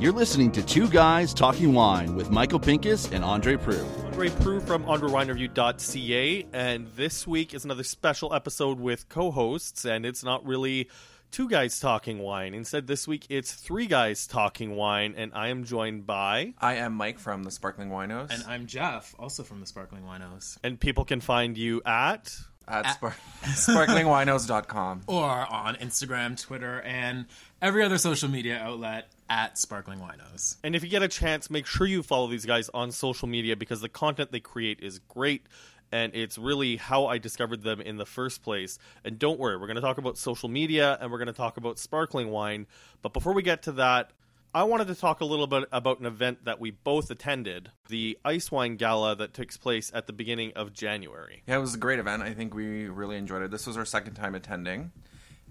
You're 0.00 0.12
listening 0.12 0.50
to 0.52 0.62
Two 0.62 0.88
Guys 0.88 1.34
Talking 1.34 1.74
Wine 1.74 2.16
with 2.16 2.30
Michael 2.30 2.58
Pincus 2.58 3.10
and 3.12 3.22
Andre 3.22 3.56
Proulx. 3.56 4.04
Andre 4.06 4.30
Proulx 4.30 4.66
from 4.66 4.82
AndreWineReview.ca, 4.84 6.46
and 6.54 6.86
this 6.96 7.26
week 7.26 7.52
is 7.52 7.66
another 7.66 7.82
special 7.82 8.32
episode 8.32 8.80
with 8.80 9.10
co-hosts, 9.10 9.84
and 9.84 10.06
it's 10.06 10.24
not 10.24 10.42
really 10.46 10.88
two 11.30 11.50
guys 11.50 11.78
talking 11.78 12.18
wine. 12.18 12.54
Instead, 12.54 12.86
this 12.86 13.06
week 13.06 13.26
it's 13.28 13.52
three 13.52 13.86
guys 13.86 14.26
talking 14.26 14.74
wine, 14.74 15.12
and 15.18 15.32
I 15.34 15.48
am 15.48 15.64
joined 15.64 16.06
by, 16.06 16.54
I 16.58 16.76
am 16.76 16.94
Mike 16.94 17.18
from 17.18 17.42
the 17.42 17.50
Sparkling 17.50 17.90
Winos. 17.90 18.30
And 18.30 18.42
I'm 18.48 18.66
Jeff, 18.66 19.14
also 19.18 19.42
from 19.42 19.60
the 19.60 19.66
Sparkling 19.66 20.04
Winos. 20.04 20.56
and 20.64 20.80
people 20.80 21.04
can 21.04 21.20
find 21.20 21.58
you 21.58 21.82
at. 21.84 22.34
at 22.66 22.86
spar- 22.94 23.16
sparklingwinos.com. 23.42 25.02
Or 25.08 25.28
on 25.28 25.74
Instagram, 25.76 26.40
Twitter, 26.40 26.80
and 26.80 27.26
every 27.62 27.82
other 27.84 27.98
social 27.98 28.28
media 28.28 28.58
outlet 28.58 29.08
at 29.28 29.58
Sparkling 29.58 30.00
Winos. 30.00 30.56
And 30.64 30.74
if 30.74 30.82
you 30.82 30.88
get 30.88 31.02
a 31.02 31.08
chance, 31.08 31.50
make 31.50 31.66
sure 31.66 31.86
you 31.86 32.02
follow 32.02 32.26
these 32.26 32.46
guys 32.46 32.68
on 32.74 32.90
social 32.90 33.28
media 33.28 33.56
because 33.56 33.80
the 33.80 33.88
content 33.88 34.32
they 34.32 34.40
create 34.40 34.80
is 34.80 34.98
great. 34.98 35.46
And 35.92 36.14
it's 36.14 36.38
really 36.38 36.76
how 36.76 37.06
I 37.06 37.18
discovered 37.18 37.62
them 37.62 37.80
in 37.80 37.96
the 37.96 38.06
first 38.06 38.42
place. 38.42 38.78
And 39.04 39.18
don't 39.18 39.40
worry, 39.40 39.56
we're 39.56 39.66
going 39.66 39.74
to 39.74 39.82
talk 39.82 39.98
about 39.98 40.16
social 40.16 40.48
media 40.48 40.96
and 41.00 41.10
we're 41.10 41.18
going 41.18 41.26
to 41.26 41.32
talk 41.32 41.56
about 41.56 41.78
sparkling 41.78 42.30
wine. 42.30 42.66
But 43.02 43.12
before 43.12 43.32
we 43.32 43.42
get 43.42 43.62
to 43.64 43.72
that, 43.72 44.12
I 44.52 44.64
wanted 44.64 44.88
to 44.88 44.96
talk 44.96 45.20
a 45.20 45.24
little 45.24 45.46
bit 45.46 45.68
about 45.70 46.00
an 46.00 46.06
event 46.06 46.44
that 46.44 46.58
we 46.60 46.72
both 46.72 47.10
attended 47.10 47.70
the 47.88 48.18
Ice 48.24 48.50
Wine 48.50 48.76
Gala 48.76 49.14
that 49.16 49.32
takes 49.32 49.56
place 49.56 49.92
at 49.94 50.08
the 50.08 50.12
beginning 50.12 50.52
of 50.56 50.72
January. 50.72 51.42
Yeah, 51.46 51.58
it 51.58 51.60
was 51.60 51.74
a 51.74 51.78
great 51.78 52.00
event. 52.00 52.22
I 52.22 52.34
think 52.34 52.52
we 52.54 52.88
really 52.88 53.16
enjoyed 53.16 53.42
it. 53.42 53.52
This 53.52 53.66
was 53.66 53.76
our 53.76 53.84
second 53.84 54.14
time 54.14 54.34
attending. 54.34 54.90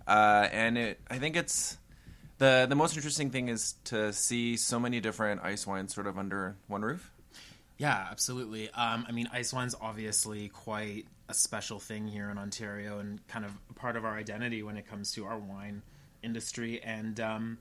Uh, 0.05 0.49
and 0.51 0.77
it, 0.77 0.99
I 1.09 1.17
think 1.17 1.37
it's 1.37 1.77
the 2.39 2.65
the 2.67 2.75
most 2.75 2.95
interesting 2.95 3.29
thing 3.29 3.47
is 3.49 3.75
to 3.85 4.11
see 4.11 4.57
so 4.57 4.79
many 4.79 4.99
different 4.99 5.41
ice 5.43 5.67
wines 5.67 5.93
sort 5.93 6.07
of 6.07 6.17
under 6.17 6.55
one 6.67 6.81
roof. 6.81 7.11
Yeah, 7.77 8.07
absolutely. 8.11 8.69
Um, 8.71 9.05
I 9.07 9.11
mean, 9.13 9.29
ice 9.31 9.53
wine's 9.53 9.75
obviously 9.79 10.49
quite 10.49 11.05
a 11.29 11.33
special 11.33 11.79
thing 11.79 12.07
here 12.07 12.29
in 12.29 12.37
Ontario 12.37 12.99
and 12.99 13.25
kind 13.27 13.45
of 13.45 13.53
part 13.75 13.95
of 13.95 14.03
our 14.03 14.17
identity 14.17 14.63
when 14.63 14.75
it 14.75 14.85
comes 14.87 15.13
to 15.13 15.25
our 15.25 15.37
wine 15.37 15.81
industry. 16.23 16.81
And 16.83 17.19
um, 17.19 17.57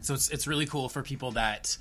so 0.00 0.14
it's 0.14 0.30
it's 0.30 0.46
really 0.46 0.66
cool 0.66 0.88
for 0.88 1.02
people 1.02 1.32
that. 1.32 1.76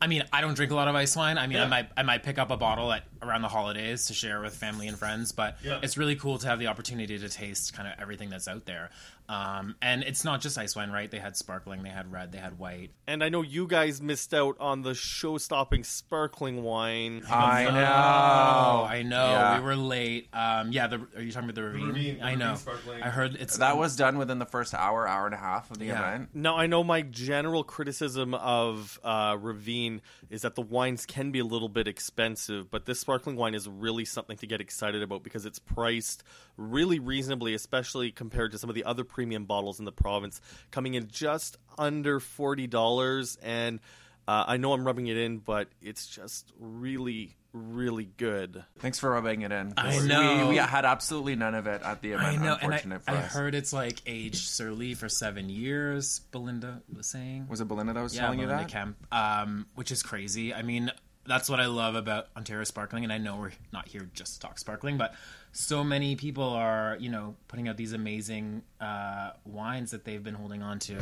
I 0.00 0.06
mean, 0.06 0.22
I 0.32 0.42
don't 0.42 0.54
drink 0.54 0.70
a 0.70 0.76
lot 0.76 0.86
of 0.86 0.94
ice 0.94 1.16
wine. 1.16 1.38
I 1.38 1.48
mean, 1.48 1.58
I 1.58 1.66
might 1.66 1.88
I 1.96 2.04
might 2.04 2.22
pick 2.22 2.38
up 2.38 2.52
a 2.52 2.56
bottle 2.56 2.92
at 2.92 3.02
around 3.20 3.42
the 3.42 3.48
holidays 3.48 4.06
to 4.06 4.14
share 4.14 4.40
with 4.40 4.54
family 4.54 4.86
and 4.86 4.96
friends, 4.96 5.32
but 5.32 5.58
Yeah. 5.64 5.80
it's 5.82 5.96
really 5.98 6.14
cool 6.14 6.38
to 6.38 6.46
have 6.46 6.60
the 6.60 6.68
opportunity 6.68 7.18
to 7.18 7.28
taste 7.28 7.74
kind 7.74 7.88
of 7.88 7.94
everything 8.00 8.30
that's 8.30 8.46
out 8.46 8.64
there. 8.64 8.90
Um, 9.28 9.76
and 9.82 10.04
it's 10.04 10.24
not 10.24 10.40
just 10.40 10.56
ice 10.56 10.74
wine, 10.74 10.90
right? 10.90 11.10
They 11.10 11.18
had 11.18 11.36
sparkling, 11.36 11.82
they 11.82 11.90
had 11.90 12.10
red, 12.10 12.32
they 12.32 12.38
had 12.38 12.58
white. 12.58 12.92
And 13.06 13.22
I 13.22 13.28
know 13.28 13.42
you 13.42 13.66
guys 13.66 14.00
missed 14.00 14.32
out 14.32 14.56
on 14.58 14.80
the 14.80 14.94
show 14.94 15.36
stopping 15.36 15.84
sparkling 15.84 16.62
wine. 16.62 17.22
I 17.30 17.64
know. 17.64 17.70
Oh, 17.70 18.84
I 18.88 19.02
know. 19.02 19.26
Yeah. 19.30 19.58
We 19.58 19.64
were 19.66 19.76
late. 19.76 20.28
Um, 20.32 20.72
yeah, 20.72 20.86
the, 20.86 21.06
are 21.14 21.20
you 21.22 21.30
talking 21.30 21.48
about 21.50 21.56
the 21.56 21.64
ravine? 21.64 21.88
Ravine, 21.88 22.18
the 22.18 22.24
I 22.24 22.34
know. 22.36 22.54
Sparkling. 22.54 23.02
I 23.02 23.10
heard 23.10 23.34
it's 23.38 23.58
That 23.58 23.76
was 23.76 23.96
done 23.96 24.16
within 24.16 24.38
the 24.38 24.46
first 24.46 24.72
hour, 24.72 25.06
hour 25.06 25.26
and 25.26 25.34
a 25.34 25.38
half 25.38 25.70
of 25.70 25.78
the 25.78 25.86
Yeah. 25.86 25.98
event. 26.14 26.30
No, 26.32 26.56
I 26.56 26.66
know 26.66 26.82
my 26.82 27.02
general 27.02 27.64
criticism 27.64 28.32
of 28.34 28.98
uh, 29.04 29.36
Ravine 29.38 30.00
is 30.30 30.40
that 30.42 30.54
the 30.54 30.62
wines 30.62 31.04
can 31.04 31.32
be 31.32 31.38
a 31.40 31.44
little 31.44 31.68
bit 31.68 31.86
expensive, 31.86 32.70
but 32.70 32.86
this 32.86 32.98
sparkling 33.00 33.36
wine 33.36 33.54
is 33.54 33.68
really 33.68 34.06
something 34.06 34.38
to 34.38 34.46
get 34.46 34.60
excited 34.62 35.02
about 35.02 35.22
because 35.22 35.44
it's 35.44 35.58
priced 35.58 36.22
really 36.56 36.98
reasonably, 36.98 37.54
especially 37.54 38.10
compared 38.10 38.52
to 38.52 38.58
some 38.58 38.68
of 38.70 38.74
the 38.74 38.84
other 38.84 39.04
premium 39.18 39.46
bottles 39.46 39.80
in 39.80 39.84
the 39.84 39.90
province, 39.90 40.40
coming 40.70 40.94
in 40.94 41.08
just 41.08 41.56
under 41.76 42.20
$40. 42.20 43.36
And 43.42 43.80
uh, 44.28 44.44
I 44.46 44.58
know 44.58 44.72
I'm 44.72 44.86
rubbing 44.86 45.08
it 45.08 45.16
in, 45.16 45.38
but 45.38 45.66
it's 45.82 46.06
just 46.06 46.52
really, 46.60 47.34
really 47.52 48.08
good. 48.16 48.62
Thanks 48.78 49.00
for 49.00 49.10
rubbing 49.10 49.42
it 49.42 49.50
in. 49.50 49.74
I 49.76 49.98
We- 49.98 50.06
know. 50.06 50.44
We, 50.44 50.50
we 50.50 50.56
had 50.58 50.84
absolutely 50.84 51.34
none 51.34 51.56
of 51.56 51.66
it 51.66 51.82
at 51.82 52.00
the 52.00 52.12
event. 52.12 52.28
I 52.28 52.36
know, 52.36 52.56
and 52.62 52.72
I, 52.72 52.78
for 52.78 53.10
I 53.10 53.16
heard 53.16 53.56
it's 53.56 53.72
like 53.72 54.00
aged 54.06 54.46
sur 54.46 54.70
lie 54.70 54.94
for 54.94 55.08
seven 55.08 55.48
years. 55.48 56.20
Belinda 56.30 56.82
was 56.94 57.08
saying. 57.10 57.48
Was 57.48 57.60
it 57.60 57.66
Belinda 57.66 57.94
that 57.94 58.02
was 58.02 58.14
yeah, 58.14 58.20
telling 58.20 58.38
you 58.38 58.46
Belinda 58.46 58.66
that? 58.66 58.70
Kemp, 58.70 59.12
um, 59.12 59.66
which 59.74 59.90
is 59.90 60.04
crazy. 60.04 60.54
I 60.54 60.62
mean, 60.62 60.92
that's 61.28 61.48
what 61.48 61.60
I 61.60 61.66
love 61.66 61.94
about 61.94 62.28
Ontario 62.36 62.64
Sparkling, 62.64 63.04
and 63.04 63.12
I 63.12 63.18
know 63.18 63.36
we're 63.36 63.52
not 63.72 63.86
here 63.86 64.08
just 64.14 64.34
to 64.34 64.40
talk 64.40 64.58
sparkling, 64.58 64.96
but 64.96 65.14
so 65.52 65.84
many 65.84 66.16
people 66.16 66.44
are, 66.44 66.96
you 66.98 67.10
know, 67.10 67.36
putting 67.46 67.68
out 67.68 67.76
these 67.76 67.92
amazing 67.92 68.62
uh, 68.80 69.30
wines 69.44 69.90
that 69.90 70.04
they've 70.04 70.22
been 70.22 70.34
holding 70.34 70.62
on 70.62 70.78
to 70.80 70.96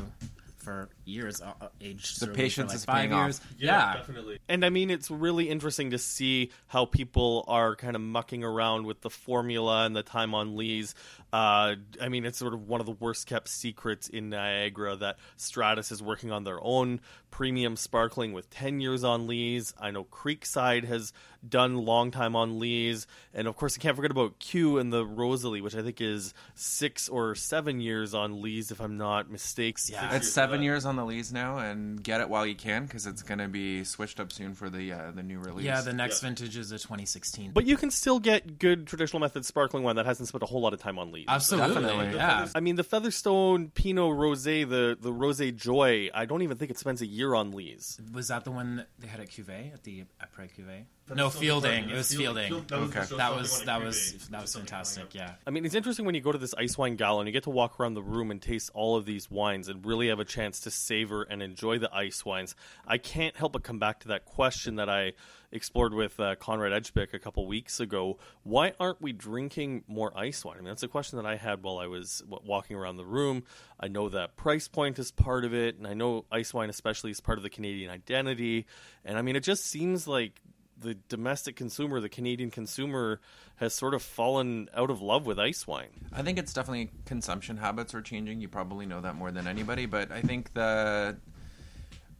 for 0.66 0.88
years, 1.04 1.40
uh, 1.40 1.52
uh, 1.60 1.68
aged 1.80 2.20
The 2.20 2.26
patience 2.26 2.70
like 2.70 2.76
is 2.76 2.84
five 2.84 2.96
paying 3.02 3.12
off. 3.12 3.26
years. 3.26 3.40
Yeah, 3.58 3.94
definitely. 3.94 4.38
And 4.48 4.64
I 4.64 4.70
mean, 4.70 4.90
it's 4.90 5.10
really 5.10 5.48
interesting 5.48 5.90
to 5.92 5.98
see 5.98 6.50
how 6.66 6.84
people 6.86 7.44
are 7.46 7.76
kind 7.76 7.94
of 7.94 8.02
mucking 8.02 8.42
around 8.42 8.84
with 8.84 9.00
the 9.02 9.10
formula 9.10 9.86
and 9.86 9.94
the 9.94 10.02
time 10.02 10.34
on 10.34 10.56
lees. 10.56 10.94
Uh, 11.32 11.76
I 12.00 12.08
mean, 12.08 12.24
it's 12.24 12.38
sort 12.38 12.52
of 12.54 12.66
one 12.66 12.80
of 12.80 12.86
the 12.86 12.92
worst 12.92 13.26
kept 13.26 13.48
secrets 13.48 14.08
in 14.08 14.30
Niagara 14.30 14.96
that 14.96 15.18
Stratus 15.36 15.92
is 15.92 16.02
working 16.02 16.32
on 16.32 16.44
their 16.44 16.58
own 16.62 17.00
premium 17.30 17.76
sparkling 17.76 18.32
with 18.32 18.48
10 18.50 18.80
years 18.80 19.04
on 19.04 19.26
lees. 19.26 19.74
I 19.78 19.90
know 19.90 20.04
Creekside 20.04 20.84
has 20.84 21.12
done 21.46 21.76
long 21.76 22.10
time 22.10 22.34
on 22.34 22.58
lees. 22.58 23.06
And 23.34 23.46
of 23.46 23.56
course, 23.56 23.76
I 23.78 23.80
can't 23.82 23.94
forget 23.94 24.10
about 24.10 24.38
Kew 24.38 24.78
and 24.78 24.92
the 24.92 25.04
Rosalie, 25.04 25.60
which 25.60 25.76
I 25.76 25.82
think 25.82 26.00
is 26.00 26.32
six 26.54 27.08
or 27.08 27.34
seven 27.34 27.80
years 27.80 28.14
on 28.14 28.40
lees, 28.40 28.70
if 28.70 28.80
I'm 28.80 28.96
not 28.96 29.30
mistaken. 29.30 29.66
Yeah. 29.90 30.14
It's 30.14 30.30
seven 30.30 30.55
years 30.62 30.84
on 30.84 30.96
the 30.96 31.04
lees 31.04 31.32
now, 31.32 31.58
and 31.58 32.02
get 32.02 32.20
it 32.20 32.28
while 32.28 32.46
you 32.46 32.54
can 32.54 32.84
because 32.84 33.06
it's 33.06 33.22
going 33.22 33.38
to 33.38 33.48
be 33.48 33.84
switched 33.84 34.18
up 34.20 34.32
soon 34.32 34.54
for 34.54 34.68
the 34.70 34.92
uh, 34.92 35.10
the 35.14 35.22
new 35.22 35.38
release. 35.38 35.64
yeah. 35.66 35.80
The 35.80 35.92
next 35.92 36.20
vintage 36.20 36.56
is 36.56 36.72
a 36.72 36.78
2016. 36.78 37.52
But 37.52 37.66
you 37.66 37.76
can 37.76 37.90
still 37.90 38.18
get 38.18 38.58
good 38.58 38.86
traditional 38.86 39.20
method 39.20 39.44
sparkling 39.44 39.82
wine 39.84 39.96
that 39.96 40.06
hasn't 40.06 40.28
spent 40.28 40.42
a 40.42 40.46
whole 40.46 40.60
lot 40.60 40.72
of 40.74 40.80
time 40.80 40.98
on 40.98 41.12
lees. 41.12 41.26
absolutely, 41.28 41.74
Definitely. 41.82 42.14
yeah. 42.16 42.48
I 42.54 42.60
mean, 42.60 42.76
the 42.76 42.84
Featherstone 42.84 43.70
Pinot 43.74 44.16
Rosé, 44.16 44.68
the 44.68 44.96
the 45.00 45.12
Rosé 45.12 45.54
Joy. 45.54 46.10
I 46.14 46.24
don't 46.24 46.42
even 46.42 46.56
think 46.56 46.70
it 46.70 46.78
spends 46.78 47.00
a 47.02 47.06
year 47.06 47.34
on 47.34 47.52
lees. 47.52 48.00
Was 48.12 48.28
that 48.28 48.44
the 48.44 48.50
one 48.50 48.84
they 48.98 49.06
had 49.08 49.20
at 49.20 49.28
Cuvée 49.28 49.72
at 49.72 49.82
the 49.84 50.04
après 50.20 50.48
Cuvée? 50.56 50.84
No, 51.14 51.30
Fielding. 51.30 51.88
It 51.88 51.94
was 51.94 52.12
Fielding. 52.12 52.52
Okay. 52.52 53.04
That 53.16 53.36
was 53.36 53.62
that 53.62 53.82
was 53.82 54.28
that 54.30 54.42
was 54.42 54.54
fantastic. 54.54 55.14
Yeah. 55.14 55.34
I 55.46 55.50
mean, 55.50 55.64
it's 55.64 55.74
interesting 55.74 56.04
when 56.04 56.16
you 56.16 56.20
go 56.20 56.32
to 56.32 56.38
this 56.38 56.54
ice 56.58 56.76
wine 56.76 56.96
gala 56.96 57.20
and 57.20 57.28
you 57.28 57.32
get 57.32 57.44
to 57.44 57.50
walk 57.50 57.78
around 57.78 57.94
the 57.94 58.02
room 58.02 58.30
and 58.30 58.42
taste 58.42 58.70
all 58.74 58.96
of 58.96 59.04
these 59.04 59.30
wines 59.30 59.68
and 59.68 59.86
really 59.86 60.08
have 60.08 60.18
a 60.18 60.24
chance 60.24 60.60
to 60.60 60.70
savor 60.70 61.22
and 61.22 61.42
enjoy 61.42 61.78
the 61.78 61.94
ice 61.94 62.24
wines. 62.24 62.56
I 62.86 62.98
can't 62.98 63.36
help 63.36 63.52
but 63.52 63.62
come 63.62 63.78
back 63.78 64.00
to 64.00 64.08
that 64.08 64.24
question 64.24 64.76
that 64.76 64.88
I 64.88 65.12
explored 65.52 65.94
with 65.94 66.18
uh, 66.18 66.34
Konrad 66.36 66.72
Ejbich 66.72 67.14
a 67.14 67.18
couple 67.20 67.46
weeks 67.46 67.78
ago. 67.78 68.18
Why 68.42 68.72
aren't 68.80 69.00
we 69.00 69.12
drinking 69.12 69.84
more 69.86 70.12
ice 70.18 70.44
wine? 70.44 70.56
I 70.58 70.60
mean, 70.60 70.68
that's 70.68 70.82
a 70.82 70.88
question 70.88 71.18
that 71.18 71.26
I 71.26 71.36
had 71.36 71.62
while 71.62 71.78
I 71.78 71.86
was 71.86 72.22
walking 72.26 72.76
around 72.76 72.96
the 72.96 73.06
room. 73.06 73.44
I 73.78 73.86
know 73.86 74.08
that 74.08 74.36
price 74.36 74.66
point 74.66 74.98
is 74.98 75.12
part 75.12 75.44
of 75.44 75.54
it, 75.54 75.76
and 75.76 75.86
I 75.86 75.94
know 75.94 76.24
ice 76.32 76.52
wine, 76.52 76.68
especially, 76.68 77.12
is 77.12 77.20
part 77.20 77.38
of 77.38 77.44
the 77.44 77.50
Canadian 77.50 77.90
identity. 77.90 78.66
And 79.04 79.16
I 79.16 79.22
mean, 79.22 79.36
it 79.36 79.44
just 79.44 79.66
seems 79.66 80.08
like 80.08 80.40
the 80.78 80.94
domestic 81.08 81.56
consumer, 81.56 82.00
the 82.00 82.08
Canadian 82.08 82.50
consumer, 82.50 83.20
has 83.56 83.74
sort 83.74 83.94
of 83.94 84.02
fallen 84.02 84.68
out 84.74 84.90
of 84.90 85.00
love 85.00 85.26
with 85.26 85.38
ice 85.38 85.66
wine. 85.66 85.88
I 86.12 86.22
think 86.22 86.38
it's 86.38 86.52
definitely 86.52 86.90
consumption 87.06 87.56
habits 87.56 87.94
are 87.94 88.02
changing. 88.02 88.40
You 88.40 88.48
probably 88.48 88.86
know 88.86 89.00
that 89.00 89.14
more 89.14 89.30
than 89.30 89.46
anybody, 89.46 89.86
but 89.86 90.12
I 90.12 90.20
think 90.20 90.52
the 90.52 91.16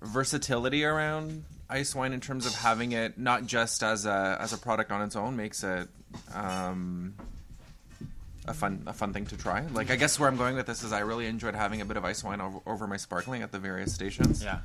versatility 0.00 0.84
around 0.84 1.44
ice 1.68 1.94
wine 1.94 2.12
in 2.12 2.20
terms 2.20 2.46
of 2.46 2.54
having 2.54 2.92
it 2.92 3.18
not 3.18 3.46
just 3.46 3.82
as 3.82 4.06
a 4.06 4.36
as 4.40 4.52
a 4.52 4.58
product 4.58 4.92
on 4.92 5.02
its 5.02 5.16
own 5.16 5.36
makes 5.36 5.64
it 5.64 5.88
um, 6.34 7.14
a 8.46 8.54
fun 8.54 8.82
a 8.86 8.92
fun 8.92 9.12
thing 9.12 9.26
to 9.26 9.36
try. 9.36 9.64
Like 9.72 9.90
I 9.90 9.96
guess 9.96 10.18
where 10.18 10.28
I'm 10.28 10.36
going 10.36 10.56
with 10.56 10.66
this 10.66 10.82
is 10.82 10.92
I 10.92 11.00
really 11.00 11.26
enjoyed 11.26 11.54
having 11.54 11.80
a 11.80 11.84
bit 11.84 11.96
of 11.96 12.04
ice 12.04 12.22
wine 12.22 12.40
over, 12.40 12.58
over 12.66 12.86
my 12.86 12.96
sparkling 12.96 13.42
at 13.42 13.52
the 13.52 13.58
various 13.58 13.92
stations. 13.94 14.42
Yeah. 14.42 14.60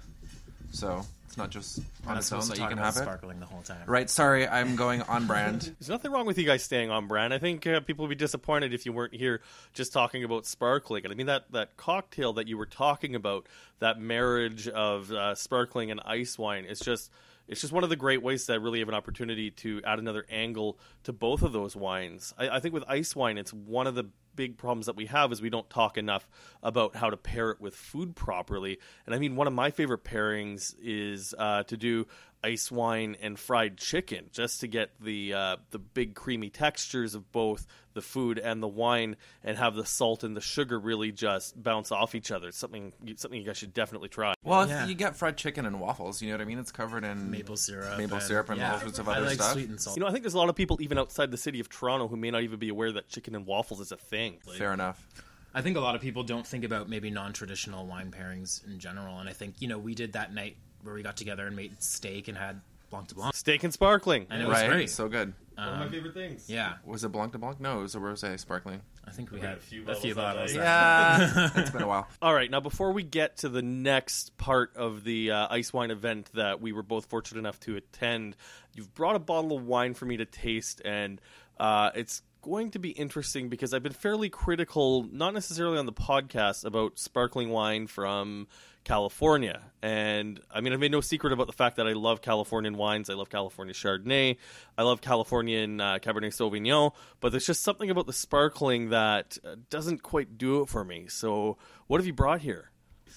So 0.71 1.05
it's 1.31 1.37
not 1.37 1.49
just 1.49 1.79
on 2.05 2.17
its 2.17 2.31
own 2.31 2.45
that 2.49 2.57
you 2.57 2.67
can 2.67 2.77
have 2.77 2.95
it. 2.97 3.03
sparkling 3.03 3.39
the 3.39 3.45
whole 3.45 3.61
time. 3.61 3.83
Right. 3.85 4.09
Sorry, 4.09 4.47
I'm 4.47 4.75
going 4.75 5.01
on 5.03 5.27
brand. 5.27 5.61
There's 5.79 5.89
nothing 5.89 6.11
wrong 6.11 6.25
with 6.25 6.37
you 6.37 6.45
guys 6.45 6.63
staying 6.63 6.89
on 6.89 7.07
brand. 7.07 7.33
I 7.33 7.37
think 7.37 7.65
uh, 7.65 7.79
people 7.79 8.03
would 8.03 8.09
be 8.09 8.15
disappointed 8.15 8.73
if 8.73 8.85
you 8.85 8.91
weren't 8.91 9.13
here 9.13 9.41
just 9.73 9.93
talking 9.93 10.23
about 10.23 10.45
sparkling. 10.45 11.05
And 11.05 11.13
I 11.13 11.15
mean 11.15 11.27
that 11.27 11.51
that 11.51 11.77
cocktail 11.77 12.33
that 12.33 12.47
you 12.47 12.57
were 12.57 12.65
talking 12.65 13.15
about, 13.15 13.47
that 13.79 13.99
marriage 13.99 14.67
of 14.67 15.11
uh, 15.11 15.35
sparkling 15.35 15.91
and 15.91 16.01
ice 16.03 16.37
wine, 16.37 16.65
is 16.65 16.79
just 16.79 17.11
it's 17.47 17.61
just 17.61 17.73
one 17.73 17.83
of 17.83 17.89
the 17.89 17.95
great 17.95 18.21
ways 18.21 18.45
that 18.45 18.53
I 18.53 18.55
really 18.57 18.79
have 18.79 18.89
an 18.89 18.95
opportunity 18.95 19.51
to 19.51 19.81
add 19.85 19.99
another 19.99 20.25
angle 20.29 20.79
to 21.03 21.13
both 21.13 21.43
of 21.43 21.53
those 21.53 21.75
wines. 21.75 22.33
I, 22.37 22.49
I 22.49 22.59
think 22.59 22.73
with 22.73 22.83
ice 22.87 23.15
wine, 23.15 23.37
it's 23.37 23.53
one 23.53 23.87
of 23.87 23.95
the 23.95 24.05
big 24.35 24.57
problems 24.57 24.85
that 24.85 24.95
we 24.95 25.05
have 25.07 25.31
is 25.31 25.41
we 25.41 25.49
don't 25.49 25.69
talk 25.69 25.97
enough 25.97 26.27
about 26.63 26.95
how 26.95 27.09
to 27.09 27.17
pair 27.17 27.51
it 27.51 27.61
with 27.61 27.75
food 27.75 28.15
properly. 28.15 28.79
And 29.05 29.15
I 29.15 29.19
mean, 29.19 29.35
one 29.35 29.47
of 29.47 29.53
my 29.53 29.71
favorite 29.71 30.03
pairings 30.03 30.75
is 30.81 31.33
uh, 31.37 31.63
to 31.63 31.77
do 31.77 32.07
ice 32.43 32.71
wine 32.71 33.15
and 33.21 33.37
fried 33.37 33.77
chicken 33.77 34.25
just 34.31 34.61
to 34.61 34.67
get 34.67 34.89
the 34.99 35.33
uh, 35.33 35.55
the 35.71 35.79
big 35.79 36.15
creamy 36.15 36.49
textures 36.49 37.13
of 37.15 37.31
both 37.31 37.67
the 37.93 38.01
food 38.01 38.39
and 38.39 38.63
the 38.63 38.67
wine 38.67 39.15
and 39.43 39.57
have 39.57 39.75
the 39.75 39.85
salt 39.85 40.23
and 40.23 40.35
the 40.35 40.41
sugar 40.41 40.79
really 40.79 41.11
just 41.11 41.61
bounce 41.61 41.91
off 41.91 42.15
each 42.15 42.31
other. 42.31 42.47
It's 42.47 42.57
something 42.57 42.93
something 43.17 43.39
you 43.39 43.45
guys 43.45 43.57
should 43.57 43.73
definitely 43.73 44.09
try. 44.09 44.33
Well, 44.43 44.67
Yeah. 44.67 44.83
if 44.83 44.89
you 44.89 44.95
get 44.95 45.15
fried 45.15 45.37
chicken 45.37 45.65
and 45.65 45.79
waffles, 45.79 46.21
you 46.21 46.29
know 46.29 46.35
what 46.35 46.41
I 46.41 46.45
mean. 46.45 46.57
It's 46.59 46.71
covered 46.71 47.03
in 47.03 47.29
Maple 47.29 47.57
syrup, 47.57 47.97
maple 47.97 48.17
and- 48.17 48.25
syrup, 48.25 48.49
and 48.49 48.59
yeah. 48.59 48.73
all 48.73 48.79
sorts 48.79 48.97
of 48.99 49.07
I 49.09 49.17
other 49.17 49.25
like 49.27 49.35
stuff. 49.35 49.53
sweet 49.53 49.69
and 49.69 49.79
salty. 49.79 49.99
You 49.99 50.03
know, 50.05 50.09
I 50.09 50.11
think 50.11 50.23
there's 50.23 50.33
a 50.33 50.37
lot 50.39 50.49
of 50.49 50.55
people 50.55 50.81
even 50.81 50.97
outside 50.97 51.31
the 51.31 51.37
city 51.37 51.59
of 51.59 51.69
Toronto 51.69 52.07
who 52.07 52.15
may 52.17 52.31
not 52.31 52.43
even 52.43 52.57
be 52.59 52.69
aware 52.69 52.91
that 52.93 53.07
chicken 53.09 53.35
and 53.35 53.45
waffles 53.45 53.79
is 53.81 53.91
a 53.91 53.97
thing. 53.97 54.37
Like, 54.47 54.57
Fair 54.57 54.73
enough. 54.73 55.05
I 55.53 55.61
think 55.61 55.75
a 55.75 55.81
lot 55.81 55.95
of 55.95 56.01
people 56.01 56.23
don't 56.23 56.47
think 56.47 56.63
about 56.63 56.87
maybe 56.87 57.11
non-traditional 57.11 57.85
wine 57.85 58.09
pairings 58.09 58.65
in 58.65 58.79
general, 58.79 59.19
and 59.19 59.27
I 59.27 59.33
think 59.33 59.55
you 59.59 59.67
know 59.67 59.77
we 59.77 59.93
did 59.95 60.13
that 60.13 60.33
night 60.33 60.55
where 60.83 60.93
we 60.93 61.03
got 61.03 61.17
together 61.17 61.47
and 61.47 61.55
made 61.55 61.81
steak 61.81 62.27
and 62.27 62.37
had 62.37 62.61
Blanc 62.89 63.07
de 63.07 63.15
Blanc, 63.15 63.33
Steak 63.35 63.63
and 63.63 63.71
sparkling. 63.73 64.27
and 64.29 64.41
it 64.41 64.47
was 64.47 64.59
right? 64.59 64.69
great. 64.69 64.89
So 64.89 65.07
good. 65.07 65.33
One 65.55 65.67
of 65.69 65.79
my 65.79 65.89
favorite 65.89 66.13
things. 66.15 66.49
yeah, 66.49 66.73
Was 66.85 67.03
it 67.03 67.11
Blanc 67.11 67.31
de 67.33 67.37
Blanc? 67.37 67.59
No, 67.59 67.79
it 67.79 67.81
was 67.83 67.93
a 67.93 67.99
rosé 67.99 68.39
sparkling. 68.39 68.81
I 69.05 69.11
think 69.11 69.31
we 69.31 69.39
had 69.39 69.49
had 69.49 69.57
a 69.59 69.61
few 69.61 69.83
bottles. 69.83 69.97
a 69.99 70.01
few 70.01 70.15
bottles 70.15 70.53
bottles. 70.53 70.55
Yeah, 70.55 71.49
it's 71.55 71.69
been 71.69 71.83
a 71.83 71.87
while. 71.87 72.07
All 72.21 72.33
right, 72.33 72.49
now 72.49 72.59
before 72.61 72.91
we 72.91 73.03
get 73.03 73.37
to 73.37 73.49
the 73.49 73.61
next 73.61 74.35
part 74.37 74.75
of 74.75 75.03
the 75.03 75.31
uh, 75.31 75.47
ice 75.51 75.71
wine 75.71 75.91
event 75.91 76.31
that 76.33 76.61
we 76.61 76.71
were 76.71 76.81
both 76.83 77.05
fortunate 77.05 77.39
enough 77.39 77.59
to 77.61 77.75
attend, 77.75 78.35
you've 78.73 78.93
brought 78.95 79.15
a 79.15 79.19
bottle 79.19 79.55
of 79.55 79.67
wine 79.67 79.93
for 79.93 80.05
me 80.05 80.17
to 80.17 80.25
taste, 80.25 80.81
and 80.83 81.21
uh, 81.59 81.91
it's 81.93 82.23
going 82.41 82.71
to 82.71 82.79
be 82.79 82.89
interesting 82.89 83.47
because 83.49 83.71
I've 83.71 83.83
been 83.83 83.91
fairly 83.93 84.29
critical, 84.29 85.03
not 85.11 85.35
necessarily 85.35 85.77
on 85.77 85.85
the 85.85 85.93
podcast, 85.93 86.65
about 86.65 86.97
sparkling 86.97 87.49
wine 87.49 87.85
from 87.85 88.47
California. 88.83 89.61
And 89.81 90.39
I 90.51 90.61
mean, 90.61 90.73
I've 90.73 90.79
made 90.79 90.91
no 90.91 91.01
secret 91.01 91.33
about 91.33 91.47
the 91.47 91.53
fact 91.53 91.77
that 91.77 91.87
I 91.87 91.93
love 91.93 92.21
Californian 92.21 92.77
wines. 92.77 93.09
I 93.09 93.13
love 93.13 93.29
California 93.29 93.73
Chardonnay. 93.73 94.37
I 94.77 94.83
love 94.83 95.01
Californian 95.01 95.81
uh, 95.81 95.99
Cabernet 95.99 96.33
Sauvignon. 96.33 96.91
But 97.19 97.31
there's 97.31 97.45
just 97.45 97.61
something 97.61 97.89
about 97.89 98.07
the 98.07 98.13
sparkling 98.13 98.89
that 98.89 99.37
uh, 99.43 99.55
doesn't 99.69 100.03
quite 100.03 100.37
do 100.37 100.61
it 100.61 100.69
for 100.69 100.83
me. 100.83 101.07
So, 101.07 101.57
what 101.87 101.99
have 101.99 102.07
you 102.07 102.13
brought 102.13 102.41
here? 102.41 102.71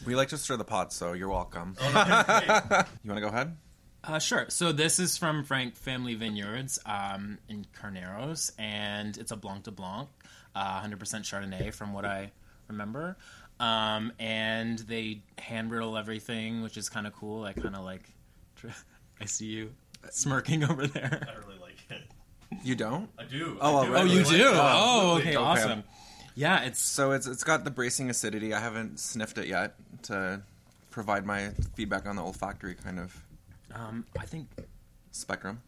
We 0.07 0.15
like 0.15 0.29
to 0.29 0.39
stir 0.39 0.57
the 0.57 0.65
pot, 0.65 0.93
so 0.93 1.13
you're 1.13 1.29
welcome. 1.29 1.77
you 1.81 1.93
want 1.93 2.89
to 3.05 3.21
go 3.21 3.29
ahead? 3.29 3.57
Uh, 4.03 4.19
sure. 4.19 4.47
So 4.49 4.73
this 4.73 4.99
is 4.99 5.17
from 5.17 5.45
Frank 5.45 5.77
Family 5.77 6.15
Vineyards 6.15 6.79
um, 6.85 7.39
in 7.49 7.67
Carneros, 7.81 8.53
and 8.59 9.17
it's 9.17 9.31
a 9.31 9.37
Blanc 9.37 9.63
de 9.63 9.71
Blanc, 9.71 10.09
uh, 10.55 10.83
100% 10.83 10.99
Chardonnay, 10.99 11.73
from 11.73 11.95
what 11.95 12.05
I 12.05 12.33
remember. 12.69 13.17
Um, 13.61 14.13
and 14.19 14.79
they 14.81 15.23
hand 15.39 15.71
riddle 15.71 15.97
everything, 15.97 16.63
which 16.63 16.77
is 16.77 16.89
kind 16.89 17.07
of 17.07 17.13
cool. 17.15 17.45
I 17.45 17.53
kind 17.53 17.77
of 17.77 17.85
like. 17.85 18.03
I 19.21 19.25
see 19.27 19.47
you 19.47 19.71
smirking 20.11 20.65
over 20.71 20.87
there. 20.87 21.27
I 21.31 21.39
really 21.47 21.61
like 21.61 21.77
it. 21.91 22.03
You 22.63 22.75
don't? 22.75 23.09
I 23.19 23.25
do. 23.25 23.57
Oh, 23.61 23.79
I 23.79 23.85
do. 23.87 23.91
already. 23.93 24.11
Oh, 24.11 24.13
you 24.15 24.21
Really? 24.23 24.37
do? 24.39 24.45
Oh, 24.49 24.61
Oh, 25.13 25.17
okay, 25.19 25.29
Okay. 25.31 25.37
awesome. 25.37 25.85
Yeah, 26.35 26.63
it's 26.65 26.81
So 26.81 27.13
it's 27.13 27.27
it's 27.29 27.45
got 27.45 27.65
the 27.65 27.71
bracing 27.71 28.11
acidity. 28.11 28.53
I 28.55 28.61
haven't 28.61 28.99
sniffed 28.99 29.39
it 29.39 29.47
yet 29.47 29.75
to 30.05 30.43
provide 30.91 31.25
my 31.27 31.51
feedback 31.77 32.07
on 32.07 32.17
the 32.17 32.23
olfactory 32.23 32.75
kind 32.75 32.99
of 32.99 33.23
um, 33.73 34.05
I 34.19 34.25
think 34.27 34.49
spectrum. 35.13 35.61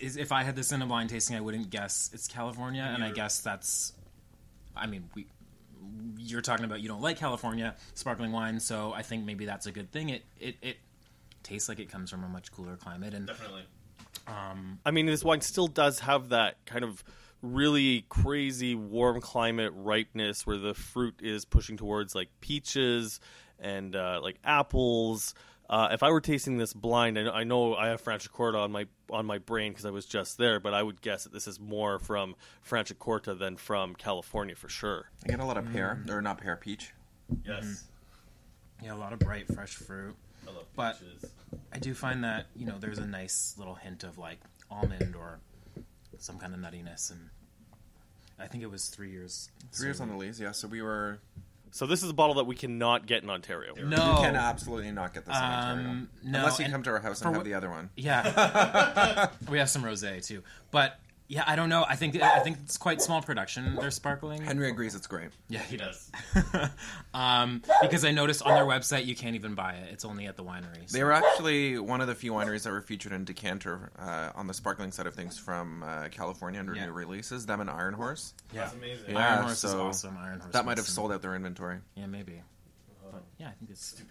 is, 0.00 0.16
if 0.16 0.30
I 0.32 0.42
had 0.42 0.54
this 0.56 0.72
in 0.72 0.80
a 0.82 0.86
blind 0.86 1.10
tasting, 1.10 1.36
I 1.36 1.40
wouldn't 1.40 1.70
guess 1.70 2.10
it's 2.12 2.26
California, 2.28 2.82
and 2.94 3.02
I 3.04 3.10
guess 3.10 3.40
that's. 3.40 3.92
I 4.76 4.86
mean, 4.86 5.08
we. 5.14 5.26
You're 6.18 6.42
talking 6.42 6.64
about 6.64 6.80
you 6.80 6.88
don't 6.88 7.02
like 7.02 7.18
California 7.18 7.74
sparkling 7.94 8.32
wine, 8.32 8.60
so 8.60 8.92
I 8.92 9.02
think 9.02 9.24
maybe 9.24 9.44
that's 9.44 9.66
a 9.66 9.72
good 9.72 9.90
thing. 9.90 10.10
It 10.10 10.24
it, 10.40 10.56
it 10.62 10.76
tastes 11.42 11.68
like 11.68 11.80
it 11.80 11.90
comes 11.90 12.10
from 12.10 12.24
a 12.24 12.28
much 12.28 12.52
cooler 12.52 12.76
climate, 12.76 13.14
and 13.14 13.26
Definitely. 13.26 13.64
I 14.86 14.90
mean, 14.90 15.06
this 15.06 15.24
wine 15.24 15.40
still 15.40 15.66
does 15.66 16.00
have 16.00 16.28
that 16.30 16.64
kind 16.64 16.84
of 16.84 17.02
really 17.42 18.04
crazy 18.08 18.74
warm 18.74 19.20
climate 19.20 19.72
ripeness 19.74 20.46
where 20.46 20.58
the 20.58 20.74
fruit 20.74 21.16
is 21.20 21.44
pushing 21.44 21.76
towards 21.76 22.14
like 22.14 22.28
peaches 22.40 23.20
and 23.58 23.96
uh, 23.96 24.20
like 24.22 24.36
apples. 24.44 25.34
Uh, 25.72 25.88
if 25.90 26.02
I 26.02 26.10
were 26.10 26.20
tasting 26.20 26.58
this 26.58 26.74
blind, 26.74 27.18
I 27.18 27.22
know, 27.22 27.30
I 27.32 27.44
know 27.44 27.74
I 27.74 27.88
have 27.88 28.02
Franciacorta 28.04 28.56
on 28.62 28.72
my 28.72 28.86
on 29.10 29.24
my 29.24 29.38
brain 29.38 29.72
because 29.72 29.86
I 29.86 29.90
was 29.90 30.04
just 30.04 30.36
there, 30.36 30.60
but 30.60 30.74
I 30.74 30.82
would 30.82 31.00
guess 31.00 31.24
that 31.24 31.32
this 31.32 31.48
is 31.48 31.58
more 31.58 31.98
from 31.98 32.36
Franciacorta 32.68 33.38
than 33.38 33.56
from 33.56 33.94
California 33.94 34.54
for 34.54 34.68
sure. 34.68 35.06
I 35.24 35.28
get 35.30 35.40
a 35.40 35.46
lot 35.46 35.56
of 35.56 35.72
pear, 35.72 36.04
or 36.10 36.20
not 36.20 36.42
pear, 36.42 36.56
peach. 36.56 36.92
Yes, 37.46 37.84
yeah, 38.82 38.92
a 38.92 38.96
lot 38.96 39.14
of 39.14 39.18
bright 39.20 39.46
fresh 39.46 39.74
fruit. 39.74 40.14
I 40.46 40.50
love 40.50 40.66
But- 40.76 41.00
I 41.72 41.78
do 41.78 41.94
find 41.94 42.22
that 42.22 42.48
you 42.54 42.66
know 42.66 42.76
there's 42.78 42.98
a 42.98 43.06
nice 43.06 43.54
little 43.56 43.74
hint 43.76 44.04
of 44.04 44.18
like 44.18 44.40
almond 44.70 45.16
or 45.16 45.40
some 46.18 46.38
kind 46.38 46.52
of 46.52 46.60
nuttiness, 46.60 47.10
and 47.10 47.30
I 48.38 48.46
think 48.46 48.62
it 48.62 48.70
was 48.70 48.88
three 48.88 49.10
years. 49.10 49.48
Three 49.72 49.86
years 49.86 50.02
on 50.02 50.10
the 50.10 50.16
lees, 50.16 50.38
yeah. 50.38 50.52
So 50.52 50.68
we 50.68 50.82
were. 50.82 51.20
So 51.74 51.86
this 51.86 52.02
is 52.02 52.10
a 52.10 52.12
bottle 52.14 52.34
that 52.34 52.44
we 52.44 52.54
cannot 52.54 53.06
get 53.06 53.22
in 53.22 53.30
Ontario. 53.30 53.74
No, 53.74 53.96
You 53.96 54.16
can 54.18 54.36
absolutely 54.36 54.92
not 54.92 55.14
get 55.14 55.24
this 55.24 55.34
in 55.34 55.42
Ontario. 55.42 55.88
Um, 55.88 56.08
no, 56.22 56.38
Unless 56.40 56.58
you 56.58 56.66
and 56.66 56.72
come 56.74 56.82
to 56.82 56.90
our 56.90 57.00
house 57.00 57.20
for 57.22 57.28
and 57.28 57.36
have 57.36 57.44
the 57.44 57.54
other 57.54 57.70
one. 57.70 57.88
Yeah, 57.96 59.30
we 59.50 59.58
have 59.58 59.70
some 59.70 59.82
rosé 59.82 60.24
too, 60.24 60.42
but 60.70 61.00
yeah, 61.32 61.44
I 61.46 61.56
don't 61.56 61.70
know. 61.70 61.86
I 61.88 61.96
think 61.96 62.20
I 62.20 62.40
think 62.40 62.58
it's 62.62 62.76
quite 62.76 63.00
small 63.00 63.22
production. 63.22 63.76
They're 63.80 63.90
sparkling. 63.90 64.42
Henry 64.42 64.68
agrees 64.68 64.94
it's 64.94 65.06
great. 65.06 65.30
Yeah, 65.48 65.60
he 65.62 65.78
does. 65.78 66.10
um, 67.14 67.62
because 67.80 68.04
I 68.04 68.10
noticed 68.10 68.42
on 68.42 68.54
their 68.54 68.64
website 68.66 69.06
you 69.06 69.16
can't 69.16 69.34
even 69.34 69.54
buy 69.54 69.72
it. 69.72 69.88
It's 69.92 70.04
only 70.04 70.26
at 70.26 70.36
the 70.36 70.44
winery. 70.44 70.86
so- 70.86 70.96
They 70.96 71.02
were 71.02 71.12
actually 71.12 71.78
one 71.78 72.02
of 72.02 72.06
the 72.06 72.14
few 72.14 72.32
wineries 72.32 72.64
that 72.64 72.70
were 72.70 72.82
featured 72.82 73.12
in 73.12 73.24
Decanter 73.24 73.90
uh, 73.98 74.30
on 74.34 74.46
the 74.46 74.52
sparkling 74.52 74.92
side 74.92 75.06
of 75.06 75.14
things 75.14 75.38
from 75.38 75.82
uh, 75.82 76.08
California 76.10 76.60
under 76.60 76.74
Yeah. 76.74 76.86
new 76.86 76.92
releases. 76.92 77.46
Them 77.46 77.60
and 77.62 77.70
Iron 77.70 77.94
Horse. 77.94 78.34
yeah. 78.52 78.70
amazing. 78.72 79.12
Yeah, 79.14 79.34
Iron 79.36 79.44
Horse 79.44 79.64
is 79.64 79.72
awesome. 79.74 80.18
Iron 80.20 80.40
Horse 80.40 80.52
That 80.52 80.66
might 80.66 80.76
have 80.76 80.86
sold 80.86 81.12
out 81.12 81.22
their 81.22 81.34
inventory, 81.34 81.78
Yeah, 81.94 82.06
maybe. 82.06 82.42
But 83.10 83.22
yeah, 83.38 83.48
I 83.48 83.52
think 83.52 83.70
it's. 83.70 84.02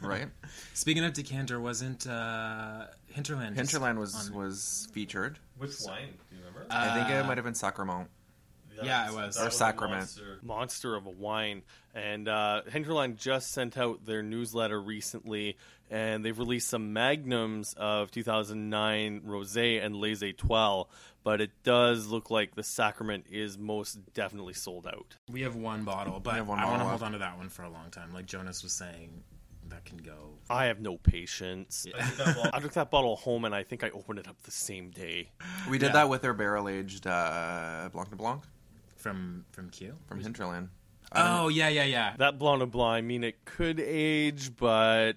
Right? 0.00 0.28
Speaking 0.74 1.04
of 1.04 1.12
decanter, 1.12 1.60
wasn't 1.60 2.06
uh, 2.06 2.86
Hinterland? 3.08 3.56
Hinterland 3.56 3.98
was 3.98 4.28
on- 4.30 4.34
was 4.36 4.88
featured. 4.92 5.38
Which 5.58 5.72
wine? 5.84 6.08
Do 6.30 6.36
you 6.36 6.42
remember? 6.42 6.66
I 6.70 6.94
think 6.94 7.10
it 7.10 7.24
Uh, 7.24 7.26
might 7.26 7.38
have 7.38 7.44
been 7.44 7.54
Sacrament. 7.54 8.08
Yeah, 8.82 9.08
it 9.10 9.14
was. 9.14 9.36
Or 9.38 9.48
a 9.48 9.50
Sacrament. 9.50 10.00
Monster, 10.00 10.38
monster 10.42 10.96
of 10.96 11.04
a 11.06 11.10
wine. 11.10 11.62
And 11.94 12.26
uh, 12.28 12.62
Hinterland 12.70 13.18
just 13.18 13.50
sent 13.52 13.76
out 13.76 14.06
their 14.06 14.22
newsletter 14.22 14.80
recently, 14.80 15.58
and 15.90 16.24
they've 16.24 16.38
released 16.38 16.68
some 16.70 16.94
magnums 16.94 17.74
of 17.76 18.10
2009 18.10 19.20
Rosé 19.26 19.84
and 19.84 19.96
Les 19.96 20.22
Etoiles. 20.22 20.86
But 21.22 21.42
it 21.42 21.50
does 21.62 22.06
look 22.06 22.30
like 22.30 22.54
the 22.54 22.62
Sacrament 22.62 23.26
is 23.30 23.58
most 23.58 23.98
definitely 24.14 24.54
sold 24.54 24.86
out. 24.86 25.16
We 25.30 25.42
have 25.42 25.56
one 25.56 25.84
bottle, 25.84 26.18
but 26.18 26.36
have 26.36 26.48
one 26.48 26.58
I 26.58 26.64
want 26.64 26.80
to 26.80 26.88
hold 26.88 27.02
on 27.02 27.12
to 27.12 27.18
that 27.18 27.36
one 27.36 27.50
for 27.50 27.62
a 27.64 27.68
long 27.68 27.90
time. 27.90 28.14
Like 28.14 28.24
Jonas 28.24 28.62
was 28.62 28.72
saying, 28.72 29.22
that 29.70 29.84
can 29.84 29.98
go. 29.98 30.34
I 30.48 30.66
have 30.66 30.80
no 30.80 30.96
patience. 30.98 31.86
I 32.52 32.60
took 32.60 32.72
that 32.74 32.90
bottle 32.90 33.16
home, 33.16 33.44
and 33.44 33.54
I 33.54 33.62
think 33.62 33.82
I 33.84 33.90
opened 33.90 34.18
it 34.18 34.28
up 34.28 34.40
the 34.42 34.50
same 34.50 34.90
day. 34.90 35.30
We 35.68 35.78
did 35.78 35.86
Yeah. 35.86 35.92
that 35.92 36.08
with 36.08 36.24
our 36.24 36.32
barrel 36.34 36.68
aged 36.68 37.06
uh, 37.06 37.88
Blanc 37.92 38.10
de 38.10 38.16
Blanc 38.16 38.42
From 38.96 39.44
from 39.52 39.70
Kew. 39.70 39.94
from 40.06 40.20
Hinterland. 40.20 40.68
Oh 41.12 41.48
yeah, 41.48 41.68
yeah, 41.68 41.84
yeah. 41.84 42.14
That 42.18 42.38
Blanc 42.38 42.60
de 42.60 42.66
Blanc, 42.66 42.92
I 42.98 43.00
mean, 43.00 43.24
it 43.24 43.44
could 43.44 43.80
age, 43.80 44.54
but 44.56 45.14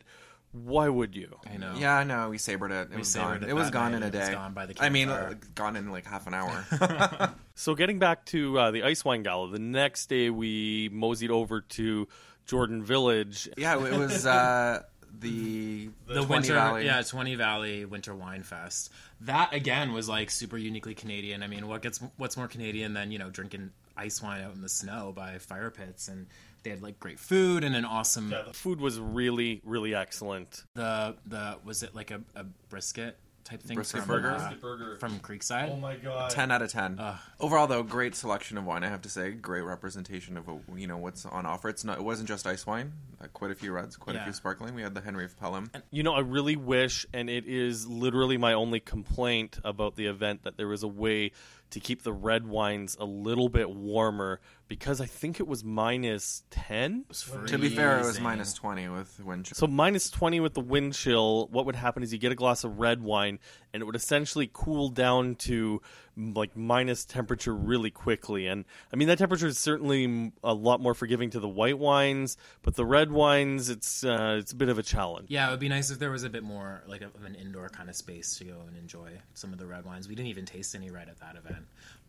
why 0.51 0.87
would 0.87 1.15
you? 1.15 1.39
I 1.51 1.57
know. 1.57 1.73
Yeah, 1.77 1.95
I 1.97 2.03
know. 2.03 2.29
We 2.29 2.37
sabered 2.37 2.71
it. 2.71 2.89
It 2.91 2.97
was 2.99 3.13
gone. 3.15 3.43
it 3.43 3.49
It 3.49 3.53
was 3.53 3.71
gone 3.71 3.91
night, 3.91 3.97
in 3.97 4.03
a 4.03 4.05
and 4.07 4.15
it 4.15 4.19
was 4.19 4.27
day. 4.29 4.33
gone 4.35 4.53
by 4.53 4.65
the 4.67 4.75
I 4.79 4.89
mean, 4.89 5.07
campfire. 5.07 5.29
uh, 5.29 5.47
gone 5.55 5.75
in 5.75 5.91
like 5.91 6.05
half 6.05 6.27
an 6.27 6.33
hour. 6.33 7.33
So 7.55 7.75
getting 7.75 7.99
back 7.99 8.25
to 8.27 8.57
uh, 8.57 8.71
the 8.71 8.81
Ice 8.81 9.05
Wine 9.05 9.21
Gala, 9.21 9.47
the 9.51 9.59
next 9.59 10.07
day 10.09 10.31
we 10.31 10.89
moseyed 10.91 11.29
over 11.29 11.61
to 11.61 12.07
Jordan 12.45 12.83
Village. 12.83 13.49
yeah, 13.57 13.75
it 13.85 13.97
was 13.97 14.25
uh, 14.25 14.83
the 15.19 15.89
the 16.07 16.13
20 16.15 16.25
winter 16.27 16.53
Valley. 16.55 16.85
yeah 16.85 17.01
20 17.01 17.35
valley 17.35 17.85
winter 17.85 18.15
wine 18.15 18.41
fest 18.41 18.91
that 19.21 19.53
again 19.53 19.93
was 19.93 20.09
like 20.09 20.31
super 20.31 20.57
uniquely 20.57 20.95
canadian 20.95 21.43
i 21.43 21.47
mean 21.47 21.67
what 21.67 21.83
gets 21.83 21.99
what's 22.17 22.35
more 22.35 22.47
canadian 22.47 22.95
than 22.95 23.11
you 23.11 23.19
know 23.19 23.29
drinking 23.29 23.69
ice 23.95 24.23
wine 24.23 24.41
out 24.43 24.55
in 24.55 24.61
the 24.61 24.67
snow 24.69 25.13
by 25.15 25.37
fire 25.37 25.69
pits 25.69 26.07
and 26.07 26.25
they 26.63 26.71
had 26.71 26.81
like 26.81 26.99
great 26.99 27.19
food 27.19 27.63
and 27.63 27.75
an 27.75 27.85
awesome 27.85 28.31
The 28.31 28.45
food 28.53 28.81
was 28.81 28.99
really, 28.99 29.61
really 29.65 29.93
excellent. 29.93 30.63
the 30.73 31.15
the 31.27 31.57
was 31.63 31.83
it 31.83 31.93
like 31.93 32.09
a, 32.09 32.21
a 32.35 32.45
brisket 32.69 33.15
type 33.43 33.61
thing 33.61 33.75
Brisket 33.75 33.99
from, 34.01 34.07
burger? 34.07 34.31
uh, 34.31 34.37
Brisket 34.37 34.61
burger. 34.61 34.95
from 34.99 35.19
creekside 35.19 35.71
Oh 35.71 35.75
my 35.77 35.95
god! 35.95 36.29
10 36.29 36.51
out 36.51 36.61
of 36.61 36.71
10 36.71 37.01
overall 37.39 37.67
though 37.67 37.83
great 37.83 38.15
selection 38.15 38.57
of 38.57 38.65
wine 38.65 38.83
i 38.83 38.87
have 38.89 39.01
to 39.01 39.09
say 39.09 39.31
great 39.31 39.61
representation 39.61 40.37
of 40.37 40.47
uh, 40.49 40.53
you 40.75 40.87
know 40.87 40.97
what's 40.97 41.25
on 41.25 41.45
offer 41.45 41.69
it's 41.69 41.83
not 41.83 41.97
it 41.97 42.03
wasn't 42.03 42.27
just 42.27 42.47
ice 42.47 42.65
wine 42.65 42.93
uh, 43.21 43.27
quite 43.33 43.51
a 43.51 43.55
few 43.55 43.71
reds 43.71 43.97
quite 43.97 44.15
a 44.15 44.19
Yeah. 44.19 44.23
few 44.25 44.33
sparkling 44.33 44.75
we 44.75 44.81
had 44.81 44.93
the 44.95 45.01
henry 45.01 45.25
of 45.25 45.37
pelham 45.39 45.69
You 45.91 46.03
know, 46.03 46.13
I 46.13 46.19
really 46.21 46.55
wish, 46.55 47.05
and 47.13 47.29
it 47.29 47.45
is 47.45 47.85
literally 47.87 48.37
my 48.37 48.53
only 48.53 48.79
complaint 48.79 49.59
about 49.63 49.95
the 49.95 50.05
event, 50.07 50.43
that 50.43 50.57
there 50.57 50.67
was 50.67 50.81
a 50.83 50.87
way 50.87 51.31
to 51.73 51.79
keep 51.79 52.03
the 52.03 52.13
red 52.13 52.47
wines 52.47 52.95
a 52.99 53.05
little 53.05 53.49
bit 53.49 53.69
warmer 53.69 54.39
because 54.67 55.01
I 55.01 55.05
think 55.05 55.39
it 55.39 55.47
was 55.47 55.63
minus 55.63 56.43
10. 56.51 57.05
To 57.47 57.57
be 57.57 57.69
fair, 57.69 57.99
it 57.99 58.05
was 58.05 58.19
minus 58.19 58.53
20 58.53 58.89
with 58.89 59.19
wind 59.19 59.45
chill. 59.45 59.55
So 59.55 59.67
minus 59.67 60.09
20 60.11 60.39
with 60.39 60.53
the 60.53 60.61
wind 60.61 60.93
chill, 60.93 61.47
what 61.47 61.65
would 61.65 61.75
happen 61.75 62.03
is 62.03 62.13
you 62.13 62.19
get 62.19 62.31
a 62.31 62.35
glass 62.35 62.63
of 62.63 62.79
red 62.79 63.01
wine 63.01 63.39
and 63.73 63.81
it 63.81 63.85
would 63.85 63.95
essentially 63.95 64.49
cool 64.53 64.89
down 64.89 65.35
to 65.35 65.81
like 66.15 66.55
minus 66.55 67.05
temperature 67.05 67.53
really 67.53 67.89
quickly. 67.89 68.47
And 68.47 68.65
I 68.91 68.95
mean 68.95 69.07
that 69.07 69.17
temperature 69.17 69.47
is 69.47 69.57
certainly 69.57 70.31
a 70.43 70.53
lot 70.53 70.79
more 70.79 70.93
forgiving 70.93 71.31
to 71.31 71.39
the 71.39 71.47
white 71.47 71.79
wines, 71.79 72.37
but 72.61 72.75
the 72.75 72.85
red 72.85 73.11
wines 73.11 73.69
it's 73.69 74.03
uh, 74.03 74.37
it's 74.39 74.51
a 74.51 74.55
bit 74.55 74.69
of 74.69 74.77
a 74.77 74.83
challenge. 74.83 75.29
Yeah, 75.29 75.47
it 75.47 75.51
would 75.51 75.59
be 75.59 75.69
nice 75.69 75.89
if 75.89 75.99
there 75.99 76.11
was 76.11 76.23
a 76.23 76.29
bit 76.29 76.43
more 76.43 76.83
like 76.87 77.01
of 77.01 77.25
an 77.25 77.35
indoor 77.35 77.69
kind 77.69 77.89
of 77.89 77.95
space 77.95 78.37
to 78.37 78.43
go 78.43 78.55
and 78.67 78.77
enjoy 78.77 79.09
some 79.33 79.51
of 79.51 79.59
the 79.59 79.65
red 79.65 79.85
wines. 79.85 80.07
We 80.07 80.15
didn't 80.15 80.29
even 80.29 80.45
taste 80.45 80.75
any 80.75 80.91
red 80.91 81.09
at 81.09 81.19
that 81.19 81.35
event. 81.35 81.65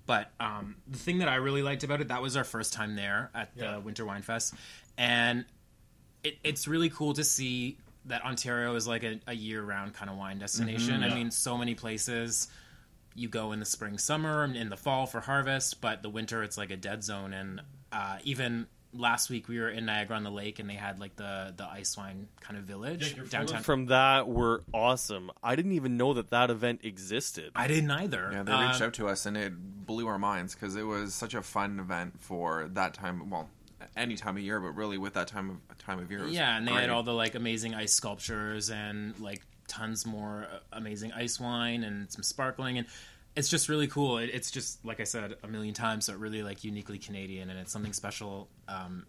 But 0.07 0.31
um, 0.39 0.77
the 0.87 0.99
thing 0.99 1.19
that 1.19 1.29
I 1.29 1.37
really 1.37 1.63
liked 1.63 1.83
about 1.83 2.03
it, 2.03 2.09
that 2.09 2.21
was 2.21 2.37
our 2.37 2.45
first 2.45 2.75
time 2.75 2.95
there 2.95 3.31
at 3.35 3.57
the 3.57 3.81
Winter 3.83 4.05
Wine 4.05 4.21
Fest, 4.21 4.53
and 4.99 5.47
it, 6.23 6.37
it's 6.45 6.69
really 6.69 6.91
cool 6.91 7.15
to 7.15 7.25
see 7.25 7.79
that 8.07 8.25
Ontario 8.25 8.75
is 8.75 8.87
like 8.87 9.03
a, 9.03 9.21
a 9.27 9.35
year-round 9.35 9.95
kind 9.95 10.11
of 10.11 10.17
wine 10.17 10.39
destination. 10.39 11.03
I 11.03 11.15
mean, 11.15 11.31
so 11.31 11.57
many 11.57 11.75
places 11.75 12.49
you 13.15 13.29
go 13.29 13.53
in 13.53 13.61
the 13.61 13.67
spring, 13.67 13.97
summer, 13.99 14.43
and 14.43 14.57
in 14.57 14.69
the 14.69 14.77
fall 14.77 15.07
for 15.07 15.21
harvest, 15.21 15.81
but 15.81 16.03
the 16.03 16.11
winter 16.11 16.43
it's 16.43 16.59
like 16.59 16.71
a 16.71 16.77
dead 16.77 17.05
zone. 17.05 17.33
And 17.33 17.63
uh, 17.93 18.19
even 18.25 18.67
last 18.93 19.31
week 19.31 19.49
we 19.49 19.59
were 19.59 19.69
in 19.71 19.87
Niagara 19.87 20.17
on 20.17 20.25
the 20.25 20.31
Lake, 20.31 20.59
and 20.59 20.69
they 20.69 20.75
had 20.75 20.99
like 20.99 21.17
the 21.17 21.55
the 21.57 21.65
ice 21.67 21.97
wine 21.97 22.29
kind 22.41 22.59
of 22.59 22.65
village 22.65 23.17
downtown. 23.31 23.63
From 23.63 23.87
that 23.87 24.29
were 24.29 24.63
awesome. 24.73 25.31
I 25.43 25.57
didn't 25.57 25.73
even 25.73 25.97
know 25.97 26.15
that 26.15 26.31
that 26.31 26.51
event 26.51 26.81
existed. 26.85 27.53
I 27.55 27.69
didn't 27.69 27.91
either. 27.91 28.31
Yeah, 28.33 28.43
they 28.43 28.53
reached 28.53 28.81
Um, 28.81 28.89
out 28.89 28.95
to 28.95 29.09
us 29.09 29.27
and 29.27 29.37
it 29.37 29.53
blew 29.87 30.07
our 30.09 30.19
minds 30.19 30.55
because 30.55 30.77
it 30.77 30.85
was 30.85 31.15
such 31.15 31.35
a 31.35 31.43
fun 31.43 31.79
event 31.79 32.21
for 32.21 32.69
that 32.73 32.95
time. 32.95 33.31
Well, 33.31 33.49
any 33.97 34.17
time 34.17 34.37
of 34.37 34.43
year, 34.43 34.61
but 34.61 34.71
really 34.71 34.99
with 34.99 35.15
that 35.15 35.29
time 35.29 35.51
of 35.71 35.79
time 35.79 35.99
of 35.99 36.11
year. 36.11 36.21
It 36.21 36.25
was 36.25 36.33
Yeah, 36.33 36.57
and 36.57 36.67
they 36.67 36.73
great. 36.73 36.83
had 36.83 36.91
all 36.91 37.03
the 37.03 37.13
like 37.15 37.35
amazing 37.35 37.75
ice 37.75 37.93
sculptures 37.93 38.71
and 38.71 39.19
like 39.21 39.43
tons 39.69 40.05
more 40.07 40.47
uh, 40.53 40.59
amazing 40.73 41.13
ice 41.13 41.41
wine 41.41 41.85
and 41.85 42.11
some 42.13 42.23
sparkling 42.23 42.79
and 42.79 42.87
it's 43.37 43.49
just 43.49 43.69
really 43.69 43.89
cool. 43.89 44.19
It, 44.19 44.31
it's 44.33 44.51
just 44.51 44.85
like 44.85 45.01
I 45.01 45.05
said 45.05 45.35
a 45.43 45.49
million 45.49 45.75
times, 45.75 46.07
so 46.07 46.15
really 46.15 46.43
like 46.43 46.63
uniquely 46.65 46.99
Canadian 46.99 47.51
and 47.51 47.59
it's 47.59 47.73
something 47.73 47.93
special. 47.93 48.49
Um, 48.69 49.07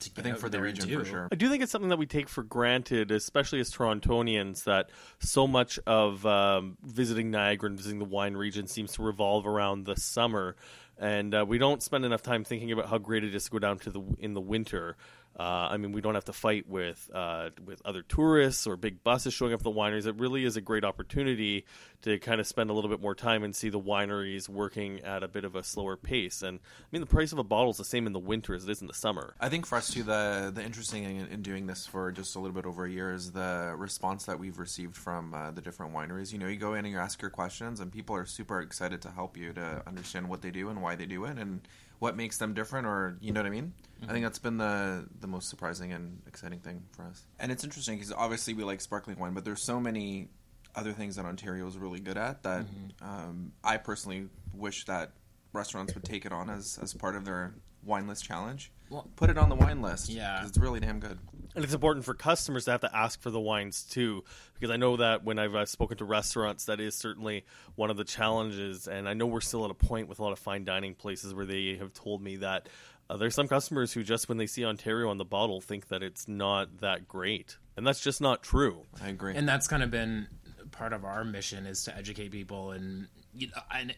to 0.00 0.10
get 0.10 0.18
I 0.18 0.22
think 0.22 0.34
out 0.34 0.40
for 0.40 0.48
the 0.48 0.60
region 0.60 0.88
do. 0.88 0.98
for 0.98 1.04
sure. 1.04 1.28
I 1.30 1.36
do 1.36 1.48
think 1.48 1.62
it's 1.62 1.70
something 1.70 1.90
that 1.90 1.98
we 1.98 2.06
take 2.06 2.28
for 2.28 2.42
granted, 2.42 3.12
especially 3.12 3.60
as 3.60 3.70
Torontonians, 3.70 4.64
that 4.64 4.90
so 5.20 5.46
much 5.46 5.78
of 5.86 6.26
um, 6.26 6.76
visiting 6.82 7.30
Niagara 7.30 7.68
and 7.68 7.76
visiting 7.76 8.00
the 8.00 8.04
wine 8.04 8.34
region 8.34 8.66
seems 8.66 8.92
to 8.94 9.02
revolve 9.02 9.46
around 9.46 9.84
the 9.84 9.94
summer, 9.96 10.56
and 10.98 11.34
uh, 11.34 11.44
we 11.46 11.58
don't 11.58 11.82
spend 11.82 12.04
enough 12.04 12.22
time 12.22 12.44
thinking 12.44 12.72
about 12.72 12.88
how 12.88 12.98
great 12.98 13.24
it 13.24 13.34
is 13.34 13.44
to 13.44 13.50
go 13.50 13.58
down 13.58 13.78
to 13.80 13.90
the 13.90 14.02
in 14.18 14.34
the 14.34 14.40
winter. 14.40 14.96
Uh, 15.38 15.68
I 15.70 15.76
mean, 15.76 15.92
we 15.92 16.00
don't 16.00 16.14
have 16.14 16.24
to 16.26 16.32
fight 16.32 16.66
with 16.66 17.10
uh, 17.12 17.50
with 17.64 17.82
other 17.84 18.02
tourists 18.02 18.66
or 18.66 18.76
big 18.76 19.04
buses 19.04 19.34
showing 19.34 19.52
up 19.52 19.60
at 19.60 19.64
the 19.64 19.70
wineries. 19.70 20.06
It 20.06 20.16
really 20.16 20.44
is 20.44 20.56
a 20.56 20.62
great 20.62 20.84
opportunity 20.84 21.66
to 22.02 22.18
kind 22.18 22.40
of 22.40 22.46
spend 22.46 22.70
a 22.70 22.72
little 22.72 22.88
bit 22.88 23.02
more 23.02 23.14
time 23.14 23.42
and 23.42 23.54
see 23.54 23.68
the 23.68 23.80
wineries 23.80 24.48
working 24.48 25.00
at 25.00 25.22
a 25.22 25.28
bit 25.28 25.44
of 25.44 25.54
a 25.54 25.62
slower 25.62 25.96
pace. 25.96 26.40
And 26.40 26.58
I 26.58 26.86
mean, 26.90 27.00
the 27.00 27.06
price 27.06 27.32
of 27.32 27.38
a 27.38 27.44
bottle 27.44 27.70
is 27.70 27.76
the 27.76 27.84
same 27.84 28.06
in 28.06 28.14
the 28.14 28.18
winter 28.18 28.54
as 28.54 28.64
it 28.64 28.70
is 28.70 28.80
in 28.80 28.86
the 28.86 28.94
summer. 28.94 29.34
I 29.38 29.50
think 29.50 29.66
for 29.66 29.76
us 29.76 29.90
too, 29.90 30.02
the 30.02 30.50
the 30.54 30.62
interesting 30.62 31.04
in, 31.04 31.26
in 31.26 31.42
doing 31.42 31.66
this 31.66 31.86
for 31.86 32.12
just 32.12 32.34
a 32.36 32.38
little 32.40 32.54
bit 32.54 32.64
over 32.64 32.86
a 32.86 32.90
year 32.90 33.12
is 33.12 33.32
the 33.32 33.74
response 33.76 34.24
that 34.24 34.38
we've 34.38 34.58
received 34.58 34.96
from 34.96 35.34
uh, 35.34 35.50
the 35.50 35.60
different 35.60 35.92
wineries. 35.94 36.32
You 36.32 36.38
know, 36.38 36.46
you 36.46 36.56
go 36.56 36.72
in 36.72 36.86
and 36.86 36.92
you 36.92 36.98
ask 36.98 37.20
your 37.20 37.30
questions, 37.30 37.80
and 37.80 37.92
people 37.92 38.16
are 38.16 38.24
super 38.24 38.62
excited 38.62 39.02
to 39.02 39.10
help 39.10 39.36
you 39.36 39.52
to 39.52 39.82
understand 39.86 40.28
what 40.30 40.40
they 40.40 40.50
do 40.50 40.70
and 40.70 40.80
why 40.80 40.94
they 40.94 41.06
do 41.06 41.24
it, 41.26 41.36
and 41.38 41.60
what 41.98 42.16
makes 42.16 42.38
them 42.38 42.54
different, 42.54 42.86
or 42.86 43.16
you 43.20 43.32
know 43.32 43.40
what 43.40 43.46
I 43.46 43.50
mean. 43.50 43.72
I 44.06 44.12
think 44.12 44.24
that's 44.24 44.38
been 44.38 44.58
the 44.58 45.06
the 45.20 45.26
most 45.26 45.48
surprising 45.48 45.92
and 45.92 46.20
exciting 46.26 46.60
thing 46.60 46.82
for 46.92 47.04
us. 47.04 47.24
And 47.38 47.50
it's 47.50 47.64
interesting 47.64 47.96
because 47.96 48.12
obviously 48.12 48.54
we 48.54 48.64
like 48.64 48.80
sparkling 48.80 49.18
wine, 49.18 49.32
but 49.32 49.44
there's 49.44 49.62
so 49.62 49.80
many 49.80 50.28
other 50.74 50.92
things 50.92 51.16
that 51.16 51.24
Ontario 51.24 51.66
is 51.66 51.78
really 51.78 52.00
good 52.00 52.18
at 52.18 52.42
that 52.42 52.66
um, 53.00 53.52
I 53.64 53.78
personally 53.78 54.28
wish 54.52 54.84
that 54.84 55.12
restaurants 55.52 55.94
would 55.94 56.04
take 56.04 56.26
it 56.26 56.32
on 56.32 56.50
as 56.50 56.78
as 56.82 56.92
part 56.92 57.16
of 57.16 57.24
their 57.24 57.54
wine 57.86 58.06
list 58.06 58.24
challenge. 58.24 58.72
Well- 58.90 59.08
Put 59.16 59.30
it 59.30 59.38
on 59.38 59.48
the 59.48 59.54
wine 59.56 59.80
list. 59.82 60.08
Yeah, 60.08 60.44
it's 60.46 60.58
really 60.58 60.80
damn 60.80 61.00
good. 61.00 61.18
And 61.54 61.64
it's 61.64 61.72
important 61.72 62.04
for 62.04 62.12
customers 62.12 62.66
to 62.66 62.72
have 62.72 62.82
to 62.82 62.94
ask 62.94 63.20
for 63.22 63.30
the 63.30 63.40
wines 63.40 63.82
too, 63.82 64.24
because 64.54 64.70
I 64.70 64.76
know 64.76 64.96
that 64.98 65.24
when 65.24 65.38
I've 65.38 65.54
uh, 65.54 65.64
spoken 65.64 65.96
to 65.98 66.04
restaurants, 66.04 66.66
that 66.66 66.80
is 66.80 66.94
certainly 66.94 67.46
one 67.76 67.88
of 67.90 67.96
the 67.96 68.04
challenges. 68.04 68.86
And 68.86 69.08
I 69.08 69.14
know 69.14 69.26
we're 69.26 69.40
still 69.40 69.64
at 69.64 69.70
a 69.70 69.74
point 69.74 70.08
with 70.08 70.18
a 70.18 70.22
lot 70.22 70.32
of 70.32 70.38
fine 70.38 70.64
dining 70.64 70.94
places 70.94 71.32
where 71.34 71.46
they 71.46 71.76
have 71.76 71.94
told 71.94 72.20
me 72.20 72.36
that 72.36 72.68
uh, 73.08 73.16
there's 73.16 73.34
some 73.34 73.48
customers 73.48 73.92
who 73.92 74.02
just 74.02 74.28
when 74.28 74.36
they 74.36 74.46
see 74.46 74.64
Ontario 74.66 75.08
on 75.08 75.16
the 75.16 75.24
bottle 75.24 75.60
think 75.62 75.88
that 75.88 76.02
it's 76.02 76.28
not 76.28 76.80
that 76.80 77.08
great, 77.08 77.56
and 77.76 77.86
that's 77.86 78.00
just 78.00 78.20
not 78.20 78.42
true. 78.42 78.82
I 79.02 79.08
agree. 79.08 79.34
and 79.34 79.48
that's 79.48 79.66
kind 79.68 79.82
of 79.82 79.90
been 79.90 80.26
part 80.72 80.92
of 80.92 81.04
our 81.04 81.24
mission 81.24 81.64
is 81.66 81.84
to 81.84 81.96
educate 81.96 82.32
people 82.32 82.72
and 82.72 83.06
you 83.32 83.46
know, 83.46 83.62
and 83.72 83.94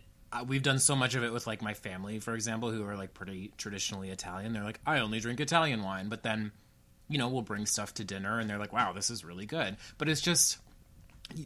we've 0.47 0.62
done 0.62 0.78
so 0.78 0.94
much 0.94 1.14
of 1.14 1.23
it 1.25 1.32
with 1.32 1.47
like 1.47 1.62
my 1.62 1.75
family 1.75 2.18
for 2.18 2.35
example 2.35 2.70
who 2.70 2.85
are 2.87 2.97
like 2.97 3.14
pretty 3.14 3.52
traditionally 3.56 4.11
italian 4.11 4.52
they're 4.52 4.64
like 4.64 4.80
i 4.87 4.99
only 4.99 5.20
drink 5.20 5.40
italian 5.40 5.82
wine 5.82 6.08
but 6.08 6.23
then 6.23 6.52
you 7.08 7.18
know 7.18 7.28
we'll 7.28 7.42
bring 7.42 7.66
stuff 7.66 7.94
to 7.94 8.04
dinner 8.04 8.38
and 8.38 8.49
they're 8.49 8.58
like 8.58 8.73
wow 8.73 8.92
this 8.92 9.11
is 9.11 9.25
really 9.25 9.47
good 9.47 9.76
but 9.97 10.08
it's 10.08 10.20
just 10.20 10.58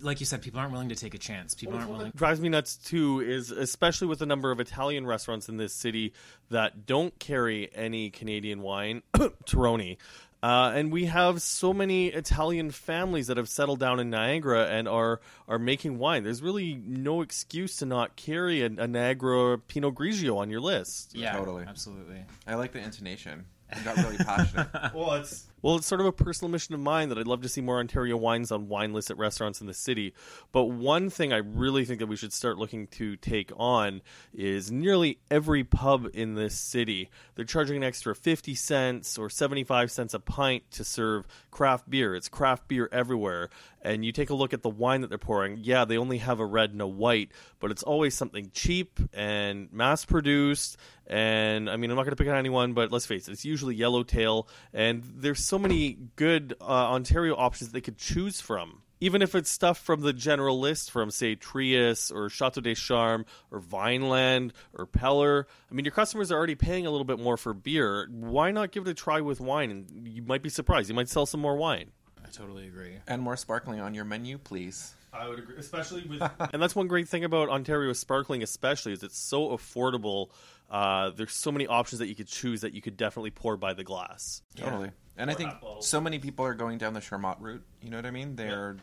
like 0.01 0.21
you 0.21 0.27
said 0.27 0.43
people 0.43 0.61
aren't 0.61 0.73
willing 0.73 0.89
to 0.89 0.95
take 0.95 1.15
a 1.15 1.19
chance 1.19 1.55
people 1.55 1.77
aren't 1.77 1.91
willing 1.91 2.13
drives 2.15 2.41
me 2.41 2.49
nuts 2.49 2.77
too 2.77 3.21
is 3.21 3.51
especially 3.51 4.07
with 4.07 4.19
the 4.19 4.27
number 4.27 4.51
of 4.51 4.61
Italian 4.61 5.07
restaurants 5.07 5.49
in 5.49 5.57
this 5.57 5.75
city 5.75 6.13
that 6.51 6.87
don't 6.87 7.19
carry 7.19 7.69
any 7.75 8.11
Canadian 8.11 8.63
wine, 8.63 9.03
Toroni. 9.15 9.97
Uh, 10.43 10.73
and 10.75 10.91
we 10.91 11.05
have 11.05 11.41
so 11.41 11.73
many 11.73 12.09
Italian 12.09 12.71
families 12.73 13.29
that 13.29 13.37
have 13.37 13.49
settled 13.49 13.79
down 13.79 14.01
in 14.01 14.11
Niagara 14.11 14.67
and 14.67 14.89
are 14.89 15.21
are 15.47 15.59
making 15.59 15.99
wine. 15.99 16.25
There's 16.25 16.43
really 16.43 16.75
no 16.75 17.23
excuse 17.23 17.77
to 17.77 17.87
not 17.87 18.17
carry 18.17 18.63
a, 18.63 18.67
a 18.67 18.89
Niagara 18.89 19.59
Pinot 19.59 19.95
Grigio 19.95 20.39
on 20.39 20.51
your 20.51 20.61
list. 20.61 21.15
yeah 21.15 21.37
Totally. 21.37 21.65
absolutely 21.69 22.25
I 22.47 22.57
like 22.57 22.73
the 22.73 22.81
intonation. 22.81 23.45
You 23.77 23.83
got 23.85 23.97
really 23.99 24.19
passionate. 24.19 24.69
Well, 24.95 25.13
it's 25.15 25.47
well, 25.63 25.77
it's 25.77 25.87
sort 25.87 26.01
of 26.01 26.07
a 26.07 26.13
personal 26.13 26.51
mission 26.51 26.75
of 26.75 26.81
mine 26.81 27.09
that 27.09 27.19
I'd 27.19 27.27
love 27.27 27.43
to 27.43 27.49
see 27.49 27.61
more 27.61 27.79
Ontario 27.79 28.17
wines 28.17 28.51
on 28.51 28.69
wine 28.69 28.93
lists 28.93 29.11
at 29.11 29.17
restaurants 29.17 29.61
in 29.61 29.67
the 29.69 29.75
city. 29.75 30.13
But 30.51 30.65
one 30.65 31.09
thing 31.09 31.33
I 31.33 31.39
really 31.39 31.85
think 31.85 32.01
that 32.01 32.09
we 32.09 32.17
should 32.17 32.33
start 32.33 32.59
looking 32.59 32.89
to 32.89 33.17
take 33.17 33.53
on 33.57 34.03
is 34.35 34.73
nearly 34.73 35.21
every 35.31 35.63
pub 35.63 36.09
in 36.13 36.35
this 36.35 36.59
city. 36.59 37.11
They're 37.37 37.45
charging 37.45 37.77
an 37.77 37.85
extra 37.85 38.15
50 38.15 38.55
cents 38.55 39.17
or 39.17 39.31
75 39.31 39.91
cents 39.91 40.15
a 40.15 40.21
pint 40.21 40.71
to 40.73 40.85
serve 40.85 41.27
craft 41.51 41.89
beer. 41.89 42.15
It's 42.15 42.29
craft 42.29 42.67
beer 42.67 42.89
everywhere. 42.91 43.51
And 43.85 44.05
you 44.05 44.13
take 44.13 44.31
a 44.31 44.35
look 44.35 44.53
at 44.53 44.63
the 44.63 44.71
wine 44.71 45.01
that 45.01 45.09
they're 45.09 45.19
pouring. 45.19 45.59
Yeah, 45.61 45.85
they 45.85 45.99
only 45.99 46.19
have 46.19 46.39
a 46.39 46.47
red 46.47 46.71
and 46.71 46.81
a 46.81 46.87
white, 46.87 47.33
but 47.59 47.71
it's 47.71 47.83
always 47.83 48.15
something 48.15 48.51
cheap 48.53 49.01
and 49.13 49.73
mass 49.73 50.05
produced. 50.05 50.77
And 51.07 51.69
I 51.69 51.77
mean, 51.77 51.91
I'm 51.91 51.97
not 51.97 52.05
going 52.05 52.17
to 52.17 52.23
pick 52.23 52.29
on 52.29 52.37
anyone, 52.37 52.75
but 52.75 52.93
let's 52.93 53.07
face 53.07 53.29
it, 53.29 53.33
it's 53.33 53.45
usually 53.45 53.75
Yellowtail. 53.75 54.49
And 54.73 55.03
there's 55.17 55.45
so 55.53 55.59
many 55.59 55.99
good 56.17 56.55
uh, 56.63 56.65
Ontario 56.65 57.35
options 57.37 57.73
they 57.73 57.83
could 57.83 57.99
choose 57.99 58.41
from. 58.41 58.81
Even 59.01 59.21
if 59.21 59.35
it's 59.35 59.51
stuff 59.51 59.77
from 59.77 60.01
the 60.01 60.15
general 60.15 60.59
list 60.59 60.91
from, 60.91 61.11
say, 61.11 61.37
Trius 61.37 62.11
or 62.11 62.31
Chateau 62.31 62.63
des 62.63 62.75
Charmes 62.75 63.27
or 63.51 63.61
Vineland 63.61 64.55
or 64.73 64.87
Peller. 64.87 65.45
I 65.71 65.75
mean, 65.75 65.85
your 65.85 65.93
customers 65.93 66.33
are 66.33 66.39
already 66.39 66.55
paying 66.55 66.87
a 66.87 66.91
little 66.91 67.05
bit 67.05 67.19
more 67.19 67.37
for 67.37 67.53
beer. 67.53 68.09
Why 68.11 68.51
not 68.51 68.73
give 68.73 68.87
it 68.87 68.91
a 68.91 68.95
try 68.95 69.21
with 69.21 69.41
wine? 69.41 69.71
And 69.71 70.09
you 70.09 70.23
might 70.23 70.43
be 70.43 70.49
surprised. 70.49 70.89
You 70.89 70.95
might 70.95 71.11
sell 71.11 71.27
some 71.27 71.41
more 71.41 71.57
wine. 71.57 71.91
i 72.25 72.31
totally 72.31 72.67
agree 72.67 72.95
and 73.07 73.21
more 73.21 73.37
sparkling 73.37 73.79
on 73.79 73.93
your 73.93 74.07
menu, 74.07 74.39
please. 74.39 74.95
I 75.13 75.29
would 75.29 75.39
agree, 75.39 75.57
especially 75.59 76.05
with. 76.05 76.23
and 76.55 76.63
that's 76.63 76.75
one 76.75 76.87
great 76.87 77.09
thing 77.09 77.25
about 77.25 77.51
Ontario 77.51 77.93
sparkling, 77.93 78.43
especially, 78.43 78.95
is 78.95 79.03
it's 79.03 79.19
so 79.19 79.51
affordable. 79.51 80.31
Uh, 80.71 81.11
there's 81.11 81.35
so 81.35 81.53
many 81.53 81.67
options 81.67 81.99
that 81.99 82.09
you 82.09 82.15
could 82.15 82.29
choose 82.29 82.63
that 82.63 82.73
you 82.73 82.81
could 82.81 82.97
definitely 82.97 83.33
pour 83.33 83.59
by 83.59 83.75
the 83.75 83.85
glass. 83.85 84.41
Totally. 84.57 84.93
And 85.17 85.31
I 85.31 85.35
think 85.35 85.53
so 85.81 86.01
many 86.01 86.19
people 86.19 86.45
are 86.45 86.55
going 86.55 86.79
down 86.79 86.95
the 86.95 87.01
Charmat 87.01 87.37
route. 87.41 87.63
You 87.83 87.91
know 87.91 87.99
what 87.99 88.07
I 88.07 88.11
mean? 88.11 88.37
Their 88.37 88.77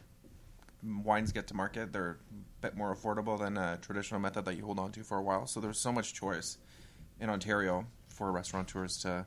wines 0.84 1.32
get 1.32 1.48
to 1.48 1.56
market. 1.56 1.92
They're 1.92 2.20
a 2.32 2.62
bit 2.62 2.76
more 2.76 2.96
affordable 2.96 3.40
than 3.40 3.58
a 3.58 3.78
traditional 3.82 4.20
method 4.20 4.46
that 4.46 4.56
you 4.56 4.66
hold 4.66 4.80
on 4.80 4.92
to 4.94 5.04
for 5.04 5.18
a 5.18 5.22
while. 5.22 5.48
So 5.48 5.60
there's 5.60 5.80
so 5.80 5.92
much 5.92 6.14
choice 6.14 6.58
in 7.20 7.30
Ontario 7.30 7.88
for 8.08 8.32
restaurateurs 8.32 8.98
to 9.00 9.26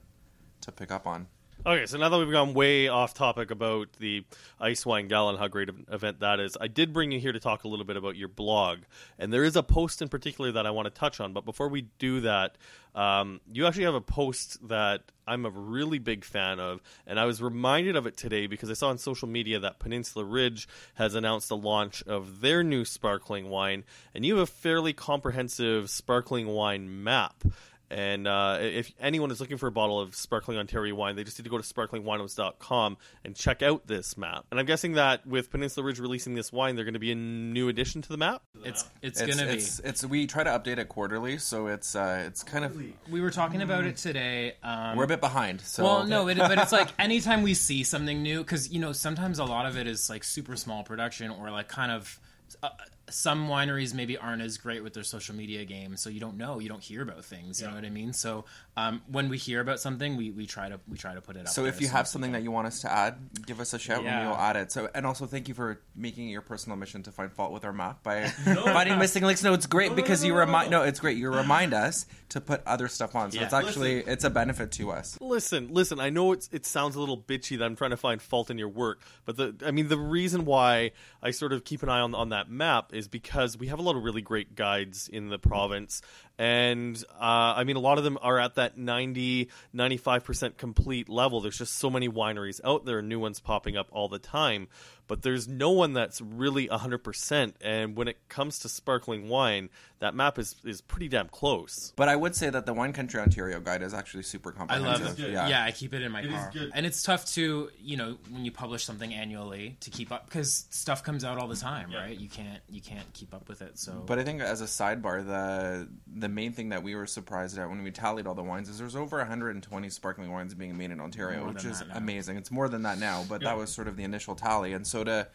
to 0.63 0.73
pick 0.73 0.93
up 0.93 1.07
on. 1.07 1.27
Okay, 1.65 1.87
so 1.87 1.97
now 1.97 2.09
that 2.09 2.19
we've 2.19 2.33
gone 2.33 2.55
way 2.55 2.89
off 2.89 3.15
topic 3.15 3.53
about 3.53 3.93
the 4.01 4.25
Ice 4.59 4.85
Wine 4.85 5.07
Gala 5.07 5.31
and 5.31 5.39
how 5.39 5.47
great 5.47 5.69
an 5.69 5.87
event 5.93 6.19
that 6.19 6.41
is, 6.41 6.57
I 6.61 6.67
did 6.67 6.93
bring 6.93 7.13
you 7.13 7.21
here 7.21 7.31
to 7.31 7.39
talk 7.39 7.63
a 7.63 7.69
little 7.69 7.85
bit 7.85 7.97
about 7.97 8.17
your 8.17 8.27
blog. 8.27 8.81
And 9.17 9.33
there 9.33 9.45
is 9.45 9.55
a 9.55 9.63
post 9.63 10.03
in 10.03 10.09
particular 10.09 10.51
that 10.51 10.67
I 10.67 10.73
want 10.73 10.87
to 10.87 10.91
touch 10.91 11.21
on. 11.21 11.33
But 11.33 11.45
before 11.45 11.69
we 11.69 11.83
do 12.01 12.23
that, 12.23 12.57
um, 12.97 13.41
you 13.53 13.65
actually 13.65 13.85
have 13.85 13.95
a 13.95 14.01
post 14.01 14.67
that 14.67 15.03
I'm 15.25 15.47
a 15.47 15.51
really 15.51 16.01
big 16.01 16.25
fan 16.25 16.59
of. 16.59 16.83
And 17.07 17.21
I 17.21 17.27
was 17.27 17.41
reminded 17.41 17.95
of 17.95 18.09
it 18.09 18.17
today 18.17 18.49
because 18.49 18.69
I 18.69 18.75
saw 18.75 18.89
on 18.89 18.99
social 18.99 19.29
media 19.29 19.61
that 19.61 19.79
Peninsula 19.79 20.25
Ridge 20.25 20.67
has 20.95 21.15
announced 21.15 21.49
the 21.49 21.57
launch 21.57 22.03
of 22.09 22.41
their 22.41 22.65
new 22.65 22.85
sparkling 22.85 23.51
wine. 23.51 23.85
And 24.17 24.27
you 24.27 24.35
have 24.35 24.43
a 24.43 24.51
fairly 24.51 24.93
comprehensive 24.93 25.91
sparkling 25.91 26.49
wine 26.49 27.05
map. 27.05 27.45
And 27.93 28.27
uh, 28.27 28.59
if 28.61 28.91
anyone 28.99 29.31
is 29.31 29.39
looking 29.39 29.59
for 29.59 29.67
a 29.67 29.73
bottle 29.73 30.01
of 30.01 30.15
sparkling 30.15 30.57
Ontario 30.57 30.95
wine, 30.95 31.15
they 31.15 31.25
just 31.25 31.39
need 31.39 31.45
to 31.45 31.51
go 31.51 31.59
to 31.59 31.63
sparklingwinos.com 31.63 32.97
and 33.25 33.37
check 33.37 33.63
out 33.63 33.87
this 33.87 34.17
map. 34.17 34.47
And 34.51 34.59
I'm 34.59 34.65
guessing 34.65 34.95
that 34.95 35.27
with 35.27 35.51
Peninsula 35.51 35.85
Ridge 35.85 36.01
releasing 36.01 36.35
this 36.35 36.51
wine, 36.53 36.75
they're 36.75 36.87
going 36.87 36.95
to 36.95 37.01
be 37.01 37.13
a 37.13 37.17
new 37.17 37.69
addition 37.69 38.01
to 38.03 38.09
the 38.09 38.17
map. 38.17 38.43
It's 38.65 38.89
it's, 39.03 39.21
It's, 39.21 39.37
gonna 39.37 39.51
it's, 39.51 39.79
it's 39.81 40.05
we 40.05 40.27
try 40.27 40.43
to 40.43 40.51
update 40.51 40.79
it 40.79 40.89
quarterly, 40.89 41.37
so 41.37 41.67
it's 41.67 41.95
uh, 41.95 42.25
it's 42.27 42.43
kind 42.43 42.65
of. 42.65 42.81
We 43.11 43.21
were 43.21 43.31
talking 43.31 43.61
about 43.61 43.85
it 43.85 43.99
today. 43.99 44.55
Um, 44.63 44.97
we're 44.97 45.05
a 45.05 45.09
bit 45.09 45.21
behind. 45.21 45.61
So 45.61 45.85
well, 45.85 46.07
no, 46.07 46.29
it, 46.29 46.39
but 46.39 46.59
it's 46.59 46.73
like 46.73 46.89
anytime 46.99 47.43
we 47.43 47.53
see 47.53 47.85
something 47.85 48.23
new, 48.23 48.39
because 48.39 48.73
you 48.73 48.81
know 48.81 48.93
sometimes 48.93 49.39
a 49.39 49.45
lot 49.45 49.67
of 49.67 49.77
it 49.77 49.87
is 49.87 50.09
like 50.09 50.25
super 50.25 50.57
small 50.57 50.83
production 50.83 51.31
or 51.31 51.51
like 51.51 51.69
kind 51.69 51.93
of. 51.93 52.19
Uh, 52.63 52.69
some 53.13 53.49
wineries 53.49 53.95
maybe 53.95 54.17
aren't 54.17 54.43
as 54.43 54.57
great 54.57 54.83
with 54.83 54.95
their 54.95 55.05
social 55.05 55.35
media 55.35 55.65
game, 55.65 55.97
so 55.97 56.11
you 56.11 56.21
don't 56.21 56.37
know, 56.37 56.59
you 56.59 56.69
don't 56.69 56.83
hear 56.83 57.03
about 57.03 57.25
things. 57.25 57.61
You 57.61 57.69
know 57.69 57.75
what 57.75 57.85
I 57.85 57.91
mean? 57.91 58.13
So 58.13 58.45
um, 58.77 59.03
when 59.07 59.29
we 59.29 59.37
hear 59.37 59.61
about 59.61 59.81
something, 59.81 60.17
we, 60.17 60.31
we 60.31 60.47
try 60.47 60.69
to 60.69 60.81
we 60.89 60.97
try 60.97 61.13
to 61.15 61.21
put 61.21 61.37
it 61.37 61.41
up. 61.41 61.49
So 61.49 61.63
there 61.63 61.73
if 61.73 61.81
you 61.81 61.89
as 61.89 61.93
have 61.93 62.09
soon 62.09 62.09
as 62.09 62.09
we 62.09 62.13
something 62.13 62.33
that 62.33 62.43
you 62.43 62.51
want 62.51 62.67
us 62.69 62.81
to 62.81 62.91
add, 62.91 63.17
give 63.45 63.61
us 63.61 63.75
a 63.75 63.79
shout 63.79 64.05
and 64.05 64.29
we'll 64.29 64.37
add 64.39 64.57
it. 64.57 64.73
So 64.73 64.89
and 64.95 65.07
also 65.07 65.27
thank 65.27 65.47
you 65.49 65.55
for 65.55 65.81
making 65.95 66.29
it 66.29 66.33
your 66.33 66.41
personal 66.41 66.79
mission 66.79 67.03
to 67.03 67.13
find 67.13 67.31
fault 67.31 67.53
with 67.53 67.65
our 67.67 67.73
map 67.73 68.03
by 68.03 68.29
finding 68.45 68.99
missing 68.99 69.25
links. 69.25 69.43
No, 69.43 69.53
it's 69.53 69.67
great 69.67 69.95
because 69.95 70.25
you 70.25 70.35
remind. 70.35 70.71
No, 70.71 70.83
it's 70.83 71.01
great. 71.01 71.19
You 71.19 71.31
remind 71.35 71.75
us 71.75 72.07
to 72.31 72.41
put 72.41 72.63
other 72.67 72.89
stuff 72.89 73.15
on. 73.15 73.31
So 73.31 73.39
Yeah. 73.39 73.45
it's 73.45 73.53
actually 73.55 73.99
it's 73.99 74.25
a 74.25 74.31
benefit 74.31 74.73
to 74.73 74.91
us. 74.91 75.19
Listen, 75.21 75.69
listen. 75.73 76.01
I 76.01 76.09
know 76.09 76.33
it's 76.33 76.49
it 76.51 76.65
sounds 76.65 76.97
a 76.97 77.01
little 77.01 77.19
bitchy 77.19 77.59
that 77.59 77.65
I'm 77.67 77.77
trying 77.77 77.91
to 77.91 77.99
find 77.99 78.23
fault 78.23 78.51
in 78.51 78.57
your 78.57 78.71
work, 78.71 79.03
but 79.27 79.37
the 79.37 79.55
I 79.67 79.71
mean 79.71 79.89
the 79.89 79.99
reason 79.99 80.47
why 80.47 80.93
I 81.23 81.31
sort 81.31 81.53
of 81.53 81.65
keep 81.65 81.83
an 81.83 81.91
eye 81.91 82.01
on 82.01 82.15
on 82.15 82.31
that 82.31 82.49
map 82.51 82.95
is 82.95 83.07
because 83.07 83.59
we 83.59 83.67
have 83.67 83.79
a 83.79 83.83
lot 83.83 83.97
of 83.97 84.03
really 84.03 84.23
great 84.23 84.55
guides 84.55 85.09
in 85.09 85.29
the 85.29 85.39
province, 85.39 86.01
and 86.39 86.97
uh, 87.21 87.53
I 87.57 87.65
mean 87.65 87.77
a 87.77 87.81
lot 87.81 87.99
of 87.99 88.05
them 88.05 88.17
are 88.23 88.39
at 88.39 88.55
that 88.55 88.62
90 88.77 89.49
95 89.73 90.25
percent 90.25 90.59
complete 90.59 91.09
level. 91.09 91.41
There's 91.41 91.59
just 91.59 91.79
so 91.79 91.91
many 91.91 92.09
wineries 92.09 92.61
out 92.65 92.85
there, 92.85 93.03
new 93.03 93.19
ones 93.19 93.41
popping 93.41 93.77
up 93.77 93.89
all 93.91 94.09
the 94.09 94.19
time. 94.19 94.69
But 95.09 95.23
there's 95.23 95.47
no 95.49 95.71
one 95.71 95.93
that's 95.93 96.21
really 96.21 96.69
100%. 96.69 97.53
And 97.61 97.97
when 97.97 98.09
it 98.09 98.29
comes 98.29 98.61
to 98.61 98.69
sparkling 98.69 99.29
wine, 99.29 99.69
that 99.99 100.15
map 100.15 100.39
is, 100.39 100.57
is 100.65 100.81
pretty 100.81 101.09
damn 101.09 101.29
close. 101.29 101.93
But 101.97 102.09
I 102.09 102.17
would 102.17 102.35
say 102.35 102.51
that 102.51 102.67
the 102.67 102.73
Wine 102.73 102.93
Country 102.93 103.21
Ontario 103.21 103.61
guide 103.61 103.83
is 103.83 103.95
actually 103.95 104.25
super 104.25 104.51
comprehensive. 104.53 104.89
I 104.89 104.93
comprehensive. 104.93 105.25
love 105.25 105.29
it. 105.31 105.33
Yeah. 105.33 105.49
Yeah. 105.49 105.65
I 105.65 105.71
keep 105.71 105.95
it 105.95 106.03
in 106.03 106.11
my 106.11 106.27
car. 106.27 106.53
And 106.75 106.87
it's 106.87 107.03
tough 107.03 107.27
to, 107.35 107.71
you 107.81 107.97
know, 107.97 108.17
when 108.31 108.45
you 108.45 108.51
publish 108.51 108.85
something 108.85 109.13
annually 109.13 109.77
to 109.81 109.91
keep 109.91 110.11
up 110.13 110.27
because 110.27 110.67
stuff 110.71 111.03
comes 111.03 111.25
out 111.25 111.39
all 111.39 111.49
the 111.49 111.57
time, 111.57 111.93
right? 111.93 112.19
You 112.19 112.29
can't 112.29 112.61
you 112.69 112.81
can't 112.81 113.11
keep 113.13 113.35
up 113.35 113.49
with 113.49 113.63
it. 113.63 113.79
So 113.79 114.03
But 114.07 114.19
I 114.19 114.25
think 114.25 114.41
as 114.41 114.61
a 114.61 114.67
sidebar, 114.67 115.25
the 115.25 115.89
the 116.07 116.29
main 116.29 116.53
thing 116.53 116.71
that 116.71 116.83
we 116.83 116.95
were 116.95 117.07
surprised 117.07 117.59
at 117.59 117.69
when 117.69 117.83
we 117.83 117.91
tallied 117.91 118.27
all 118.27 118.35
the 118.35 118.43
wines 118.43 118.69
is 118.69 118.79
there's 118.79 118.97
over 118.97 119.19
120 119.19 119.89
sparkling 119.91 120.33
wines 120.33 120.55
being 120.55 120.77
made 120.77 120.91
in 120.91 121.01
Ontario, 121.01 121.41
More 121.45 121.53
which 121.53 121.65
is 121.65 121.83
amazing. 121.93 122.37
It's 122.37 122.51
more 122.51 122.69
than 122.69 122.83
that 122.83 122.99
now, 122.99 123.25
but 123.29 123.43
that 123.43 123.57
was 123.57 123.71
sort 123.71 123.89
of 123.89 123.97
the 123.97 124.05
initial 124.05 124.35
tally, 124.35 124.73
and 124.73 124.87
so 124.87 124.92
to 125.05 125.29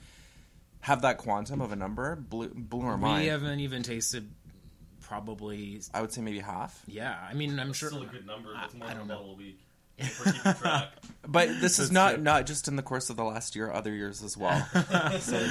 have 0.82 1.02
that 1.02 1.18
quantum 1.18 1.60
of 1.62 1.72
a 1.72 1.76
number 1.76 2.16
blew, 2.16 2.50
blew 2.50 2.82
our 2.82 2.96
we 2.96 3.02
mind. 3.02 3.28
haven't 3.30 3.60
even 3.60 3.84
tasted 3.84 4.30
probably 5.02 5.82
I 5.94 6.02
would 6.02 6.12
say 6.12 6.22
maybe 6.22 6.40
half. 6.40 6.82
yeah. 6.88 7.18
I 7.30 7.34
mean, 7.34 7.60
I'm 7.60 7.74
sure 7.74 7.90
Still 7.90 8.04
a 8.04 8.06
good 8.08 8.26
number. 8.28 8.54
That's 8.54 8.74
more 8.74 8.88
I 8.88 8.94
than 8.94 8.98
a 8.98 9.00
don't 9.00 9.08
know. 9.08 9.16
bottle 9.16 9.32
a 9.34 9.36
week. 9.38 9.60
Track. 10.00 10.90
But 11.28 11.48
this 11.60 11.80
is 11.80 11.90
That's 11.90 11.92
not 11.92 12.14
true. 12.16 12.24
not 12.24 12.46
just 12.46 12.68
in 12.68 12.76
the 12.76 12.84
course 12.84 13.10
of 13.10 13.16
the 13.16 13.24
last 13.24 13.56
year, 13.56 13.72
other 13.72 13.92
years 13.94 14.22
as 14.22 14.38
well. 14.38 14.64
so 15.20 15.48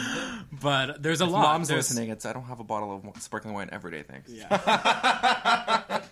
but 0.52 1.02
there's 1.02 1.20
a 1.20 1.24
if 1.24 1.30
lot. 1.30 1.42
mom's 1.42 1.68
There's- 1.68 1.90
listening. 1.90 2.10
It's 2.10 2.24
I 2.24 2.32
don't 2.32 2.44
have 2.44 2.60
a 2.60 2.64
bottle 2.64 3.02
of 3.14 3.22
sparkling 3.22 3.54
wine 3.54 3.68
every 3.72 3.90
day. 3.90 4.02
Thanks. 4.04 4.30
Yeah. 4.30 6.00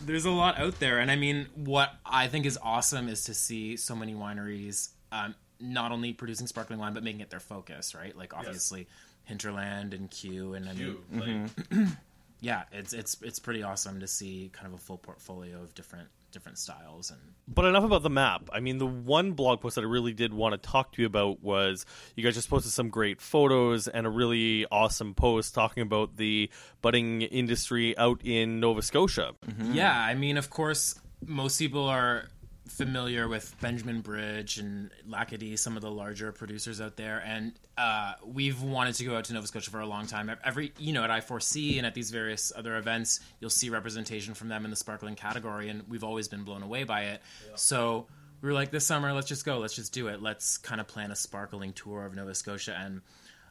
there's 0.00 0.26
a 0.26 0.30
lot 0.30 0.58
out 0.58 0.78
there 0.80 0.98
and 0.98 1.10
i 1.10 1.16
mean 1.16 1.46
what 1.54 1.90
i 2.04 2.28
think 2.28 2.44
is 2.44 2.58
awesome 2.62 3.08
is 3.08 3.24
to 3.24 3.32
see 3.32 3.74
so 3.76 3.96
many 3.96 4.12
wineries 4.14 4.90
um, 5.12 5.34
not 5.64 5.92
only 5.92 6.12
producing 6.12 6.46
sparkling 6.46 6.78
wine 6.78 6.94
but 6.94 7.02
making 7.02 7.20
it 7.20 7.30
their 7.30 7.40
focus 7.40 7.94
right 7.94 8.16
like 8.16 8.34
obviously 8.34 8.86
hinterland 9.24 9.94
and 9.94 10.10
Kew 10.10 10.54
and 10.54 10.68
i 10.68 10.72
mean 10.72 10.96
mm-hmm. 11.12 11.84
yeah 12.40 12.64
it's 12.72 12.92
it's 12.92 13.16
it's 13.22 13.38
pretty 13.38 13.62
awesome 13.62 14.00
to 14.00 14.06
see 14.06 14.50
kind 14.52 14.66
of 14.66 14.74
a 14.74 14.78
full 14.78 14.98
portfolio 14.98 15.62
of 15.62 15.74
different 15.74 16.08
different 16.34 16.58
styles 16.58 17.10
and 17.10 17.20
But 17.48 17.64
enough 17.64 17.84
about 17.84 18.02
the 18.02 18.10
map. 18.10 18.50
I 18.52 18.60
mean, 18.60 18.78
the 18.78 18.86
one 18.86 19.32
blog 19.32 19.60
post 19.60 19.76
that 19.76 19.82
I 19.82 19.84
really 19.84 20.12
did 20.12 20.34
want 20.34 20.60
to 20.60 20.68
talk 20.68 20.92
to 20.92 21.00
you 21.00 21.06
about 21.06 21.42
was 21.42 21.86
you 22.16 22.24
guys 22.24 22.34
just 22.34 22.50
posted 22.50 22.72
some 22.72 22.90
great 22.90 23.22
photos 23.22 23.88
and 23.88 24.04
a 24.06 24.10
really 24.10 24.66
awesome 24.70 25.14
post 25.14 25.54
talking 25.54 25.82
about 25.82 26.16
the 26.16 26.50
budding 26.82 27.22
industry 27.22 27.96
out 27.96 28.20
in 28.24 28.60
Nova 28.60 28.82
Scotia. 28.82 29.32
Mm-hmm. 29.46 29.74
Yeah, 29.74 29.96
I 29.96 30.14
mean, 30.14 30.36
of 30.36 30.50
course, 30.50 31.00
most 31.24 31.58
people 31.58 31.84
are 31.88 32.28
familiar 32.68 33.28
with 33.28 33.54
Benjamin 33.60 34.00
Bridge 34.00 34.58
and 34.58 34.90
L'Acadie, 35.06 35.58
some 35.58 35.76
of 35.76 35.82
the 35.82 35.90
larger 35.90 36.32
producers 36.32 36.80
out 36.80 36.96
there, 36.96 37.22
and 37.24 37.52
uh, 37.76 38.14
we've 38.24 38.62
wanted 38.62 38.94
to 38.94 39.04
go 39.04 39.16
out 39.16 39.24
to 39.24 39.34
Nova 39.34 39.46
Scotia 39.46 39.70
for 39.70 39.80
a 39.80 39.86
long 39.86 40.06
time. 40.06 40.30
Every, 40.42 40.72
you 40.78 40.92
know, 40.92 41.04
at 41.04 41.10
I4C 41.10 41.76
and 41.76 41.86
at 41.86 41.94
these 41.94 42.10
various 42.10 42.52
other 42.56 42.76
events, 42.76 43.20
you'll 43.40 43.50
see 43.50 43.68
representation 43.68 44.34
from 44.34 44.48
them 44.48 44.64
in 44.64 44.70
the 44.70 44.76
sparkling 44.76 45.14
category, 45.14 45.68
and 45.68 45.82
we've 45.88 46.04
always 46.04 46.28
been 46.28 46.44
blown 46.44 46.62
away 46.62 46.84
by 46.84 47.02
it. 47.04 47.22
So 47.56 48.06
we 48.40 48.48
were 48.48 48.54
like, 48.54 48.70
this 48.70 48.86
summer, 48.86 49.12
let's 49.12 49.28
just 49.28 49.44
go, 49.44 49.58
let's 49.58 49.74
just 49.74 49.92
do 49.92 50.08
it. 50.08 50.22
Let's 50.22 50.56
kind 50.58 50.80
of 50.80 50.88
plan 50.88 51.10
a 51.10 51.16
sparkling 51.16 51.72
tour 51.74 52.06
of 52.06 52.14
Nova 52.14 52.34
Scotia, 52.34 52.76
and 52.78 53.02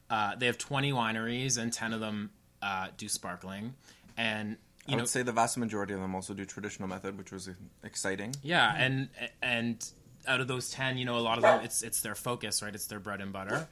uh, 0.09 0.35
they 0.35 0.47
have 0.47 0.57
20 0.57 0.91
wineries, 0.91 1.57
and 1.59 1.71
10 1.71 1.93
of 1.93 1.99
them 1.99 2.31
uh, 2.61 2.87
do 2.97 3.07
sparkling, 3.07 3.75
and 4.17 4.57
you 4.87 4.93
I 4.93 4.97
know, 4.97 5.03
would 5.03 5.09
say 5.09 5.23
the 5.23 5.31
vast 5.31 5.57
majority 5.57 5.93
of 5.93 5.99
them 6.01 6.13
also 6.15 6.33
do 6.33 6.45
traditional 6.45 6.87
method, 6.89 7.17
which 7.17 7.31
was 7.31 7.49
exciting. 7.83 8.35
Yeah, 8.43 8.73
and 8.77 9.09
and 9.41 9.85
out 10.27 10.41
of 10.41 10.47
those 10.47 10.69
ten, 10.71 10.97
you 10.97 11.05
know, 11.05 11.17
a 11.17 11.19
lot 11.19 11.37
of 11.37 11.43
them, 11.43 11.61
it's 11.63 11.81
it's 11.83 12.01
their 12.01 12.15
focus, 12.15 12.61
right? 12.61 12.73
It's 12.73 12.87
their 12.87 12.99
bread 12.99 13.21
and 13.21 13.31
butter. 13.33 13.67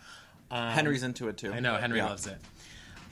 Henry's 0.52 1.04
into 1.04 1.28
it 1.30 1.38
too. 1.38 1.50
Um, 1.50 1.54
I 1.56 1.60
know 1.62 1.76
Henry 1.78 2.00
Yeah. 2.00 2.08
loves 2.10 2.28
it. 2.28 2.38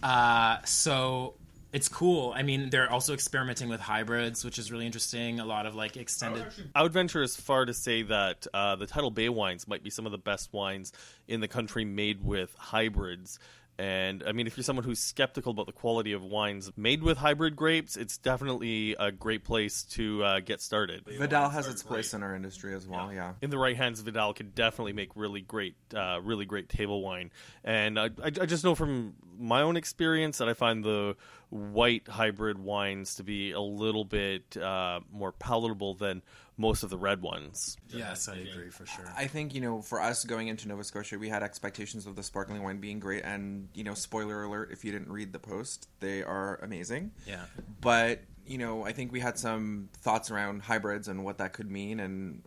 Uh, 0.03 0.57
so 0.65 1.35
it's 1.71 1.88
cool. 1.88 2.33
I 2.35 2.41
mean, 2.41 2.69
they're 2.69 2.91
also 2.91 3.13
experimenting 3.13 3.69
with 3.69 3.79
hybrids, 3.79 4.43
which 4.43 4.57
is 4.57 4.71
really 4.71 4.85
interesting. 4.85 5.39
A 5.39 5.45
lot 5.45 5.65
of 5.65 5.75
like 5.75 5.97
extended. 5.97 6.45
I 6.73 6.81
would 6.83 6.91
venture 6.93 7.21
as 7.21 7.35
far 7.35 7.65
to 7.65 7.73
say 7.73 8.01
that 8.03 8.47
uh, 8.53 8.75
the 8.75 8.88
Tidal 8.88 9.12
Bay 9.12 9.29
wines 9.29 9.67
might 9.67 9.83
be 9.83 9.89
some 9.89 10.05
of 10.05 10.12
the 10.12 10.17
best 10.17 10.51
wines 10.51 10.91
in 11.27 11.41
the 11.41 11.47
country 11.47 11.85
made 11.85 12.23
with 12.23 12.53
hybrids. 12.57 13.39
And 13.79 14.23
I 14.27 14.33
mean, 14.33 14.45
if 14.45 14.57
you're 14.57 14.65
someone 14.65 14.83
who's 14.83 14.99
skeptical 14.99 15.53
about 15.53 15.65
the 15.65 15.71
quality 15.71 16.11
of 16.11 16.21
wines 16.21 16.69
made 16.75 17.01
with 17.01 17.17
hybrid 17.17 17.55
grapes, 17.55 17.95
it's 17.95 18.17
definitely 18.17 18.93
a 18.99 19.09
great 19.09 19.45
place 19.45 19.83
to 19.91 20.21
uh, 20.21 20.39
get 20.41 20.59
started. 20.59 21.05
Vidal 21.05 21.47
has 21.47 21.65
its 21.65 21.81
place 21.81 22.13
in 22.13 22.21
our 22.21 22.35
industry 22.35 22.73
as 22.75 22.85
well. 22.85 23.13
Yeah. 23.13 23.35
in 23.41 23.51
the 23.51 23.57
right 23.57 23.77
hands, 23.77 24.01
Vidal 24.01 24.33
could 24.33 24.53
definitely 24.53 24.91
make 24.91 25.15
really 25.15 25.39
great, 25.39 25.75
uh, 25.95 26.19
really 26.21 26.43
great 26.43 26.67
table 26.67 27.01
wine. 27.01 27.31
And 27.63 27.97
I, 27.97 28.07
I, 28.21 28.25
I 28.25 28.45
just 28.45 28.65
know 28.65 28.75
from 28.75 29.13
my 29.39 29.61
own 29.61 29.77
experience 29.77 30.39
that 30.39 30.49
I 30.49 30.53
find 30.53 30.83
the 30.83 31.15
white 31.49 32.05
hybrid 32.09 32.59
wines 32.59 33.15
to 33.15 33.23
be 33.23 33.53
a 33.53 33.61
little 33.61 34.03
bit 34.03 34.57
uh, 34.57 34.99
more 35.09 35.31
palatable 35.31 35.95
than 35.95 36.21
most 36.59 36.83
of 36.83 36.89
the 36.89 36.97
red 36.97 37.21
ones. 37.21 37.77
Yes, 37.87 38.27
I 38.27 38.35
agree 38.35 38.69
for 38.69 38.85
sure. 38.85 39.05
I 39.17 39.27
think 39.27 39.55
you 39.55 39.61
know, 39.61 39.81
for 39.81 40.01
us 40.01 40.25
going 40.25 40.49
into 40.49 40.67
Nova 40.67 40.83
Scotia, 40.83 41.17
we 41.17 41.29
had 41.29 41.41
expectations 41.41 42.05
of 42.05 42.15
the 42.15 42.21
sparkling 42.21 42.61
wine 42.61 42.77
being 42.79 42.99
great, 42.99 43.23
and 43.23 43.69
you 43.73 43.83
know, 43.83 43.93
spoiler 43.93 44.43
alert: 44.43 44.69
if 44.71 44.83
you 44.83 44.91
didn't 44.91 45.09
read 45.11 45.31
the 45.33 45.39
post, 45.39 45.87
they 46.01 46.21
are 46.21 46.57
amazing. 46.57 47.11
Yeah. 47.25 47.45
But 47.81 48.19
you 48.45 48.57
know, 48.57 48.83
I 48.83 48.91
think 48.91 49.11
we 49.11 49.21
had 49.21 49.39
some 49.39 49.89
thoughts 50.01 50.29
around 50.29 50.61
hybrids 50.63 51.07
and 51.07 51.23
what 51.23 51.37
that 51.37 51.53
could 51.53 51.71
mean, 51.71 51.99
and 52.01 52.43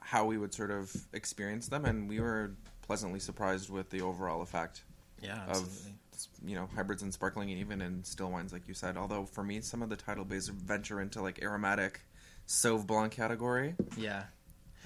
how 0.00 0.24
we 0.24 0.36
would 0.36 0.52
sort 0.52 0.72
of 0.72 0.92
experience 1.12 1.68
them, 1.68 1.84
and 1.84 2.08
we 2.08 2.20
were 2.20 2.50
pleasantly 2.82 3.20
surprised 3.20 3.70
with 3.70 3.88
the 3.90 4.02
overall 4.02 4.42
effect 4.42 4.82
Yeah, 5.22 5.40
of 5.44 5.50
absolutely. 5.50 5.92
you 6.44 6.56
know 6.56 6.68
hybrids 6.74 7.02
and 7.02 7.14
sparkling, 7.14 7.50
and 7.52 7.60
even 7.60 7.80
in 7.80 8.02
still 8.02 8.30
wines, 8.30 8.52
like 8.52 8.66
you 8.66 8.74
said. 8.74 8.96
Although 8.96 9.24
for 9.24 9.44
me, 9.44 9.60
some 9.60 9.82
of 9.82 9.88
the 9.88 9.96
Tidal 9.96 10.24
Bays 10.24 10.48
venture 10.48 11.00
into 11.00 11.22
like 11.22 11.40
aromatic 11.42 12.00
Sauve 12.46 12.86
Blanc 12.86 13.12
category. 13.12 13.74
Yeah. 13.96 14.24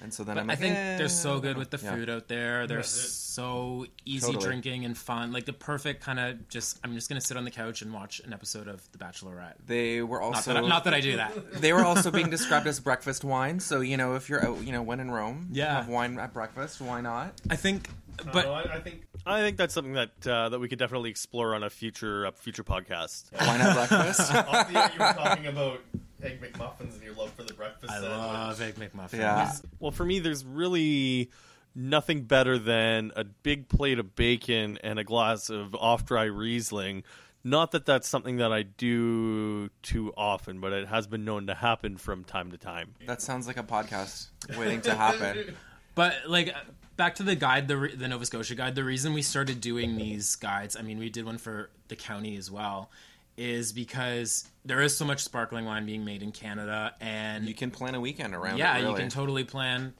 And 0.01 0.13
so 0.13 0.23
then 0.23 0.35
But 0.35 0.41
I'm 0.41 0.49
I 0.51 0.55
think 0.55 0.75
eh, 0.75 0.97
they're 0.97 1.09
so 1.09 1.39
good 1.39 1.57
with 1.57 1.71
the 1.71 1.77
don't. 1.77 1.85
Yeah. 1.87 1.95
food 1.95 2.09
out 2.11 2.27
there. 2.27 2.67
They're 2.67 2.77
Yeah, 2.77 2.83
so 2.83 3.87
easy 4.05 4.27
Totally. 4.27 4.45
drinking 4.45 4.85
and 4.85 4.95
fun. 4.95 5.31
Like 5.31 5.45
the 5.45 5.53
perfect 5.53 6.03
kind 6.03 6.19
of 6.19 6.47
just. 6.49 6.79
I'm 6.83 6.93
just 6.93 7.09
gonna 7.09 7.19
sit 7.19 7.35
on 7.35 7.45
the 7.45 7.49
couch 7.51 7.81
and 7.81 7.91
watch 7.91 8.19
an 8.19 8.31
episode 8.31 8.67
of 8.67 8.87
The 8.91 8.99
Bachelorette. 8.99 9.55
They 9.65 10.03
were 10.03 10.19
Not 10.19 10.35
also 10.35 10.53
that, 10.53 10.63
I, 10.63 10.67
not 10.67 10.83
that 10.83 10.93
I 10.93 11.01
do 11.01 11.15
that. 11.17 11.53
they 11.61 11.73
were 11.73 11.83
also 11.83 12.11
being 12.11 12.29
described 12.29 12.67
as 12.67 12.79
breakfast 12.79 13.23
wine. 13.23 13.59
So 13.59 13.81
you 13.81 13.97
know, 13.97 14.13
if 14.13 14.29
you're 14.29 14.45
out, 14.45 14.61
you 14.63 14.71
know, 14.71 14.83
when 14.83 14.99
in 14.99 15.09
Rome, 15.09 15.47
Yeah. 15.51 15.77
have 15.77 15.87
wine 15.87 16.19
at 16.19 16.31
breakfast. 16.31 16.79
Why 16.79 17.01
not? 17.01 17.33
I 17.49 17.55
think, 17.55 17.89
But 18.17 18.33
but 18.33 18.45
I, 18.69 18.79
think 18.81 19.01
I 19.25 19.41
think 19.41 19.57
that's 19.57 19.73
something 19.73 19.93
that 19.93 20.11
uh, 20.27 20.49
that 20.49 20.59
we 20.59 20.67
could 20.69 20.77
definitely 20.79 21.09
explore 21.09 21.55
on 21.55 21.63
a 21.63 21.71
future 21.71 22.25
a 22.25 22.31
future 22.33 22.63
podcast. 22.63 23.31
Wine 23.47 23.61
at 23.61 23.73
breakfast. 23.73 24.31
Off 24.35 24.71
the 24.71 24.77
air, 24.79 24.91
you 24.93 24.99
were 24.99 25.13
talking 25.13 25.47
about 25.47 25.79
egg 26.23 26.41
McMuffins 26.41 26.93
and 26.95 27.03
your 27.03 27.13
love 27.15 27.31
for 27.33 27.43
the 27.43 27.53
breakfast 27.53 27.91
I 27.91 27.95
sandwich. 27.99 28.11
love 28.11 28.61
egg 28.61 28.75
McMuffins. 28.75 29.19
Yeah. 29.19 29.51
Well, 29.79 29.91
for 29.91 30.05
me, 30.05 30.19
there's 30.19 30.43
really 30.45 31.29
nothing 31.75 32.23
better 32.23 32.57
than 32.57 33.11
a 33.15 33.23
big 33.23 33.69
plate 33.69 33.99
of 33.99 34.15
bacon 34.15 34.77
and 34.83 34.97
a 34.99 35.03
glass 35.03 35.49
of 35.49 35.75
off-dry 35.75 36.23
Riesling. 36.23 37.03
Not 37.43 37.71
that 37.71 37.85
that's 37.85 38.07
something 38.07 38.37
that 38.37 38.51
I 38.51 38.63
do 38.63 39.69
too 39.83 40.11
often, 40.17 40.59
but 40.59 40.73
it 40.73 40.87
has 40.87 41.07
been 41.07 41.23
known 41.23 41.47
to 41.47 41.53
happen 41.53 41.97
from 41.97 42.23
time 42.23 42.51
to 42.51 42.57
time. 42.57 42.95
that 43.05 43.21
sounds 43.21 43.47
like 43.47 43.57
a 43.57 43.63
podcast 43.63 44.27
waiting 44.57 44.81
to 44.81 44.93
happen. 44.95 45.55
But 45.95 46.13
like 46.27 46.53
back 46.95 47.15
to 47.15 47.23
the 47.23 47.35
guide, 47.35 47.67
the 47.67 47.91
the 47.95 48.07
Nova 48.07 48.23
Scotia 48.23 48.53
guide. 48.53 48.75
The 48.75 48.83
reason 48.83 49.13
we 49.13 49.23
started 49.23 49.59
doing 49.59 49.97
these 49.97 50.35
guides, 50.35 50.75
I 50.77 50.83
mean, 50.83 50.99
we 50.99 51.09
did 51.09 51.25
one 51.25 51.39
for 51.39 51.71
the 51.87 51.95
county 51.95 52.37
as 52.37 52.51
well, 52.51 52.91
is 53.37 53.71
because 53.71 54.47
there 54.65 54.81
is 54.81 54.97
so 54.97 55.05
much 55.05 55.23
sparkling 55.23 55.65
wine 55.65 55.85
being 55.85 56.03
made 56.03 56.23
in 56.23 56.31
Canada, 56.31 56.93
and 56.99 57.47
You 57.47 57.53
can 57.53 57.71
plan 57.71 57.95
a 57.95 57.99
weekend 58.01 58.33
around 58.33 58.57
yeah, 58.57 58.73
it. 58.75 58.81
Really. 58.81 58.91
you 58.91 58.97
can 58.97 59.09
totally 59.09 59.43
plan. 59.43 59.93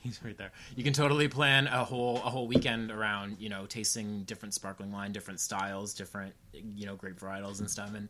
He's 0.00 0.22
right 0.24 0.36
there. 0.38 0.52
You 0.76 0.84
can 0.84 0.92
totally 0.92 1.28
plan 1.28 1.66
a 1.66 1.84
whole 1.84 2.16
a 2.18 2.30
whole 2.30 2.46
weekend 2.46 2.90
around 2.90 3.36
you 3.40 3.48
know 3.48 3.66
tasting 3.66 4.22
different 4.24 4.54
sparkling 4.54 4.92
wine, 4.92 5.12
different 5.12 5.40
styles, 5.40 5.94
different 5.94 6.34
you 6.52 6.86
know 6.86 6.94
grape 6.96 7.18
varietals 7.18 7.60
and 7.60 7.70
stuff. 7.70 7.94
And 7.94 8.08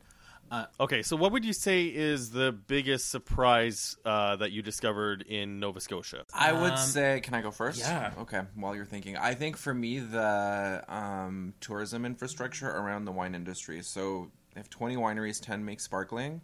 Okay, 0.81 1.03
so 1.03 1.15
what 1.15 1.33
would 1.33 1.45
you 1.45 1.53
say 1.53 1.85
is 1.85 2.31
the 2.31 2.53
biggest 2.53 3.11
surprise 3.11 3.97
uh, 4.07 4.37
that 4.37 4.51
you 4.51 4.63
discovered 4.63 5.21
in 5.23 5.61
Nova 5.61 5.79
Scotia? 5.79 6.25
I 6.33 6.53
would 6.55 6.73
Um, 6.73 6.77
say, 6.79 7.21
can 7.21 7.35
I 7.35 7.43
go 7.43 7.51
first? 7.51 7.79
yeah. 7.81 8.13
Okay. 8.19 8.41
While 8.55 8.75
you're 8.75 8.87
thinking, 8.87 9.15
I 9.19 9.35
think 9.35 9.59
for 9.59 9.75
me 9.75 9.99
the 9.99 10.85
um, 10.89 11.53
tourism 11.61 12.07
infrastructure 12.07 12.67
around 12.71 13.05
the 13.05 13.13
wine 13.13 13.35
industry. 13.35 13.83
So 13.83 14.31
if 14.59 14.69
20 14.71 14.97
wineries, 14.97 15.41
10 15.41 15.65
make 15.65 15.81
sparkling. 15.81 16.41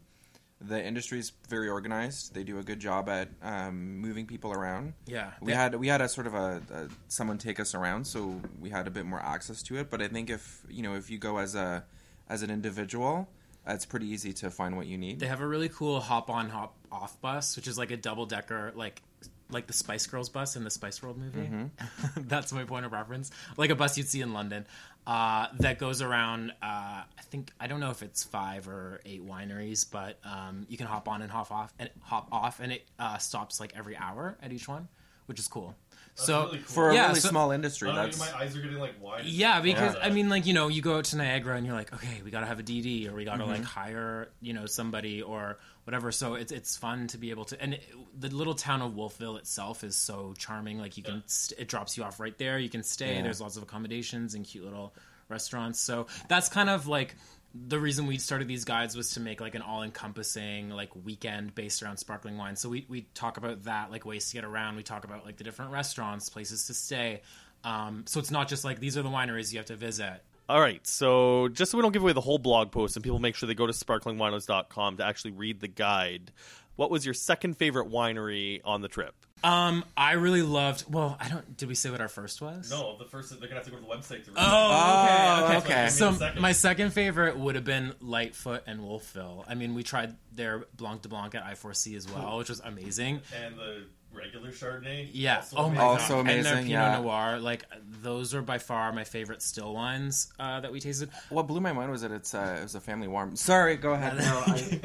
The 0.60 0.82
industry 0.82 1.18
is 1.18 1.32
very 1.48 1.68
organized. 1.68 2.32
They 2.32 2.44
do 2.44 2.58
a 2.58 2.62
good 2.62 2.78
job 2.80 3.08
at 3.08 3.28
um, 3.42 3.98
moving 3.98 4.24
people 4.26 4.52
around. 4.52 4.94
yeah, 5.06 5.32
We 5.40 5.52
had 5.52 5.74
we 5.74 5.88
had 5.88 6.00
a 6.00 6.08
sort 6.08 6.26
of 6.26 6.34
a, 6.34 6.62
a 6.72 6.88
someone 7.08 7.38
take 7.38 7.60
us 7.60 7.74
around, 7.74 8.06
so 8.06 8.40
we 8.60 8.70
had 8.70 8.86
a 8.86 8.90
bit 8.90 9.04
more 9.04 9.20
access 9.20 9.62
to 9.64 9.76
it. 9.76 9.90
But 9.90 10.00
I 10.00 10.08
think 10.08 10.30
if 10.30 10.62
you 10.70 10.82
know 10.82 10.94
if 10.94 11.10
you 11.10 11.18
go 11.18 11.38
as 11.38 11.54
a 11.54 11.84
as 12.28 12.42
an 12.42 12.50
individual, 12.50 13.28
it's 13.66 13.84
pretty 13.84 14.06
easy 14.06 14.32
to 14.34 14.50
find 14.50 14.76
what 14.76 14.86
you 14.86 14.96
need. 14.96 15.20
They 15.20 15.26
have 15.26 15.40
a 15.40 15.46
really 15.46 15.68
cool 15.68 16.00
hop 16.00 16.30
on 16.30 16.48
hop 16.48 16.76
off 16.90 17.20
bus, 17.20 17.56
which 17.56 17.66
is 17.66 17.76
like 17.76 17.90
a 17.90 17.96
double 17.96 18.24
decker, 18.24 18.72
like 18.74 19.02
like 19.50 19.66
the 19.66 19.72
Spice 19.72 20.06
Girls 20.06 20.28
bus 20.28 20.56
in 20.56 20.64
the 20.64 20.70
Spice 20.70 21.02
World 21.02 21.18
movie. 21.18 21.48
That's 22.16 22.52
my 22.52 22.64
point 22.64 22.86
of 22.86 22.92
reference. 22.92 23.30
Like 23.56 23.70
a 23.70 23.74
bus 23.74 23.96
you'd 23.98 24.08
see 24.08 24.20
in 24.20 24.32
London 24.32 24.66
uh, 25.06 25.48
that 25.60 25.78
goes 25.78 26.00
around. 26.02 26.50
Uh, 26.62 26.64
I 27.04 27.22
think 27.30 27.50
I 27.60 27.66
don't 27.66 27.80
know 27.80 27.90
if 27.90 28.02
it's 28.02 28.24
five 28.24 28.68
or 28.68 29.00
eight 29.04 29.24
wineries, 29.26 29.84
but 29.90 30.18
um, 30.24 30.66
you 30.68 30.76
can 30.76 30.86
hop 30.86 31.08
on 31.08 31.22
and 31.22 31.30
hop 31.30 31.50
off 31.52 31.72
and 31.78 31.90
hop 32.00 32.28
off, 32.32 32.60
and 32.60 32.72
it 32.72 32.84
uh, 32.98 33.18
stops 33.18 33.60
like 33.60 33.72
every 33.76 33.96
hour 33.96 34.36
at 34.42 34.52
each 34.52 34.66
one, 34.68 34.88
which 35.26 35.38
is 35.38 35.46
cool. 35.48 35.74
so 36.14 36.44
really 36.46 36.58
cool. 36.58 36.66
for 36.66 36.90
a 36.90 36.94
Yeah, 36.94 37.08
really 37.08 37.20
so- 37.20 37.28
small 37.28 37.50
industry, 37.50 37.90
Uh, 37.90 37.94
that's 37.96 38.18
my 38.18 38.32
eyes 38.38 38.56
are 38.56 38.60
getting 38.60 38.78
like 38.78 38.94
wide. 39.02 39.24
Yeah, 39.24 39.60
because 39.60 39.94
Yeah. 39.94 40.06
I 40.06 40.10
mean, 40.10 40.28
like 40.28 40.46
you 40.46 40.54
know, 40.54 40.68
you 40.68 40.80
go 40.80 40.96
out 40.98 41.04
to 41.06 41.16
Niagara 41.16 41.56
and 41.56 41.66
you're 41.66 41.74
like, 41.74 41.92
okay, 41.92 42.22
we 42.24 42.30
gotta 42.30 42.46
have 42.46 42.60
a 42.60 42.62
DD 42.62 43.08
or 43.10 43.14
we 43.14 43.24
gotta 43.24 43.44
like 43.44 43.64
hire 43.64 44.28
you 44.40 44.52
know 44.54 44.66
somebody 44.66 45.20
or 45.22 45.58
whatever. 45.84 46.12
So 46.12 46.34
it's 46.34 46.52
it's 46.52 46.76
fun 46.76 47.06
to 47.08 47.18
be 47.18 47.30
able 47.30 47.44
to. 47.46 47.60
And 47.60 47.74
it, 47.74 47.84
the 48.18 48.28
little 48.28 48.54
town 48.54 48.82
of 48.82 48.94
Wolfville 48.94 49.36
itself 49.36 49.84
is 49.84 49.96
so 49.96 50.34
charming. 50.36 50.78
Like 50.78 50.96
you 50.96 51.02
can, 51.02 51.22
st- 51.26 51.60
it 51.60 51.68
drops 51.68 51.96
you 51.96 52.04
off 52.04 52.20
right 52.20 52.36
there. 52.38 52.58
You 52.58 52.68
can 52.68 52.82
stay. 52.82 53.16
Yeah. 53.16 53.22
There's 53.22 53.40
lots 53.40 53.56
of 53.56 53.62
accommodations 53.62 54.34
and 54.34 54.44
cute 54.44 54.64
little 54.64 54.94
restaurants. 55.28 55.80
So 55.80 56.06
that's 56.28 56.48
kind 56.48 56.68
of 56.70 56.86
like 56.86 57.16
the 57.54 57.78
reason 57.78 58.06
we 58.06 58.18
started 58.18 58.48
these 58.48 58.64
guides 58.64 58.96
was 58.96 59.12
to 59.12 59.20
make 59.20 59.40
like 59.40 59.54
an 59.54 59.62
all-encompassing 59.62 60.70
like 60.70 60.90
weekend 61.04 61.54
based 61.54 61.82
around 61.82 61.98
sparkling 61.98 62.36
wine. 62.36 62.56
So 62.56 62.68
we 62.68 62.84
we 62.88 63.02
talk 63.14 63.36
about 63.36 63.64
that 63.64 63.90
like 63.90 64.04
ways 64.04 64.28
to 64.30 64.34
get 64.34 64.44
around. 64.44 64.76
We 64.76 64.82
talk 64.82 65.04
about 65.04 65.24
like 65.24 65.36
the 65.36 65.44
different 65.44 65.70
restaurants, 65.70 66.28
places 66.28 66.66
to 66.66 66.74
stay. 66.74 67.22
Um, 67.62 68.04
so 68.06 68.20
it's 68.20 68.30
not 68.30 68.48
just 68.48 68.64
like 68.64 68.80
these 68.80 68.96
are 68.98 69.02
the 69.02 69.08
wineries 69.08 69.52
you 69.52 69.58
have 69.58 69.66
to 69.66 69.76
visit. 69.76 70.20
All 70.46 70.60
right, 70.60 70.86
so 70.86 71.48
just 71.48 71.70
so 71.72 71.78
we 71.78 71.82
don't 71.82 71.92
give 71.92 72.02
away 72.02 72.12
the 72.12 72.20
whole 72.20 72.36
blog 72.36 72.70
post 72.70 72.96
and 72.96 73.02
people 73.02 73.18
make 73.18 73.34
sure 73.34 73.46
they 73.46 73.54
go 73.54 73.66
to 73.66 73.72
sparklingwinos.com 73.72 74.98
to 74.98 75.06
actually 75.06 75.30
read 75.30 75.60
the 75.60 75.68
guide, 75.68 76.32
what 76.76 76.90
was 76.90 77.06
your 77.06 77.14
second 77.14 77.56
favorite 77.56 77.88
winery 77.88 78.60
on 78.62 78.82
the 78.82 78.88
trip? 78.88 79.14
Um, 79.44 79.84
I 79.96 80.12
really 80.12 80.42
loved. 80.42 80.84
Well, 80.92 81.16
I 81.20 81.28
don't. 81.28 81.56
Did 81.56 81.68
we 81.68 81.74
say 81.74 81.90
what 81.90 82.00
our 82.00 82.08
first 82.08 82.40
was? 82.40 82.70
No, 82.70 82.96
the 82.98 83.04
first 83.04 83.30
they're 83.30 83.40
gonna 83.48 83.54
have 83.56 83.64
to 83.64 83.70
go 83.70 83.76
to 83.76 83.82
the 83.82 83.88
website 83.88 84.24
to 84.24 84.30
read. 84.30 84.36
Oh, 84.38 85.44
okay, 85.46 85.54
Oh, 85.54 85.58
okay. 85.58 85.88
So 85.90 86.10
Give 86.10 86.20
me 86.20 86.26
a 86.26 86.28
second. 86.28 86.42
my 86.42 86.52
second 86.52 86.90
favorite 86.92 87.38
would 87.38 87.54
have 87.54 87.64
been 87.64 87.92
Lightfoot 88.00 88.62
and 88.66 88.82
Wolfville. 88.82 89.44
I 89.48 89.54
mean, 89.54 89.74
we 89.74 89.82
tried 89.82 90.16
their 90.32 90.64
Blanc 90.76 91.02
de 91.02 91.08
Blanc 91.08 91.34
at 91.34 91.44
I4C 91.44 91.96
as 91.96 92.10
well, 92.10 92.38
which 92.38 92.48
was 92.48 92.60
amazing. 92.60 93.20
and 93.44 93.56
the 93.58 93.82
regular 94.12 94.50
Chardonnay. 94.52 95.08
Yeah. 95.12 95.38
also 95.38 95.56
oh 95.56 95.62
my 95.70 95.74
amazing. 95.74 95.78
god. 95.80 95.90
Also 96.00 96.18
And 96.20 96.28
their 96.28 96.54
Pinot 96.54 96.66
yeah. 96.68 96.98
Noir, 97.00 97.38
like 97.40 97.64
those 98.00 98.32
are 98.32 98.42
by 98.42 98.58
far 98.58 98.92
my 98.92 99.02
favorite 99.02 99.42
still 99.42 99.74
wines 99.74 100.32
uh, 100.38 100.60
that 100.60 100.70
we 100.70 100.78
tasted. 100.78 101.10
what 101.30 101.48
blew 101.48 101.60
my 101.60 101.72
mind 101.72 101.90
was 101.90 102.02
that 102.02 102.12
it's 102.12 102.32
uh, 102.32 102.58
it 102.60 102.62
was 102.62 102.76
a 102.76 102.80
family 102.80 103.08
warm. 103.08 103.34
Sorry, 103.34 103.76
go 103.76 103.92
ahead. 103.92 104.16
No, 104.18 104.22
I, 104.46 104.80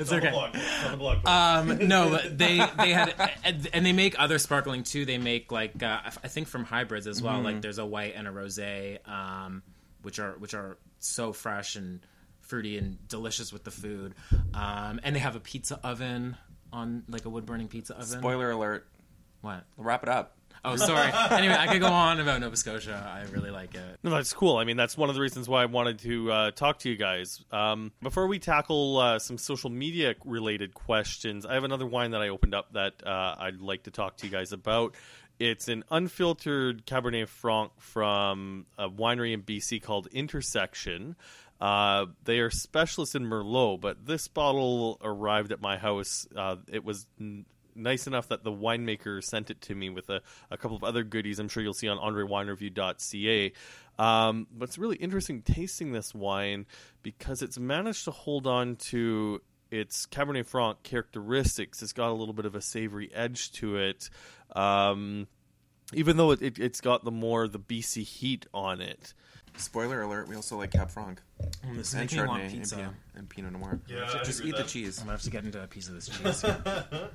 It's 0.00 0.12
okay. 0.12 0.30
blog 0.30 0.52
post, 0.54 0.90
the 0.90 0.96
blog. 0.96 1.26
Um, 1.28 1.86
no, 1.86 2.10
but 2.10 2.36
they 2.36 2.56
they 2.78 2.92
had 2.92 3.14
and- 3.44 3.68
and 3.86 3.98
they 3.98 4.02
make 4.02 4.18
other 4.18 4.38
sparkling 4.38 4.82
too. 4.82 5.04
They 5.04 5.18
make 5.18 5.52
like 5.52 5.82
uh, 5.82 6.00
I 6.04 6.28
think 6.28 6.48
from 6.48 6.64
hybrids 6.64 7.06
as 7.06 7.22
well. 7.22 7.40
Like 7.40 7.60
there's 7.60 7.78
a 7.78 7.86
white 7.86 8.14
and 8.16 8.26
a 8.26 8.30
rosé, 8.30 9.06
um, 9.08 9.62
which 10.02 10.18
are 10.18 10.32
which 10.38 10.54
are 10.54 10.78
so 10.98 11.32
fresh 11.32 11.76
and 11.76 12.00
fruity 12.40 12.78
and 12.78 13.06
delicious 13.08 13.52
with 13.52 13.64
the 13.64 13.70
food. 13.70 14.14
Um, 14.54 15.00
and 15.02 15.14
they 15.14 15.20
have 15.20 15.36
a 15.36 15.40
pizza 15.40 15.78
oven 15.82 16.36
on 16.72 17.04
like 17.08 17.24
a 17.24 17.28
wood 17.28 17.46
burning 17.46 17.68
pizza 17.68 17.94
oven. 17.94 18.18
spoiler 18.18 18.50
alert. 18.50 18.86
What? 19.40 19.64
Wrap 19.76 20.02
it 20.02 20.08
up. 20.08 20.35
Oh, 20.66 20.76
sorry. 20.76 21.12
anyway, 21.30 21.56
I 21.58 21.66
could 21.68 21.80
go 21.80 21.88
on 21.88 22.20
about 22.20 22.40
Nova 22.40 22.56
Scotia. 22.56 23.08
I 23.14 23.30
really 23.32 23.50
like 23.50 23.74
it. 23.74 23.98
No, 24.02 24.10
that's 24.10 24.32
cool. 24.32 24.56
I 24.56 24.64
mean, 24.64 24.76
that's 24.76 24.96
one 24.96 25.08
of 25.08 25.14
the 25.14 25.20
reasons 25.20 25.48
why 25.48 25.62
I 25.62 25.66
wanted 25.66 26.00
to 26.00 26.32
uh, 26.32 26.50
talk 26.50 26.80
to 26.80 26.90
you 26.90 26.96
guys. 26.96 27.44
Um, 27.52 27.92
before 28.02 28.26
we 28.26 28.38
tackle 28.38 28.98
uh, 28.98 29.18
some 29.18 29.38
social 29.38 29.70
media 29.70 30.14
related 30.24 30.74
questions, 30.74 31.46
I 31.46 31.54
have 31.54 31.64
another 31.64 31.86
wine 31.86 32.10
that 32.10 32.20
I 32.22 32.28
opened 32.28 32.54
up 32.54 32.72
that 32.72 32.94
uh, 33.06 33.36
I'd 33.38 33.60
like 33.60 33.84
to 33.84 33.90
talk 33.90 34.16
to 34.18 34.26
you 34.26 34.32
guys 34.32 34.52
about. 34.52 34.94
It's 35.38 35.68
an 35.68 35.84
unfiltered 35.90 36.86
Cabernet 36.86 37.28
Franc 37.28 37.72
from 37.78 38.66
a 38.78 38.88
winery 38.88 39.34
in 39.34 39.42
BC 39.42 39.82
called 39.82 40.08
Intersection. 40.10 41.14
Uh, 41.60 42.06
they 42.24 42.38
are 42.40 42.50
specialists 42.50 43.14
in 43.14 43.24
Merlot, 43.24 43.80
but 43.80 44.06
this 44.06 44.28
bottle 44.28 44.98
arrived 45.02 45.52
at 45.52 45.60
my 45.60 45.78
house. 45.78 46.26
Uh, 46.34 46.56
it 46.70 46.84
was 46.84 47.06
nice 47.76 48.06
enough 48.06 48.28
that 48.28 48.44
the 48.44 48.52
winemaker 48.52 49.22
sent 49.22 49.50
it 49.50 49.60
to 49.62 49.74
me 49.74 49.90
with 49.90 50.08
a, 50.10 50.22
a 50.50 50.56
couple 50.56 50.76
of 50.76 50.84
other 50.84 51.04
goodies. 51.04 51.38
I'm 51.38 51.48
sure 51.48 51.62
you'll 51.62 51.74
see 51.74 51.88
on 51.88 51.98
AndreWineReview.ca. 51.98 53.52
Um, 53.98 54.46
but 54.52 54.68
it's 54.68 54.78
really 54.78 54.96
interesting 54.96 55.42
tasting 55.42 55.92
this 55.92 56.14
wine 56.14 56.66
because 57.02 57.42
it's 57.42 57.58
managed 57.58 58.04
to 58.04 58.10
hold 58.10 58.46
on 58.46 58.76
to 58.76 59.40
its 59.70 60.06
Cabernet 60.06 60.46
Franc 60.46 60.82
characteristics. 60.82 61.82
It's 61.82 61.92
got 61.92 62.10
a 62.10 62.12
little 62.12 62.34
bit 62.34 62.46
of 62.46 62.54
a 62.54 62.60
savory 62.60 63.10
edge 63.14 63.52
to 63.52 63.76
it. 63.76 64.10
Um, 64.54 65.26
even 65.92 66.16
though 66.16 66.32
it, 66.32 66.42
it, 66.42 66.58
it's 66.58 66.80
got 66.80 67.04
the 67.04 67.10
more 67.10 67.48
the 67.48 67.58
BC 67.58 68.02
heat 68.02 68.46
on 68.52 68.80
it. 68.80 69.14
Spoiler 69.58 70.02
alert. 70.02 70.28
We 70.28 70.36
also 70.36 70.56
like 70.56 70.72
Cab 70.72 70.90
Franc 70.90 71.20
Mm, 71.66 71.76
this 71.76 71.88
is 71.88 71.94
and 71.94 72.02
making 72.02 72.18
me 72.22 72.26
want 72.28 72.42
Chardonnay 72.42 72.44
and 72.46 72.52
pizza. 72.52 72.76
Pinot, 72.76 72.92
and 73.16 73.28
Pinot 73.28 73.52
Noir. 73.52 73.80
Yeah, 73.88 74.10
I 74.14 74.24
just 74.24 74.38
agree 74.40 74.50
eat 74.50 74.52
with 74.52 74.56
the 74.58 74.62
that. 74.64 74.68
cheese. 74.68 74.98
I'm 74.98 75.04
gonna 75.06 75.12
have 75.12 75.22
to 75.22 75.30
get 75.30 75.44
into 75.44 75.62
a 75.62 75.66
piece 75.66 75.88
of 75.88 75.94
this 75.94 76.08
cheese. 76.08 76.42
mm, 76.42 77.08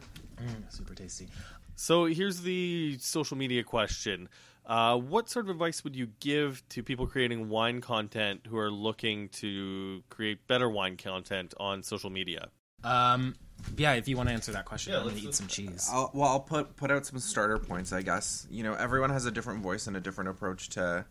super 0.69 0.93
tasty. 0.93 1.27
So 1.75 2.05
here's 2.05 2.41
the 2.41 2.97
social 2.99 3.37
media 3.37 3.63
question. 3.63 4.29
Uh, 4.65 4.97
what 4.97 5.29
sort 5.29 5.45
of 5.45 5.49
advice 5.49 5.83
would 5.83 5.95
you 5.95 6.07
give 6.19 6.67
to 6.69 6.83
people 6.83 7.07
creating 7.07 7.49
wine 7.49 7.81
content 7.81 8.41
who 8.47 8.57
are 8.57 8.69
looking 8.71 9.29
to 9.29 10.03
create 10.09 10.45
better 10.47 10.69
wine 10.69 10.97
content 10.97 11.53
on 11.59 11.81
social 11.81 12.09
media? 12.11 12.49
Um, 12.83 13.35
yeah, 13.77 13.93
if 13.93 14.07
you 14.07 14.17
want 14.17 14.29
to 14.29 14.33
answer 14.33 14.51
that 14.51 14.65
question, 14.65 14.93
Yeah, 14.93 14.99
I'm 14.99 15.05
gonna 15.05 15.15
let's- 15.15 15.27
eat 15.27 15.35
some 15.35 15.47
cheese. 15.47 15.89
I'll, 15.91 16.11
well, 16.13 16.29
I'll 16.29 16.39
put 16.39 16.75
put 16.75 16.91
out 16.91 17.05
some 17.05 17.19
starter 17.19 17.57
points, 17.57 17.91
I 17.91 18.01
guess. 18.01 18.47
You 18.51 18.63
know, 18.63 18.73
everyone 18.73 19.09
has 19.09 19.25
a 19.25 19.31
different 19.31 19.61
voice 19.63 19.87
and 19.87 19.97
a 19.97 19.99
different 19.99 20.29
approach 20.29 20.69
to 20.69 21.05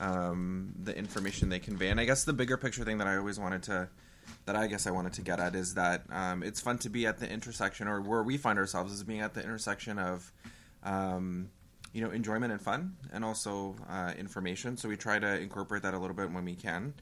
um, 0.00 0.74
the 0.82 0.96
information 0.96 1.48
they 1.48 1.58
convey. 1.58 1.88
And 1.88 2.00
I 2.00 2.04
guess 2.04 2.24
the 2.24 2.32
bigger 2.32 2.56
picture 2.56 2.84
thing 2.84 2.98
that 2.98 3.06
I 3.06 3.16
always 3.16 3.38
wanted 3.38 3.62
to 3.64 3.88
that 4.44 4.56
I 4.56 4.66
guess 4.66 4.86
I 4.86 4.90
wanted 4.90 5.12
to 5.14 5.22
get 5.22 5.38
at 5.38 5.54
is 5.54 5.74
that 5.74 6.02
um, 6.10 6.42
it's 6.42 6.60
fun 6.60 6.78
to 6.78 6.88
be 6.88 7.06
at 7.06 7.18
the 7.18 7.30
intersection, 7.30 7.86
or 7.88 8.00
where 8.00 8.22
we 8.22 8.36
find 8.36 8.58
ourselves 8.58 8.92
is 8.92 9.04
being 9.04 9.20
at 9.20 9.34
the 9.34 9.42
intersection 9.42 9.98
of, 9.98 10.32
um, 10.82 11.48
you 11.92 12.00
know, 12.00 12.10
enjoyment 12.10 12.52
and 12.52 12.60
fun, 12.60 12.96
and 13.12 13.24
also 13.24 13.76
uh, 13.88 14.12
information. 14.18 14.76
So 14.76 14.88
we 14.88 14.96
try 14.96 15.18
to 15.18 15.38
incorporate 15.40 15.82
that 15.82 15.94
a 15.94 15.98
little 15.98 16.16
bit 16.16 16.30
when 16.32 16.44
we 16.44 16.54
can, 16.54 16.94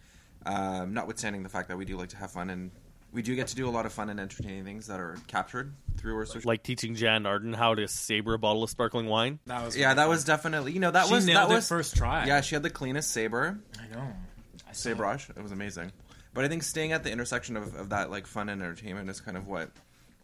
um, 0.45 0.93
notwithstanding 0.93 1.43
the 1.43 1.49
fact 1.49 1.69
that 1.69 1.79
we 1.79 1.85
do 1.85 1.97
like 1.97 2.11
to 2.11 2.17
have 2.17 2.31
fun 2.31 2.51
and. 2.51 2.71
We 3.15 3.23
do 3.23 3.35
get 3.37 3.47
to 3.49 3.55
do 3.55 3.69
a 3.69 3.71
lot 3.71 3.87
of 3.87 3.93
fun 3.93 4.11
and 4.11 4.19
entertaining 4.19 4.65
things 4.65 4.89
that 4.89 4.99
are 4.99 5.17
captured 5.29 5.73
through 5.97 6.17
our 6.17 6.27
social. 6.27 6.49
Like 6.49 6.65
teaching 6.65 6.97
Jann 6.97 7.27
Arden 7.27 7.53
how 7.53 7.75
to 7.75 7.87
saber 7.87 8.35
a 8.35 8.39
bottle 8.39 8.65
of 8.65 8.71
sparkling 8.71 9.07
wine. 9.07 9.39
That 9.47 9.65
was 9.65 9.77
yeah, 9.77 9.95
that 9.95 10.03
fun. 10.03 10.09
was 10.11 10.25
definitely 10.25 10.73
you 10.73 10.81
know 10.81 10.91
that 10.91 11.07
She 11.07 11.15
was 11.15 11.25
nailed 11.25 11.49
that 11.49 11.53
it 11.53 11.57
was 11.57 11.69
first 11.69 11.97
try. 11.97 12.27
Yeah, 12.27 12.41
she 12.41 12.57
had 12.57 12.63
the 12.63 12.71
cleanest 12.71 13.13
saber. 13.13 13.59
I 13.79 13.95
know. 13.95 14.03
I 14.69 14.73
saw 14.73 14.91
it. 14.91 14.93
Sabrage. 14.93 15.29
It 15.31 15.43
was 15.43 15.53
amazing. 15.53 15.93
But 16.35 16.45
I 16.45 16.49
think 16.49 16.65
staying 16.65 16.93
at 16.93 17.05
the 17.05 17.13
intersection 17.13 17.57
of, 17.57 17.75
of 17.77 17.91
that 17.91 18.11
like 18.11 18.27
fun 18.27 18.49
and 18.49 18.61
entertainment 18.61 19.09
is 19.09 19.21
kind 19.21 19.37
of 19.37 19.47
what 19.47 19.71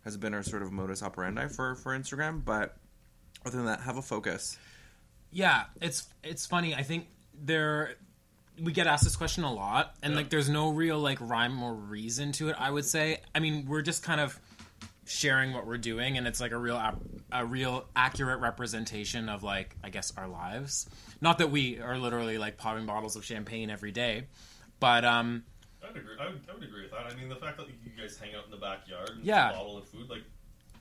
has 0.05 0.17
been 0.17 0.35
our 0.35 0.43
sort 0.43 0.63
of 0.63 0.73
modus 0.73 1.03
operandi 1.03 1.47
for, 1.47 1.77
for 1.77 1.97
Instagram. 1.97 2.45
But 2.45 2.77
other 3.47 3.57
than 3.57 3.67
that, 3.67 3.81
have 3.83 3.97
a 3.97 4.03
focus. 4.03 4.59
Yeah, 5.31 5.65
it's 5.81 6.09
it's 6.25 6.47
funny. 6.47 6.75
I 6.75 6.83
think 6.83 7.07
there 7.41 7.95
we 8.63 8.73
get 8.73 8.87
asked 8.87 9.05
this 9.05 9.17
question 9.17 9.45
a 9.45 9.53
lot, 9.53 9.95
and 10.03 10.15
like 10.15 10.31
there's 10.31 10.49
no 10.49 10.71
real 10.71 10.99
like 10.99 11.19
rhyme 11.21 11.63
or 11.63 11.75
reason 11.75 12.33
to 12.33 12.49
it. 12.51 12.57
I 12.59 12.71
would 12.71 12.85
say. 12.85 13.19
I 13.35 13.41
mean, 13.41 13.67
we're 13.67 13.83
just 13.83 14.03
kind 14.03 14.21
of 14.21 14.39
sharing 15.07 15.53
what 15.53 15.67
we're 15.67 15.79
doing, 15.79 16.17
and 16.19 16.27
it's 16.27 16.41
like 16.41 16.53
a 16.53 16.59
real 16.59 16.81
a 17.33 17.45
real 17.47 17.87
accurate 17.97 18.41
representation 18.41 19.29
of 19.29 19.43
like 19.43 19.77
I 19.83 19.91
guess 19.91 20.13
our 20.17 20.29
lives. 20.29 20.89
Not 21.21 21.39
that 21.39 21.51
we 21.51 21.81
are 21.81 21.99
literally 21.99 22.39
like 22.39 22.57
popping 22.57 22.87
bottles 22.87 23.17
of 23.17 23.25
champagne 23.25 23.71
every 23.71 23.93
day, 23.93 24.25
but 24.79 25.05
um, 25.05 25.45
I 25.83 25.89
would 25.89 25.97
agree. 25.97 26.15
I 26.21 26.27
would, 26.29 26.41
I 26.51 26.55
would 26.55 26.63
agree 26.63 26.83
with 26.83 26.91
that. 26.93 27.07
I 27.13 27.15
mean, 27.17 27.29
the 27.29 27.37
fact 27.37 27.57
that 27.59 27.67
you 27.69 27.91
guys 28.01 28.17
hang 28.19 28.35
out 28.35 28.45
in 28.45 28.51
the 28.51 28.57
backyard 28.57 29.11
and 29.17 29.25
Yeah. 29.25 29.51
a 29.51 29.53
bottle 29.55 29.79
of 29.79 29.89
food, 29.89 30.09
like 30.09 30.23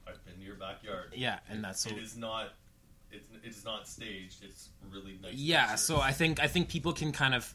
I've 0.07 0.23
been 0.25 0.35
to 0.35 0.41
your 0.41 0.55
backyard. 0.55 1.13
yeah, 1.15 1.39
and 1.49 1.63
that's 1.63 1.81
so 1.81 1.89
It 1.89 1.97
is 1.97 2.15
not. 2.17 2.53
It's 3.11 3.27
it 3.43 3.47
is 3.49 3.65
not 3.65 3.87
staged. 3.87 4.43
It's 4.43 4.69
really 4.91 5.17
nice. 5.21 5.33
yeah 5.33 5.61
pictures. 5.63 5.81
so 5.81 5.99
i 5.99 6.11
think 6.11 6.39
i 6.39 6.47
think 6.47 6.67
people 6.69 6.93
can 6.93 7.11
kind 7.11 7.33
of 7.35 7.53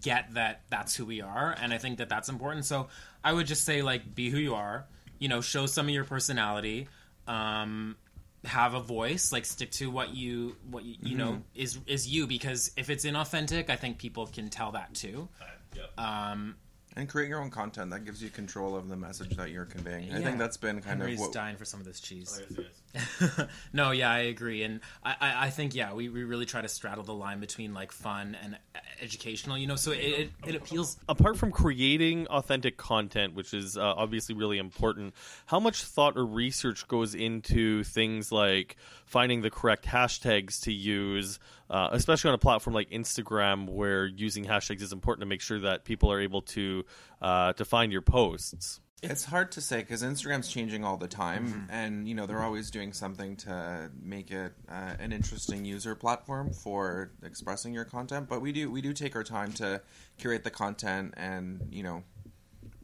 get 0.00 0.32
that 0.34 0.62
that's 0.70 0.94
who 0.94 1.04
we 1.04 1.20
are 1.20 1.56
and 1.60 1.72
i 1.74 1.78
think 1.78 1.98
that 1.98 2.08
that's 2.08 2.28
important 2.28 2.64
so 2.64 2.88
i 3.24 3.32
would 3.32 3.46
just 3.46 3.64
say 3.64 3.82
like 3.82 4.14
be 4.14 4.30
who 4.30 4.38
you 4.38 4.54
are 4.54 4.86
you 5.18 5.28
know 5.28 5.40
show 5.40 5.66
some 5.66 5.86
of 5.86 5.94
your 5.94 6.04
personality 6.04 6.86
um 7.26 7.96
have 8.44 8.74
a 8.74 8.80
voice 8.80 9.32
like 9.32 9.44
stick 9.44 9.70
to 9.70 9.90
what 9.90 10.14
you 10.14 10.56
what 10.70 10.84
you, 10.84 10.96
you 11.02 11.16
know 11.16 11.42
is 11.54 11.78
is 11.86 12.08
you 12.08 12.26
because 12.26 12.72
if 12.76 12.90
it's 12.90 13.04
inauthentic 13.04 13.70
i 13.70 13.76
think 13.76 13.98
people 13.98 14.26
can 14.26 14.48
tell 14.48 14.72
that 14.72 14.92
too 14.94 15.28
Uh, 15.40 15.44
yeah. 15.76 16.30
um 16.30 16.56
And 16.96 17.08
create 17.08 17.28
your 17.28 17.40
own 17.40 17.50
content 17.50 17.90
that 17.92 18.04
gives 18.04 18.22
you 18.22 18.28
control 18.30 18.76
of 18.76 18.88
the 18.88 18.96
message 18.96 19.36
that 19.36 19.50
you're 19.50 19.64
conveying. 19.64 20.12
I 20.12 20.20
think 20.20 20.38
that's 20.38 20.58
been 20.58 20.76
kind 20.82 21.00
Henry's 21.00 21.18
of 21.20 21.26
what. 21.26 21.32
dying 21.32 21.56
for 21.56 21.64
some 21.64 21.80
of 21.80 21.86
this 21.86 22.00
cheese 22.00 22.38
Oh, 22.40 22.44
yes, 22.50 22.58
yes. 22.66 22.81
no, 23.72 23.90
yeah, 23.90 24.10
I 24.10 24.18
agree, 24.20 24.62
and 24.62 24.80
I, 25.02 25.14
I, 25.20 25.46
I 25.46 25.50
think 25.50 25.74
yeah, 25.74 25.94
we, 25.94 26.08
we 26.08 26.24
really 26.24 26.44
try 26.44 26.60
to 26.60 26.68
straddle 26.68 27.04
the 27.04 27.14
line 27.14 27.40
between 27.40 27.72
like 27.72 27.90
fun 27.90 28.36
and 28.42 28.58
educational, 29.00 29.56
you 29.56 29.66
know. 29.66 29.76
So 29.76 29.92
it, 29.92 29.98
it, 29.98 30.30
it 30.46 30.54
appeals. 30.54 30.98
apart 31.08 31.36
from 31.36 31.52
creating 31.52 32.26
authentic 32.26 32.76
content, 32.76 33.34
which 33.34 33.54
is 33.54 33.76
uh, 33.76 33.94
obviously 33.96 34.34
really 34.34 34.58
important, 34.58 35.14
how 35.46 35.58
much 35.58 35.84
thought 35.84 36.16
or 36.16 36.26
research 36.26 36.86
goes 36.88 37.14
into 37.14 37.82
things 37.84 38.30
like 38.30 38.76
finding 39.06 39.40
the 39.40 39.50
correct 39.50 39.86
hashtags 39.86 40.60
to 40.62 40.72
use, 40.72 41.38
uh, 41.70 41.88
especially 41.92 42.28
on 42.28 42.34
a 42.34 42.38
platform 42.38 42.74
like 42.74 42.90
Instagram, 42.90 43.68
where 43.68 44.06
using 44.06 44.44
hashtags 44.44 44.82
is 44.82 44.92
important 44.92 45.22
to 45.22 45.26
make 45.26 45.40
sure 45.40 45.60
that 45.60 45.84
people 45.84 46.12
are 46.12 46.20
able 46.20 46.42
to 46.42 46.84
uh, 47.22 47.52
to 47.54 47.64
find 47.64 47.90
your 47.90 48.02
posts. 48.02 48.80
It's 49.02 49.24
hard 49.24 49.50
to 49.52 49.60
say 49.60 49.78
because 49.80 50.02
Instagram's 50.02 50.48
changing 50.48 50.84
all 50.84 50.96
the 50.96 51.08
time, 51.08 51.48
Mm-hmm. 51.48 51.70
and 51.70 52.08
you 52.08 52.14
know 52.14 52.26
they're 52.26 52.42
always 52.42 52.70
doing 52.70 52.92
something 52.92 53.36
to 53.38 53.90
make 54.00 54.30
it 54.30 54.52
uh, 54.70 54.94
an 55.00 55.12
interesting 55.12 55.64
user 55.64 55.94
platform 55.96 56.52
for 56.52 57.10
expressing 57.24 57.74
your 57.74 57.84
content. 57.84 58.28
But 58.28 58.40
we 58.40 58.52
do 58.52 58.70
we 58.70 58.80
do 58.80 58.92
take 58.92 59.16
our 59.16 59.24
time 59.24 59.52
to 59.54 59.82
curate 60.18 60.44
the 60.44 60.50
content 60.50 61.14
and 61.16 61.66
you 61.70 61.82
know, 61.82 62.04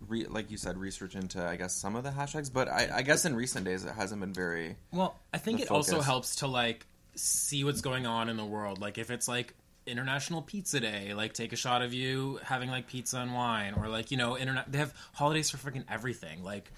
re- 0.08 0.26
like 0.26 0.50
you 0.50 0.56
said, 0.56 0.76
research 0.76 1.14
into 1.14 1.40
I 1.44 1.54
guess 1.56 1.74
some 1.76 1.94
of 1.94 2.02
the 2.02 2.10
hashtags. 2.10 2.52
But 2.52 2.68
I, 2.68 2.88
I 2.96 3.02
guess 3.02 3.24
in 3.24 3.36
recent 3.36 3.64
days 3.64 3.84
it 3.84 3.94
hasn't 3.94 4.20
been 4.20 4.34
very. 4.34 4.76
Well, 4.92 5.16
I 5.32 5.38
think 5.38 5.60
it 5.60 5.70
also 5.70 6.00
helps 6.00 6.36
to 6.36 6.48
like 6.48 6.84
see 7.14 7.62
what's 7.62 7.80
going 7.80 8.06
on 8.06 8.28
in 8.28 8.36
the 8.36 8.44
world. 8.44 8.80
Like 8.80 8.98
if 8.98 9.10
it's 9.12 9.28
like 9.28 9.54
International 9.88 10.42
Pizza 10.42 10.78
Day, 10.80 11.14
like 11.14 11.32
take 11.32 11.52
a 11.52 11.56
shot 11.56 11.82
of 11.82 11.92
you 11.92 12.38
having 12.44 12.70
like 12.70 12.86
pizza 12.86 13.18
and 13.18 13.34
wine, 13.34 13.74
or 13.76 13.88
like 13.88 14.10
you 14.10 14.16
know, 14.16 14.36
internet. 14.38 14.70
They 14.70 14.78
have 14.78 14.94
holidays 15.14 15.50
for 15.50 15.56
freaking 15.56 15.84
everything. 15.90 16.44
Like, 16.44 16.70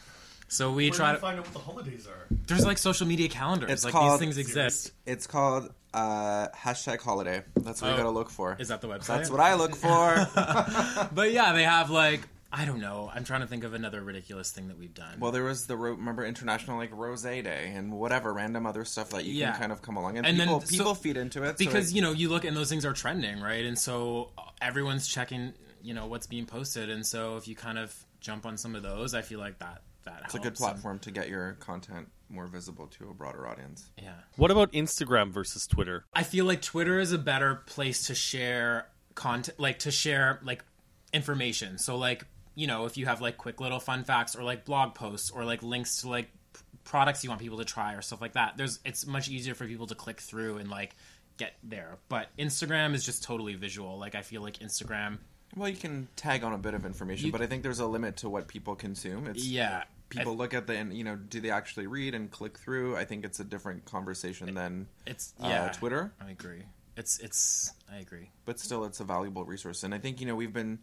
so 0.49 0.73
we 0.73 0.90
try 0.90 1.12
to. 1.12 1.18
find 1.18 1.38
out 1.38 1.44
what 1.46 1.53
the 1.53 1.59
holidays 1.61 2.07
are. 2.07 2.27
There's 2.46 2.64
like 2.64 2.79
social 2.79 3.07
media 3.07 3.29
calendars. 3.29 3.70
It's 3.70 3.85
like 3.85 3.92
called- 3.92 4.12
these 4.14 4.20
things 4.20 4.38
exist. 4.38 4.92
It's 5.07 5.27
called 5.27 5.73
uh, 5.92 6.49
hashtag 6.57 7.01
holiday. 7.01 7.42
That's 7.57 7.83
what 7.83 7.88
you 7.88 7.94
Oh. 7.94 7.96
gotta 7.99 8.11
look 8.11 8.31
for. 8.31 8.57
Is 8.59 8.68
that 8.68 8.81
the 8.81 8.88
website? 8.88 9.07
That's 9.07 9.31
what 9.31 9.40
I 9.40 9.55
look 9.55 9.75
for. 9.77 10.27
But 11.12 11.33
yeah, 11.33 11.53
they 11.53 11.64
have 11.64 11.90
like 11.90 12.20
I 12.53 12.65
don't 12.65 12.81
know. 12.81 13.11
I'm 13.15 13.23
trying 13.25 13.43
to 13.43 13.47
think 13.47 13.63
of 13.63 13.75
another 13.75 14.03
ridiculous 14.03 14.51
thing 14.51 14.69
that 14.69 14.79
we've 14.79 14.93
done. 14.95 15.21
Well, 15.21 15.31
there 15.31 15.45
was 15.45 15.67
the 15.67 15.77
ro- 15.77 15.93
remember 15.93 16.25
international 16.25 16.79
like 16.79 16.91
rose 16.93 17.23
day 17.23 17.73
and 17.75 17.93
whatever 17.93 18.33
random 18.33 18.67
other 18.67 18.85
stuff 18.85 19.11
that 19.11 19.25
you 19.25 19.35
Yeah. 19.35 19.53
can 19.53 19.61
kind 19.61 19.73
of 19.73 19.83
come 19.83 19.97
along 19.97 20.19
and, 20.19 20.27
And 20.27 20.39
then- 20.39 20.49
people 20.49 20.61
so- 20.63 20.67
people 20.71 20.95
feed 20.97 21.17
into 21.17 21.45
it 21.45 21.51
so 21.59 21.65
because 21.65 21.93
it- 21.93 21.95
you 21.97 22.03
know 22.03 22.11
you 22.13 22.29
look 22.29 22.45
and 22.45 22.57
those 22.57 22.69
things 22.69 22.85
are 22.85 22.93
trending, 22.93 23.41
right? 23.41 23.65
And 23.65 23.79
so 23.79 24.33
uh, 24.37 24.43
everyone's 24.61 25.07
checking, 25.07 25.53
you 25.81 25.95
know, 25.95 26.07
what's 26.07 26.27
being 26.27 26.45
posted. 26.47 26.91
And 26.91 27.07
so 27.07 27.37
if 27.37 27.47
you 27.47 27.55
kind 27.55 27.79
of 27.79 27.95
jump 28.21 28.45
on 28.45 28.57
some 28.57 28.75
of 28.75 28.83
those, 28.83 29.15
I 29.15 29.23
feel 29.23 29.39
like 29.39 29.59
that 29.61 29.83
that 30.05 30.23
it's 30.25 30.35
a 30.35 30.39
good 30.39 30.55
platform 30.55 30.99
to 31.01 31.11
get 31.11 31.29
your 31.29 31.53
content 31.61 32.09
more 32.31 32.47
visible 32.47 32.87
to 32.87 33.11
a 33.11 33.15
broader 33.15 33.47
audience. 33.47 33.91
Yeah, 34.03 34.15
What 34.37 34.51
about 34.51 34.73
Instagram 34.73 35.31
versus 35.31 35.67
Twitter? 35.67 36.05
I 36.15 36.23
feel 36.23 36.47
like 36.47 36.63
Twitter 36.63 36.99
is 36.99 37.13
a 37.13 37.19
better 37.19 37.57
place 37.67 38.07
to 38.07 38.15
share 38.15 38.87
content, 39.15 39.61
like 39.61 39.79
to 39.81 39.91
share 39.91 40.41
like 40.43 40.65
information. 41.13 41.77
So 41.79 41.97
like 41.97 42.25
you 42.55 42.67
know 42.67 42.85
if 42.87 42.97
you 42.97 43.07
have 43.07 43.21
like 43.21 43.37
quick 43.37 43.61
little 43.61 43.81
fun 43.81 44.05
facts 44.05 44.35
or 44.37 44.43
like 44.43 44.65
blog 44.65 44.95
posts 44.95 45.31
or 45.31 45.45
like 45.45 45.63
links 45.63 46.03
to 46.03 46.09
like 46.09 46.29
p- 46.53 46.61
products 46.85 47.23
you 47.25 47.31
want 47.31 47.41
people 47.41 47.59
to 47.59 47.65
try 47.65 47.95
or 47.95 48.03
stuff 48.03 48.21
like 48.21 48.33
that. 48.35 48.57
There's 48.57 48.79
it's 48.85 49.07
much 49.07 49.29
easier 49.29 49.55
for 49.55 49.67
people 49.67 49.87
to 49.89 49.95
click 49.95 50.21
through 50.21 50.59
and 50.59 50.69
like 50.71 50.97
get 51.37 51.53
there. 51.63 51.99
But 52.09 52.29
Instagram 52.39 52.95
is 52.95 53.05
just 53.05 53.23
totally 53.23 53.55
visual. 53.55 53.99
Like 53.99 54.15
I 54.15 54.23
feel 54.23 54.43
like 54.43 54.59
Instagram. 54.59 55.19
Well, 55.57 55.69
you 55.69 55.77
can 55.77 56.07
tag 56.15 56.45
on 56.45 56.53
a 56.53 56.59
bit 56.59 56.75
of 56.75 56.87
information, 56.87 57.27
You- 57.27 57.33
but 57.33 57.43
I 57.43 57.47
think 57.47 57.63
there's 57.63 57.81
a 57.81 57.87
limit 57.87 58.19
to 58.19 58.29
what 58.29 58.47
people 58.47 58.77
consume. 58.77 59.27
It's 59.27 59.45
Yeah, 59.45 59.83
people 60.09 60.37
look 60.37 60.55
at 60.55 60.67
the 60.67 60.77
and 60.77 60.97
you 60.97 61.03
know 61.05 61.17
do 61.17 61.41
they 61.41 61.51
actually 61.51 61.87
read 61.87 62.15
and 62.15 62.31
click 62.31 62.59
through? 62.59 62.97
I 62.97 63.05
think 63.05 63.25
it's 63.25 63.41
a 63.41 63.45
different 63.45 63.85
conversation 63.85 64.55
than 64.55 64.87
It's 65.07 65.35
uh, 65.43 65.49
yeah. 65.49 65.69
Twitter. 65.73 66.13
I 66.21 66.31
agree. 66.31 66.63
It's 66.97 67.19
it's 67.21 67.73
I 67.91 67.97
agree. 67.99 68.31
but 68.45 68.59
still 68.61 68.85
it's 68.85 69.01
a 69.01 69.05
valuable 69.05 69.45
resource 69.45 69.85
and 69.85 69.95
i 69.95 69.99
think 69.99 70.21
you 70.21 70.27
know 70.27 70.35
we've 70.37 70.53
been 70.53 70.79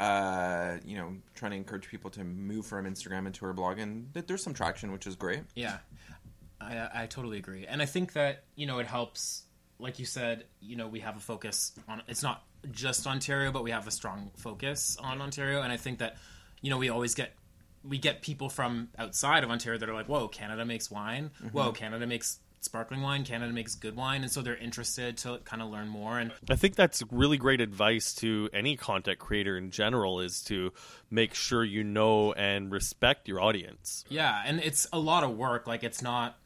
uh, 0.00 0.78
you 0.84 0.96
know 0.96 1.14
trying 1.34 1.50
to 1.52 1.56
encourage 1.56 1.88
people 1.88 2.10
to 2.10 2.24
move 2.24 2.64
from 2.66 2.86
instagram 2.86 3.26
into 3.26 3.44
our 3.44 3.52
blog 3.52 3.78
and 3.78 4.12
th- 4.14 4.26
there's 4.26 4.42
some 4.42 4.54
traction 4.54 4.90
which 4.92 5.06
is 5.06 5.14
great 5.14 5.42
Yeah, 5.54 5.78
I 6.60 6.88
I 7.02 7.06
totally 7.06 7.38
agree, 7.38 7.66
and 7.66 7.80
I 7.82 7.86
think 7.86 8.14
that 8.14 8.44
you 8.56 8.66
know 8.66 8.78
it 8.78 8.86
helps. 8.86 9.44
Like 9.78 9.98
you 9.98 10.04
said, 10.04 10.44
you 10.60 10.76
know 10.76 10.88
we 10.88 11.00
have 11.00 11.16
a 11.16 11.20
focus 11.20 11.72
on. 11.88 12.02
It's 12.08 12.22
not 12.22 12.44
just 12.70 13.06
Ontario, 13.06 13.50
but 13.50 13.64
we 13.64 13.70
have 13.70 13.86
a 13.86 13.90
strong 13.90 14.30
focus 14.36 14.96
on 15.00 15.22
Ontario, 15.22 15.62
and 15.62 15.72
I 15.72 15.78
think 15.78 15.98
that 16.00 16.16
you 16.60 16.70
know 16.70 16.78
we 16.78 16.88
always 16.90 17.14
get 17.14 17.34
we 17.82 17.96
get 17.98 18.20
people 18.20 18.48
from 18.50 18.88
outside 18.98 19.42
of 19.42 19.50
Ontario 19.50 19.78
that 19.78 19.88
are 19.88 19.94
like, 19.94 20.06
"Whoa, 20.06 20.28
Canada 20.28 20.64
makes 20.64 20.90
wine. 20.90 21.30
Whoa, 21.52 21.72
Canada 21.72 22.06
makes." 22.06 22.40
Sparkling 22.62 23.00
wine, 23.00 23.24
Canada 23.24 23.52
makes 23.52 23.74
good 23.74 23.96
wine, 23.96 24.22
and 24.22 24.30
so 24.30 24.42
they're 24.42 24.56
interested 24.56 25.16
to 25.18 25.38
kind 25.44 25.62
of 25.62 25.70
learn 25.70 25.88
more. 25.88 26.18
And 26.18 26.30
I 26.48 26.56
think 26.56 26.74
that's 26.74 27.02
really 27.10 27.38
great 27.38 27.60
advice 27.60 28.14
to 28.16 28.50
any 28.52 28.76
content 28.76 29.18
creator 29.18 29.56
in 29.56 29.70
general 29.70 30.20
is 30.20 30.42
to 30.44 30.72
make 31.10 31.34
sure 31.34 31.64
you 31.64 31.82
know 31.84 32.32
and 32.34 32.70
respect 32.70 33.28
your 33.28 33.40
audience. 33.40 34.04
Yeah, 34.10 34.42
and 34.44 34.60
it's 34.60 34.86
a 34.92 34.98
lot 34.98 35.24
of 35.24 35.36
work. 35.36 35.66
Like 35.66 35.84
it's 35.84 36.02
not 36.02 36.36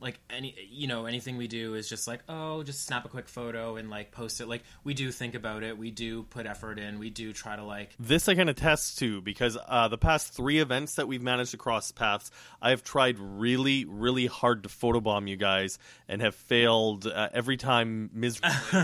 like 0.00 0.18
any 0.30 0.54
you 0.70 0.86
know 0.86 1.06
anything 1.06 1.36
we 1.36 1.46
do 1.48 1.74
is 1.74 1.88
just 1.88 2.08
like 2.08 2.20
oh 2.28 2.62
just 2.62 2.84
snap 2.86 3.04
a 3.04 3.08
quick 3.08 3.28
photo 3.28 3.76
and 3.76 3.90
like 3.90 4.10
post 4.12 4.40
it. 4.40 4.48
Like 4.48 4.62
we 4.84 4.94
do 4.94 5.10
think 5.12 5.34
about 5.34 5.62
it. 5.62 5.76
We 5.76 5.90
do 5.90 6.22
put 6.24 6.46
effort 6.46 6.78
in. 6.78 6.98
We 6.98 7.10
do 7.10 7.32
try 7.32 7.56
to 7.56 7.64
like 7.64 7.94
This 7.98 8.28
I 8.28 8.34
can 8.34 8.48
attest 8.48 8.98
to 9.00 9.20
because 9.20 9.58
uh, 9.68 9.88
the 9.88 9.98
past 9.98 10.32
three 10.34 10.58
events 10.58 10.94
that 10.94 11.06
we've 11.06 11.22
managed 11.22 11.50
to 11.52 11.56
cross 11.56 11.92
paths, 11.92 12.30
I 12.62 12.70
have 12.70 12.82
tried 12.82 13.18
really, 13.18 13.84
really 13.84 14.26
hard 14.26 14.62
to 14.62 14.68
photobomb 14.68 15.28
you 15.28 15.36
guys 15.36 15.78
and 16.08 16.22
have 16.22 16.34
failed 16.34 17.06
uh, 17.06 17.28
every 17.32 17.56
time 17.56 18.10
miserably. 18.12 18.50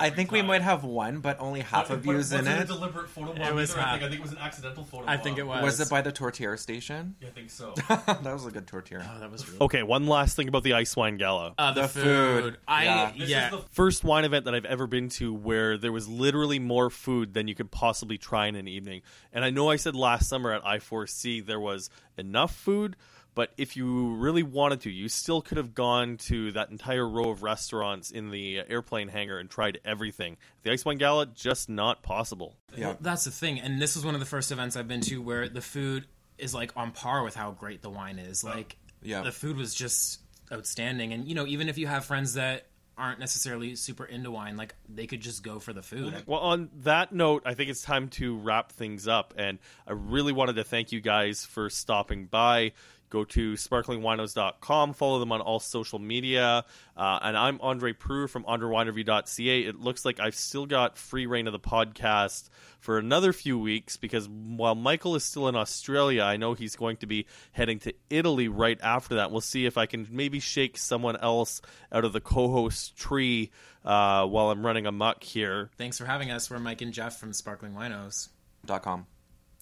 i 0.00 0.10
think 0.10 0.30
we 0.32 0.42
might 0.42 0.62
have 0.62 0.84
one 0.84 1.20
but 1.20 1.38
only 1.40 1.60
half 1.60 1.90
of 1.90 2.00
views 2.00 2.32
in 2.32 2.46
it 2.46 2.66
deliberate 2.66 3.08
photobomb 3.14 3.46
It 3.46 3.54
was 3.54 3.72
either. 3.72 3.80
I 3.80 3.92
think- 3.92 4.02
I 4.04 4.08
think 4.08 4.20
it 4.20 4.22
was 4.22 4.32
an 4.32 4.38
accidental 4.38 4.84
photobomb. 4.84 5.04
I 5.08 5.16
think 5.16 5.38
it 5.38 5.46
was. 5.46 5.62
was 5.62 5.80
it 5.80 5.90
by 5.90 6.00
the 6.00 6.12
tortilla 6.12 6.56
station 6.56 7.14
I 7.22 7.30
think 7.30 7.50
so. 7.50 7.74
that 7.88 8.22
was 8.24 8.46
a 8.46 8.50
good 8.50 8.66
tortilla 8.66 9.04
Oh, 9.16 9.20
that 9.20 9.30
was 9.30 9.46
really 9.48 9.58
Okay, 9.60 9.82
one 9.82 10.06
last 10.06 10.36
thing 10.36 10.45
something 10.46 10.58
about 10.58 10.62
the 10.64 10.74
Ice 10.74 10.96
Wine 10.96 11.16
Gala. 11.16 11.54
Uh, 11.58 11.72
the, 11.72 11.82
The 11.82 11.88
food. 11.88 12.42
food. 12.44 12.56
I 12.68 12.84
Yeah. 12.84 13.12
yeah. 13.16 13.50
This 13.50 13.58
is 13.58 13.64
the 13.64 13.70
first 13.72 14.04
wine 14.04 14.24
event 14.24 14.44
that 14.44 14.54
I've 14.54 14.64
ever 14.64 14.86
been 14.86 15.08
to 15.10 15.32
where 15.34 15.76
there 15.76 15.92
was 15.92 16.08
literally 16.08 16.58
more 16.58 16.90
food 16.90 17.34
than 17.34 17.48
you 17.48 17.54
could 17.54 17.70
possibly 17.70 18.18
try 18.18 18.46
in 18.46 18.54
an 18.56 18.68
evening. 18.68 19.02
And 19.32 19.44
I 19.44 19.50
know 19.50 19.68
I 19.70 19.76
said 19.76 19.94
last 19.94 20.28
summer 20.28 20.52
at 20.52 20.62
I4C 20.64 21.44
there 21.44 21.60
was 21.60 21.90
enough 22.16 22.54
food, 22.54 22.96
but 23.34 23.50
if 23.58 23.76
you 23.76 24.14
really 24.14 24.42
wanted 24.42 24.80
to, 24.82 24.90
you 24.90 25.08
still 25.08 25.42
could 25.42 25.58
have 25.58 25.74
gone 25.74 26.16
to 26.18 26.52
that 26.52 26.70
entire 26.70 27.06
row 27.06 27.30
of 27.30 27.42
restaurants 27.42 28.10
in 28.10 28.30
the 28.30 28.62
airplane 28.68 29.08
hangar 29.08 29.38
and 29.38 29.50
tried 29.50 29.78
everything. 29.84 30.36
The 30.62 30.70
Ice 30.72 30.84
Wine 30.86 30.96
Gala, 30.96 31.26
just 31.26 31.68
not 31.68 32.02
possible. 32.02 32.56
Yeah. 32.74 32.86
Well, 32.88 32.98
that's 33.00 33.24
the 33.24 33.30
thing, 33.30 33.60
and 33.60 33.80
this 33.80 33.94
was 33.94 34.04
one 34.06 34.14
of 34.14 34.20
the 34.20 34.26
first 34.26 34.52
events 34.52 34.74
I've 34.76 34.88
been 34.88 35.02
to 35.02 35.20
where 35.20 35.48
the 35.48 35.60
food 35.60 36.06
is 36.38 36.54
like 36.54 36.70
on 36.76 36.92
par 36.92 37.22
with 37.24 37.34
how 37.34 37.50
great 37.50 37.82
the 37.82 37.90
wine 37.90 38.18
is. 38.18 38.42
Like, 38.42 38.76
Yeah. 39.02 39.20
the 39.22 39.32
food 39.32 39.56
was 39.58 39.74
just 39.74 40.20
outstanding, 40.52 41.12
and 41.12 41.28
you 41.28 41.34
know, 41.34 41.46
even 41.46 41.68
if 41.68 41.78
you 41.78 41.86
have 41.86 42.04
friends 42.04 42.34
that 42.34 42.66
aren't 42.98 43.18
necessarily 43.18 43.76
super 43.76 44.04
into 44.04 44.30
wine, 44.30 44.56
like 44.56 44.74
they 44.88 45.06
could 45.06 45.20
just 45.20 45.42
go 45.42 45.58
for 45.58 45.72
the 45.72 45.82
food. 45.82 46.14
Well, 46.26 46.40
on 46.40 46.70
that 46.82 47.12
note, 47.12 47.42
I 47.44 47.54
think 47.54 47.68
it's 47.68 47.82
time 47.82 48.08
to 48.10 48.36
wrap 48.38 48.72
things 48.72 49.06
up. 49.06 49.34
And 49.36 49.58
I 49.86 49.92
really 49.92 50.32
wanted 50.32 50.56
to 50.56 50.64
thank 50.64 50.92
you 50.92 51.00
guys 51.00 51.44
for 51.44 51.68
stopping 51.68 52.24
by. 52.24 52.72
Go 53.08 53.24
to 53.24 53.52
sparklingwinos.com, 53.52 54.94
follow 54.94 55.18
them 55.18 55.32
on 55.32 55.40
all 55.40 55.60
social 55.60 55.98
media. 55.98 56.64
Uh, 56.96 57.18
and 57.22 57.36
I'm 57.36 57.60
Andre 57.60 57.92
Proulx 57.92 58.30
from 58.30 58.44
AndreWineReview.ca. 58.44 59.62
It 59.62 59.78
looks 59.80 60.04
like 60.04 60.18
I've 60.18 60.34
still 60.34 60.66
got 60.66 60.98
free 60.98 61.26
reign 61.26 61.46
of 61.46 61.52
the 61.52 61.60
podcast 61.60 62.48
for 62.80 62.98
another 62.98 63.32
few 63.32 63.58
weeks 63.58 63.96
because 63.96 64.28
while 64.28 64.74
Michael 64.74 65.14
is 65.14 65.24
still 65.24 65.48
in 65.48 65.56
Australia, 65.56 66.22
I 66.22 66.36
know 66.36 66.54
he's 66.54 66.76
going 66.76 66.96
to 66.98 67.06
be 67.06 67.26
heading 67.52 67.78
to 67.80 67.94
Italy 68.10 68.48
right 68.48 68.78
after 68.82 69.16
that. 69.16 69.30
We'll 69.30 69.40
see 69.40 69.66
if 69.66 69.78
I 69.78 69.86
can 69.86 70.06
maybe 70.10 70.40
shake 70.40 70.76
someone 70.76 71.16
else 71.16 71.60
out 71.92 72.04
of 72.04 72.12
the 72.12 72.20
co 72.20 72.48
host 72.48 72.96
tree 72.96 73.50
uh, 73.84 74.26
while 74.26 74.50
I'm 74.50 74.64
running 74.64 74.86
amok 74.86 75.22
here. 75.22 75.70
Thanks 75.78 75.98
for 75.98 76.06
having 76.06 76.30
us. 76.30 76.50
We're 76.50 76.58
Mike 76.58 76.82
and 76.82 76.92
Jeff 76.92 77.18
from 77.18 77.32
Sparkling 77.32 77.74
Winos. 77.74 78.28
Dot 78.64 78.82
com. 78.82 79.06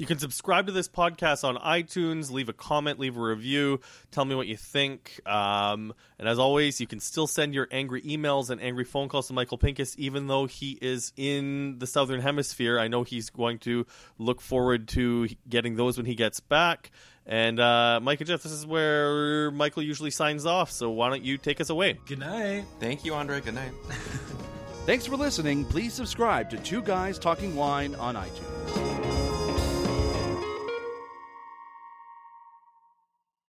You 0.00 0.06
can 0.06 0.18
subscribe 0.18 0.64
to 0.64 0.72
this 0.72 0.88
podcast 0.88 1.44
on 1.44 1.56
iTunes, 1.56 2.30
leave 2.30 2.48
a 2.48 2.54
comment, 2.54 2.98
leave 2.98 3.18
a 3.18 3.20
review, 3.20 3.80
tell 4.10 4.24
me 4.24 4.34
what 4.34 4.46
you 4.46 4.56
think. 4.56 5.20
Um, 5.26 5.92
and 6.18 6.26
as 6.26 6.38
always, 6.38 6.80
you 6.80 6.86
can 6.86 7.00
still 7.00 7.26
send 7.26 7.52
your 7.52 7.68
angry 7.70 8.00
emails 8.00 8.48
and 8.48 8.62
angry 8.62 8.84
phone 8.84 9.10
calls 9.10 9.26
to 9.26 9.34
Michael 9.34 9.58
Pincus, 9.58 9.94
even 9.98 10.26
though 10.26 10.46
he 10.46 10.78
is 10.80 11.12
in 11.18 11.78
the 11.80 11.86
Southern 11.86 12.22
Hemisphere. 12.22 12.78
I 12.78 12.88
know 12.88 13.02
he's 13.02 13.28
going 13.28 13.58
to 13.58 13.84
look 14.16 14.40
forward 14.40 14.88
to 14.88 15.28
getting 15.46 15.76
those 15.76 15.98
when 15.98 16.06
he 16.06 16.14
gets 16.14 16.40
back. 16.40 16.92
And 17.26 17.60
uh, 17.60 18.00
Mike 18.02 18.22
and 18.22 18.28
Jeff, 18.28 18.42
this 18.42 18.52
is 18.52 18.64
where 18.64 19.50
Michael 19.50 19.82
usually 19.82 20.10
signs 20.10 20.46
off. 20.46 20.70
So 20.70 20.88
why 20.88 21.10
don't 21.10 21.26
you 21.26 21.36
take 21.36 21.60
us 21.60 21.68
away? 21.68 21.98
Good 22.06 22.20
night. 22.20 22.64
Thank 22.78 23.04
you, 23.04 23.12
Andre. 23.12 23.42
Good 23.42 23.54
night. 23.54 23.72
Thanks 24.86 25.04
for 25.04 25.18
listening. 25.18 25.66
Please 25.66 25.92
subscribe 25.92 26.48
to 26.48 26.56
Two 26.56 26.80
Guys 26.80 27.18
Talking 27.18 27.54
Wine 27.54 27.94
on 27.96 28.14
iTunes. 28.14 28.89